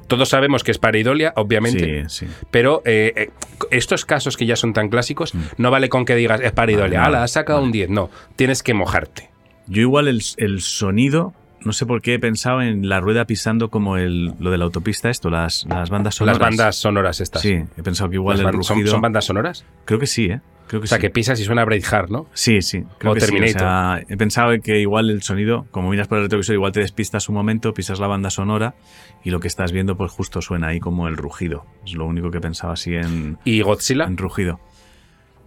Todos 0.06 0.28
sabemos 0.28 0.62
que 0.64 0.70
es 0.70 0.78
pareidolia, 0.78 1.32
obviamente. 1.36 2.08
Sí, 2.08 2.26
sí. 2.26 2.32
Pero 2.50 2.82
eh, 2.84 3.12
eh, 3.16 3.30
estos 3.70 4.04
casos 4.04 4.36
que 4.36 4.46
ya 4.46 4.56
son 4.56 4.72
tan 4.72 4.88
clásicos, 4.88 5.34
no 5.58 5.70
vale 5.70 5.88
con 5.88 6.04
que 6.04 6.14
digas 6.14 6.40
es 6.40 6.52
pareidolia. 6.52 7.00
Mm. 7.00 7.02
Vale, 7.02 7.16
¡Hala, 7.16 7.24
has 7.24 7.32
sacado 7.32 7.62
un 7.62 7.72
10! 7.72 7.90
No, 7.90 8.10
tienes 8.36 8.62
que 8.62 8.72
mojarte. 8.72 9.30
Yo 9.66 9.82
igual 9.82 10.08
el, 10.08 10.22
el 10.36 10.60
sonido, 10.60 11.34
no 11.66 11.72
sé 11.72 11.84
por 11.84 12.00
qué 12.00 12.14
he 12.14 12.18
pensado 12.18 12.62
en 12.62 12.88
la 12.88 13.00
rueda 13.00 13.26
pisando 13.26 13.68
como 13.70 13.96
el, 13.96 14.32
lo 14.38 14.50
de 14.50 14.58
la 14.58 14.64
autopista 14.64 15.10
esto, 15.10 15.28
las, 15.28 15.66
las 15.68 15.90
bandas 15.90 16.14
sonoras. 16.14 16.38
Las 16.38 16.48
bandas 16.48 16.76
sonoras 16.76 17.20
estas. 17.20 17.42
Sí, 17.42 17.62
he 17.76 17.82
pensado 17.82 18.08
que 18.08 18.16
igual 18.16 18.42
Las 18.42 18.54
el 18.54 18.62
¿son, 18.88 19.00
bandas 19.00 19.24
sonoras? 19.24 19.64
Creo 19.84 19.98
que 19.98 20.06
sí, 20.06 20.26
¿eh? 20.26 20.40
Creo 20.68 20.80
que 20.80 20.86
O 20.86 20.88
sea, 20.88 20.98
sí. 20.98 21.02
que 21.02 21.10
pisas 21.10 21.38
y 21.38 21.44
suena 21.44 21.64
Braveheart, 21.64 22.08
¿no? 22.10 22.26
Sí, 22.32 22.60
sí. 22.62 22.84
Creo 22.98 23.12
O 23.12 23.14
que 23.14 23.20
sí, 23.20 23.26
Terminator. 23.26 23.60
sea, 23.60 24.02
he 24.08 24.16
pensado 24.16 24.50
que 24.60 24.80
igual 24.80 25.10
el 25.10 25.22
sonido, 25.22 25.66
como 25.70 25.90
miras 25.90 26.08
por 26.08 26.18
el 26.18 26.24
retrovisor, 26.24 26.54
igual 26.54 26.72
te 26.72 26.80
despistas 26.80 27.28
un 27.28 27.34
momento, 27.36 27.72
pisas 27.74 28.00
la 28.00 28.06
banda 28.08 28.30
sonora 28.30 28.74
y 29.22 29.30
lo 29.30 29.38
que 29.40 29.46
estás 29.48 29.70
viendo 29.72 29.96
pues 29.96 30.10
justo 30.12 30.40
suena 30.42 30.68
ahí 30.68 30.80
como 30.80 31.06
el 31.08 31.16
rugido. 31.16 31.66
Es 31.84 31.94
lo 31.94 32.06
único 32.06 32.30
que 32.32 32.40
pensaba 32.40 32.72
así 32.72 32.94
en, 32.94 33.38
¿Y 33.44 33.60
Godzilla? 33.62 34.04
en 34.04 34.16
rugido. 34.16 34.58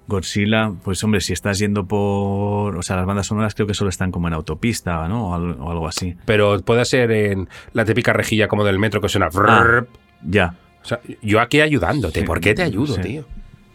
Godzilla, 0.10 0.74
pues 0.84 1.02
hombre, 1.04 1.22
si 1.22 1.32
estás 1.34 1.60
yendo 1.60 1.86
por... 1.86 2.76
O 2.76 2.82
sea, 2.82 2.98
las 2.98 3.06
bandas 3.06 3.28
sonoras 3.28 3.56
creo 3.56 3.68
que 3.68 3.74
solo 3.74 3.90
están 3.90 4.12
como 4.12 4.28
en 4.28 4.34
autopista, 4.34 5.08
¿no? 5.08 5.30
O 5.30 5.34
al- 5.36 5.56
o 5.60 5.72
algo 5.72 5.88
así. 5.88 6.16
Pero 6.26 6.60
puede 6.62 6.84
ser 6.84 7.12
en 7.12 7.48
la 7.74 7.86
típica 7.86 8.12
rejilla 8.12 8.48
como 8.48 8.66
del 8.66 8.80
metro 8.80 9.00
que 9.00 9.08
suena... 9.08 9.30
Ah, 9.34 9.84
ya. 10.24 10.56
O 10.84 10.86
sea, 10.86 11.00
yo 11.22 11.40
aquí 11.40 11.62
ayudándote. 11.62 12.22
Sí, 12.22 12.26
¿Por 12.26 12.42
qué 12.42 12.54
te 12.54 12.64
ayudo, 12.64 12.96
sí. 12.96 13.02
tío? 13.02 13.26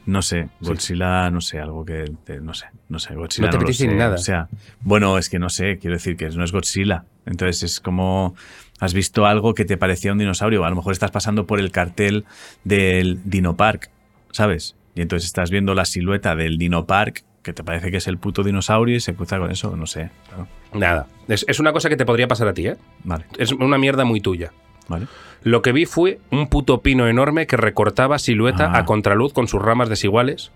No 0.07 0.21
sé, 0.21 0.49
Godzilla, 0.61 1.31
no 1.31 1.41
sé, 1.41 1.61
algo 1.61 1.83
que. 1.83 2.05
te- 2.25 2.39
no 2.39 2.53
sé, 2.53 2.67
no 2.91 2.99
sé, 2.99 3.15
Godzilla. 3.15 3.47
No 3.47 3.51
te 3.53 3.57
lo 3.57 3.63
apetece 3.63 3.87
ni 3.89 3.95
nada. 3.95 4.17
O 4.17 4.19
sea, 4.19 4.49
bueno, 4.83 5.17
es 5.17 5.31
que 5.31 5.39
no 5.39 5.49
sé, 5.49 5.79
quiero 5.79 5.97
decir 5.97 6.19
que 6.19 6.29
no 6.29 6.45
es 6.45 6.53
Godzilla. 6.53 7.05
Entonces 7.25 7.63
es 7.63 7.81
como. 7.81 8.35
Has 8.81 8.93
visto 8.93 9.25
algo 9.25 9.55
que 9.55 9.65
te 9.65 9.79
parecía 9.79 10.13
un 10.13 10.19
dinosaurio. 10.19 10.63
A 10.67 10.69
lo 10.69 10.77
mejor 10.77 10.93
estás 10.93 11.11
pasando 11.11 11.47
por 11.47 11.59
el 11.59 11.71
cartel 11.71 12.27
del 12.65 13.21
Dino 13.25 13.57
Park, 13.57 13.89
¿sabes? 14.31 14.77
Y 14.95 15.01
entonces 15.03 15.27
estás 15.27 15.51
viendo 15.51 15.75
la 15.75 15.85
silueta 15.85 16.37
del 16.37 16.57
Dino 16.59 16.87
Park, 16.87 17.25
que 17.43 17.53
te 17.53 17.65
parece 17.65 17.91
que 17.91 17.97
es 17.99 18.07
el 18.07 18.17
puto 18.19 18.43
dinosaurio 18.43 18.97
y 18.97 19.01
se 19.01 19.15
cruza 19.15 19.39
con 19.39 19.51
eso, 19.51 19.77
no 19.77 19.87
sé. 19.87 20.11
Claro. 20.29 20.47
Nada. 20.73 21.07
Es, 21.29 21.45
es 21.49 21.61
una 21.61 21.73
cosa 21.73 21.89
que 21.89 21.97
te 21.97 22.07
podría 22.07 22.29
pasar 22.29 22.49
a 22.49 22.55
ti, 22.55 22.67
¿eh? 22.69 22.77
Vale, 23.03 23.25
Es 23.39 23.53
una 23.53 23.77
mierda 23.79 24.05
muy 24.05 24.21
tuya. 24.21 24.53
vale. 24.89 25.07
Lo 25.43 25.61
que 25.61 25.73
vi 25.73 25.85
fue 25.85 26.21
un 26.31 26.49
puto 26.49 26.81
pino 26.81 27.07
enorme 27.07 27.47
que 27.47 27.59
recortaba 27.59 28.19
silueta 28.19 28.71
Ah. 28.73 28.79
a 28.79 28.85
contraluz 28.87 29.35
con 29.35 29.47
sus 29.47 29.61
ramas 29.61 29.91
desiguales 29.91 30.53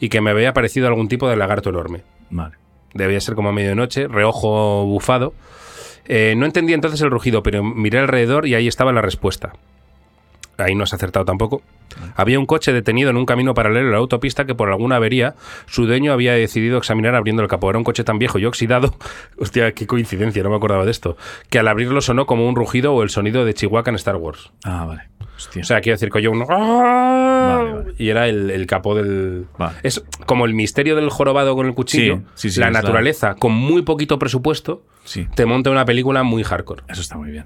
y 0.00 0.08
que 0.08 0.20
me 0.20 0.30
había 0.30 0.52
parecido 0.52 0.88
algún 0.88 1.06
tipo 1.08 1.28
de 1.28 1.36
lagarto 1.36 1.70
enorme. 1.70 2.02
Vale. 2.30 2.56
Debía 2.92 3.20
ser 3.20 3.36
como 3.36 3.50
a 3.50 3.52
medianoche, 3.52 4.08
reojo 4.08 4.84
bufado. 4.84 5.32
Eh, 6.06 6.34
no 6.36 6.44
entendí 6.46 6.72
entonces 6.72 7.00
el 7.02 7.10
rugido, 7.12 7.44
pero 7.44 7.62
miré 7.62 8.00
alrededor 8.00 8.46
y 8.48 8.56
ahí 8.56 8.66
estaba 8.66 8.92
la 8.92 9.00
respuesta. 9.00 9.52
Ahí 10.62 10.74
no 10.74 10.84
has 10.84 10.94
acertado 10.94 11.24
tampoco. 11.24 11.62
Había 12.16 12.38
un 12.38 12.46
coche 12.46 12.72
detenido 12.72 13.10
en 13.10 13.16
un 13.16 13.26
camino 13.26 13.52
paralelo 13.54 13.88
a 13.88 13.92
la 13.92 13.98
autopista 13.98 14.46
que 14.46 14.54
por 14.54 14.70
alguna 14.70 14.96
avería 14.96 15.34
su 15.66 15.86
dueño 15.86 16.12
había 16.12 16.32
decidido 16.32 16.78
examinar 16.78 17.14
abriendo 17.14 17.42
el 17.42 17.48
capó. 17.48 17.68
Era 17.70 17.78
un 17.78 17.84
coche 17.84 18.04
tan 18.04 18.18
viejo 18.18 18.38
y 18.38 18.46
oxidado. 18.46 18.94
Hostia, 19.38 19.72
qué 19.72 19.86
coincidencia, 19.86 20.42
no 20.42 20.50
me 20.50 20.56
acordaba 20.56 20.84
de 20.84 20.90
esto. 20.90 21.16
Que 21.50 21.58
al 21.58 21.68
abrirlo 21.68 22.00
sonó 22.00 22.26
como 22.26 22.48
un 22.48 22.56
rugido 22.56 22.94
o 22.94 23.02
el 23.02 23.10
sonido 23.10 23.44
de 23.44 23.54
Chihuahua 23.54 23.88
en 23.88 23.94
Star 23.96 24.16
Wars. 24.16 24.52
Ah, 24.64 24.84
vale. 24.86 25.02
Hostia. 25.36 25.62
O 25.62 25.64
sea, 25.64 25.80
quiero 25.80 25.94
decir 25.94 26.10
que 26.10 26.22
yo 26.22 26.32
vale. 26.32 27.94
Y 27.98 28.08
era 28.08 28.28
el, 28.28 28.50
el 28.50 28.66
capó 28.66 28.94
del. 28.94 29.46
Vale. 29.58 29.76
Es 29.82 30.04
como 30.26 30.44
el 30.44 30.54
misterio 30.54 30.96
del 30.96 31.10
jorobado 31.10 31.54
con 31.56 31.66
el 31.66 31.74
cuchillo. 31.74 32.16
Sí, 32.34 32.48
sí, 32.48 32.50
sí, 32.52 32.60
la 32.60 32.70
naturaleza, 32.70 33.34
con 33.34 33.52
muy 33.52 33.82
poquito 33.82 34.18
presupuesto, 34.18 34.84
Sí, 35.04 35.26
te 35.34 35.46
monta 35.46 35.70
una 35.70 35.84
película 35.84 36.22
muy 36.22 36.44
hardcore. 36.44 36.84
eso 36.88 37.00
está 37.00 37.16
muy 37.16 37.30
bien. 37.32 37.44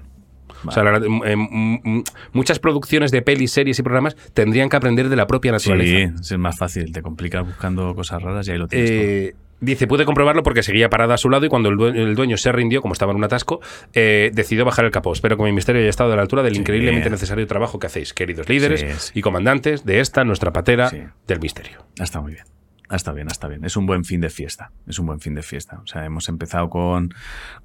O 0.65 0.71
sea, 0.71 0.83
la- 0.83 0.97
m- 0.97 2.03
muchas 2.33 2.59
producciones 2.59 3.11
de 3.11 3.21
pelis, 3.21 3.51
series 3.51 3.77
y 3.79 3.83
programas 3.83 4.15
tendrían 4.33 4.69
que 4.69 4.75
aprender 4.77 5.09
de 5.09 5.15
la 5.15 5.27
propia 5.27 5.51
naturaleza. 5.51 6.13
Sí, 6.21 6.33
es 6.33 6.39
más 6.39 6.57
fácil. 6.57 6.91
Te 6.91 7.01
complicas 7.01 7.45
buscando 7.45 7.93
cosas 7.95 8.21
raras 8.21 8.47
y 8.47 8.51
ahí 8.51 8.57
lo 8.57 8.67
tienes. 8.67 8.89
todo. 8.89 8.99
Eh, 8.99 9.35
dice, 9.59 9.87
pude 9.87 10.05
comprobarlo 10.05 10.43
porque 10.43 10.61
seguía 10.63 10.89
parada 10.89 11.15
a 11.15 11.17
su 11.17 11.29
lado 11.29 11.45
y 11.45 11.49
cuando 11.49 11.69
el 11.69 11.77
dueño, 11.77 12.01
el 12.03 12.15
dueño 12.15 12.37
se 12.37 12.51
rindió, 12.51 12.81
como 12.81 12.93
estaba 12.93 13.11
en 13.11 13.17
un 13.17 13.23
atasco, 13.23 13.59
eh, 13.93 14.29
decidió 14.33 14.65
bajar 14.65 14.85
el 14.85 14.91
capó. 14.91 15.13
Espero 15.13 15.35
que 15.37 15.43
mi 15.43 15.51
misterio 15.51 15.81
haya 15.81 15.89
estado 15.89 16.13
a 16.13 16.15
la 16.15 16.21
altura 16.21 16.43
del 16.43 16.53
Sí. 16.53 16.59
increíblemente 16.59 17.09
necesario 17.09 17.45
trabajo 17.47 17.79
que 17.79 17.87
hacéis, 17.87 18.13
queridos 18.13 18.49
líderes 18.49 18.81
Sí, 18.81 18.87
sí. 18.97 19.11
y 19.19 19.21
comandantes 19.21 19.83
de 19.85 19.99
esta, 19.99 20.23
nuestra 20.23 20.51
patera 20.53 20.91
del 21.27 21.39
misterio. 21.39 21.85
Está 21.99 22.21
muy 22.21 22.33
bien. 22.33 22.45
Ah, 22.89 22.95
Está 22.95 23.11
bien, 23.11 23.27
está 23.29 23.47
bien. 23.49 23.65
Es 23.65 23.75
un 23.75 23.85
buen 23.85 24.05
fin 24.05 24.21
de 24.21 24.29
fiesta. 24.29 24.71
Es 24.87 24.97
un 24.97 25.05
buen 25.07 25.19
fin 25.19 25.35
de 25.35 25.43
fiesta. 25.43 25.79
O 25.83 25.87
sea, 25.87 26.05
hemos 26.05 26.29
empezado 26.29 26.69
con, 26.69 27.13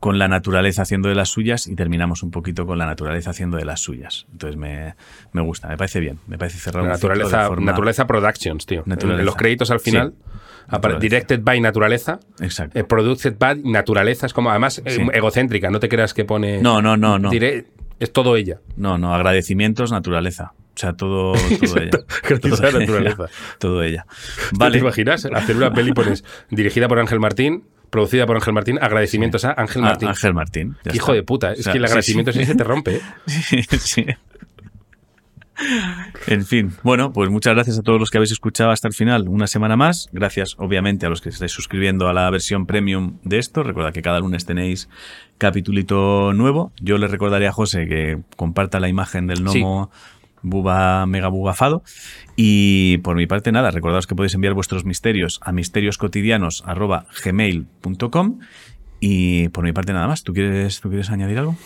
con 0.01 0.19
la 0.19 0.27
naturaleza 0.27 0.83
haciendo 0.83 1.09
de 1.09 1.15
las 1.15 1.29
suyas 1.29 1.69
y 1.69 1.77
terminamos 1.77 2.23
un 2.25 2.31
poquito 2.33 2.67
con 2.67 2.77
la 2.79 2.87
naturaleza 2.87 3.31
haciendo 3.31 3.57
de 3.57 3.65
las 3.65 3.81
suyas. 3.81 4.27
Entonces 4.33 4.57
me, 4.57 4.97
me 5.33 5.41
gusta, 5.43 5.69
me 5.69 5.77
parece 5.77 6.01
bien. 6.01 6.19
Me 6.27 6.39
parece 6.39 6.59
de 6.73 6.83
naturaleza, 6.83 7.47
forma- 7.47 7.71
naturaleza 7.71 8.07
Productions, 8.07 8.67
tío. 8.67 8.83
Naturaleza. 8.85 9.21
En 9.21 9.27
los 9.27 9.37
créditos 9.37 9.71
al 9.71 9.79
final, 9.81 10.15
Sí. 10.17 10.25
apare- 10.67 10.73
Naturaleza. 10.95 11.01
directed 11.01 11.41
by 11.43 11.61
naturaleza. 11.61 12.19
Exacto. 12.41 12.79
eh, 12.79 12.83
produced 12.85 13.37
by 13.39 13.63
naturaleza. 13.63 14.27
Es 14.27 14.33
como, 14.33 14.51
además, 14.51 14.83
eh, 14.85 14.91
Sí. 14.91 15.03
egocéntrica. 15.13 15.71
No 15.71 15.79
te 15.79 15.89
creas 15.89 16.15
que 16.15 16.25
pone. 16.25 16.61
No, 16.61 16.83
no, 16.83 16.97
no, 16.97 17.19
no. 17.21 17.31
Es 18.01 18.13
todo 18.13 18.35
ella. 18.35 18.59
No, 18.77 18.99
no, 18.99 19.15
agradecimientos, 19.15 19.93
naturaleza. 19.93 20.55
O 20.75 20.79
sea, 20.79 20.95
todo, 20.95 21.33
todo 21.33 21.77
ella. 21.81 21.91
Gracias 22.29 22.57
Todo 22.57 22.67
a 22.69 22.73
la 22.73 22.79
naturaleza. 22.81 23.25
Todo 23.59 23.83
ella. 23.83 24.07
¿Te 24.51 24.57
Vale. 24.59 24.79
imaginas? 24.79 25.25
Hacer 25.27 25.57
una 25.57 25.73
peli 25.73 25.93
pones 25.93 26.25
dirigida 26.51 26.89
por 26.89 26.99
Ángel 26.99 27.21
Martín, 27.21 27.65
producida 27.91 28.25
por 28.27 28.37
Ángel 28.37 28.55
Martín, 28.55 28.79
agradecimientos 28.81 29.45
a 29.45 29.53
Ángel 29.53 29.83
Martín. 29.83 30.09
Ángel 30.09 30.35
Martín. 30.35 30.77
Hijo 30.93 30.97
está. 31.07 31.13
de 31.13 31.23
puta, 31.23 31.53
es 31.53 31.61
O 31.61 31.63
sea, 31.65 31.73
que 31.73 31.79
el 31.79 31.85
agradecimiento 31.85 32.33
sí. 32.33 32.41
sí 32.41 32.45
se 32.47 32.55
te 32.55 32.65
rompe. 32.65 32.97
¿eh? 32.97 33.01
Sí, 33.27 33.63
sí. 33.79 34.07
En 36.27 36.45
fin, 36.45 36.73
bueno, 36.83 37.13
pues 37.13 37.31
muchas 37.31 37.55
gracias 37.55 37.79
a 37.79 37.83
todos 37.83 38.01
los 38.01 38.11
que 38.11 38.19
habéis 38.19 38.33
escuchado 38.33 38.71
hasta 38.71 38.89
el 38.89 38.95
final, 38.95 39.29
una 39.29 39.47
semana 39.47 39.77
más. 39.77 40.09
Gracias, 40.13 40.57
obviamente, 40.59 41.07
a 41.07 41.09
los 41.11 41.21
que 41.21 41.29
estáis 41.29 41.53
suscribiendo 41.53 42.09
a 42.09 42.13
la 42.13 42.29
versión 42.31 42.67
premium 42.67 43.19
de 43.23 43.39
esto. 43.39 43.63
Recuerda 43.63 43.93
que 43.93 44.03
cada 44.03 44.19
lunes 44.21 44.45
tenéis 44.47 44.89
capitulito 45.39 46.33
nuevo. 46.33 46.73
Yo 46.81 46.99
le 46.99 47.07
recordaré 47.07 47.47
a 47.47 47.53
José 47.53 47.87
que 47.87 48.19
comparta 48.37 48.81
la 48.81 48.89
imagen 48.89 49.27
del 49.27 49.43
gnomo 49.45 49.91
buba 50.43 51.07
mega 51.07 51.29
bugafado. 51.29 51.83
Y 52.37 52.99
por 52.99 53.17
mi 53.17 53.27
parte, 53.27 53.51
nada, 53.53 53.71
recordaos 53.71 54.07
que 54.07 54.15
podéis 54.15 54.35
enviar 54.35 54.53
vuestros 54.55 54.85
misterios 54.85 55.41
a 55.43 55.53
misterioscotidianos.gmail.com 55.53 58.39
y 59.01 59.49
por 59.49 59.65
mi 59.65 59.73
parte 59.73 59.93
nada 59.93 60.07
más. 60.07 60.23
¿Tú 60.23 60.33
quieres, 60.33 60.81
¿tú 60.81 60.89
quieres 60.89 61.11
añadir 61.11 61.39
algo? 61.39 61.57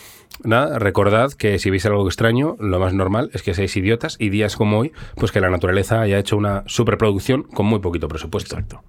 Nada, 0.43 0.79
recordad 0.79 1.33
que 1.33 1.59
si 1.59 1.71
veis 1.71 1.87
algo 1.87 2.07
extraño, 2.07 2.57
lo 2.59 2.79
más 2.79 2.93
normal 2.93 3.31
es 3.33 3.43
que 3.43 3.55
seáis 3.55 3.77
idiotas 3.77 4.17
y 4.19 4.31
días 4.31 4.57
como 4.57 4.79
hoy, 4.79 4.93
pues 5.17 5.33
que 5.33 5.41
la 5.41 5.51
naturaleza 5.51 6.01
haya 6.01 6.19
hecho 6.19 6.37
una 6.37 6.63
superproducción 6.67 7.43
con 7.43 7.67
muy 7.67 7.81
poquito 7.81 8.09
presupuesto. 8.09 8.57
Exacto. 8.57 8.83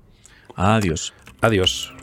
Adiós. 0.55 1.13
Adiós. 1.41 1.96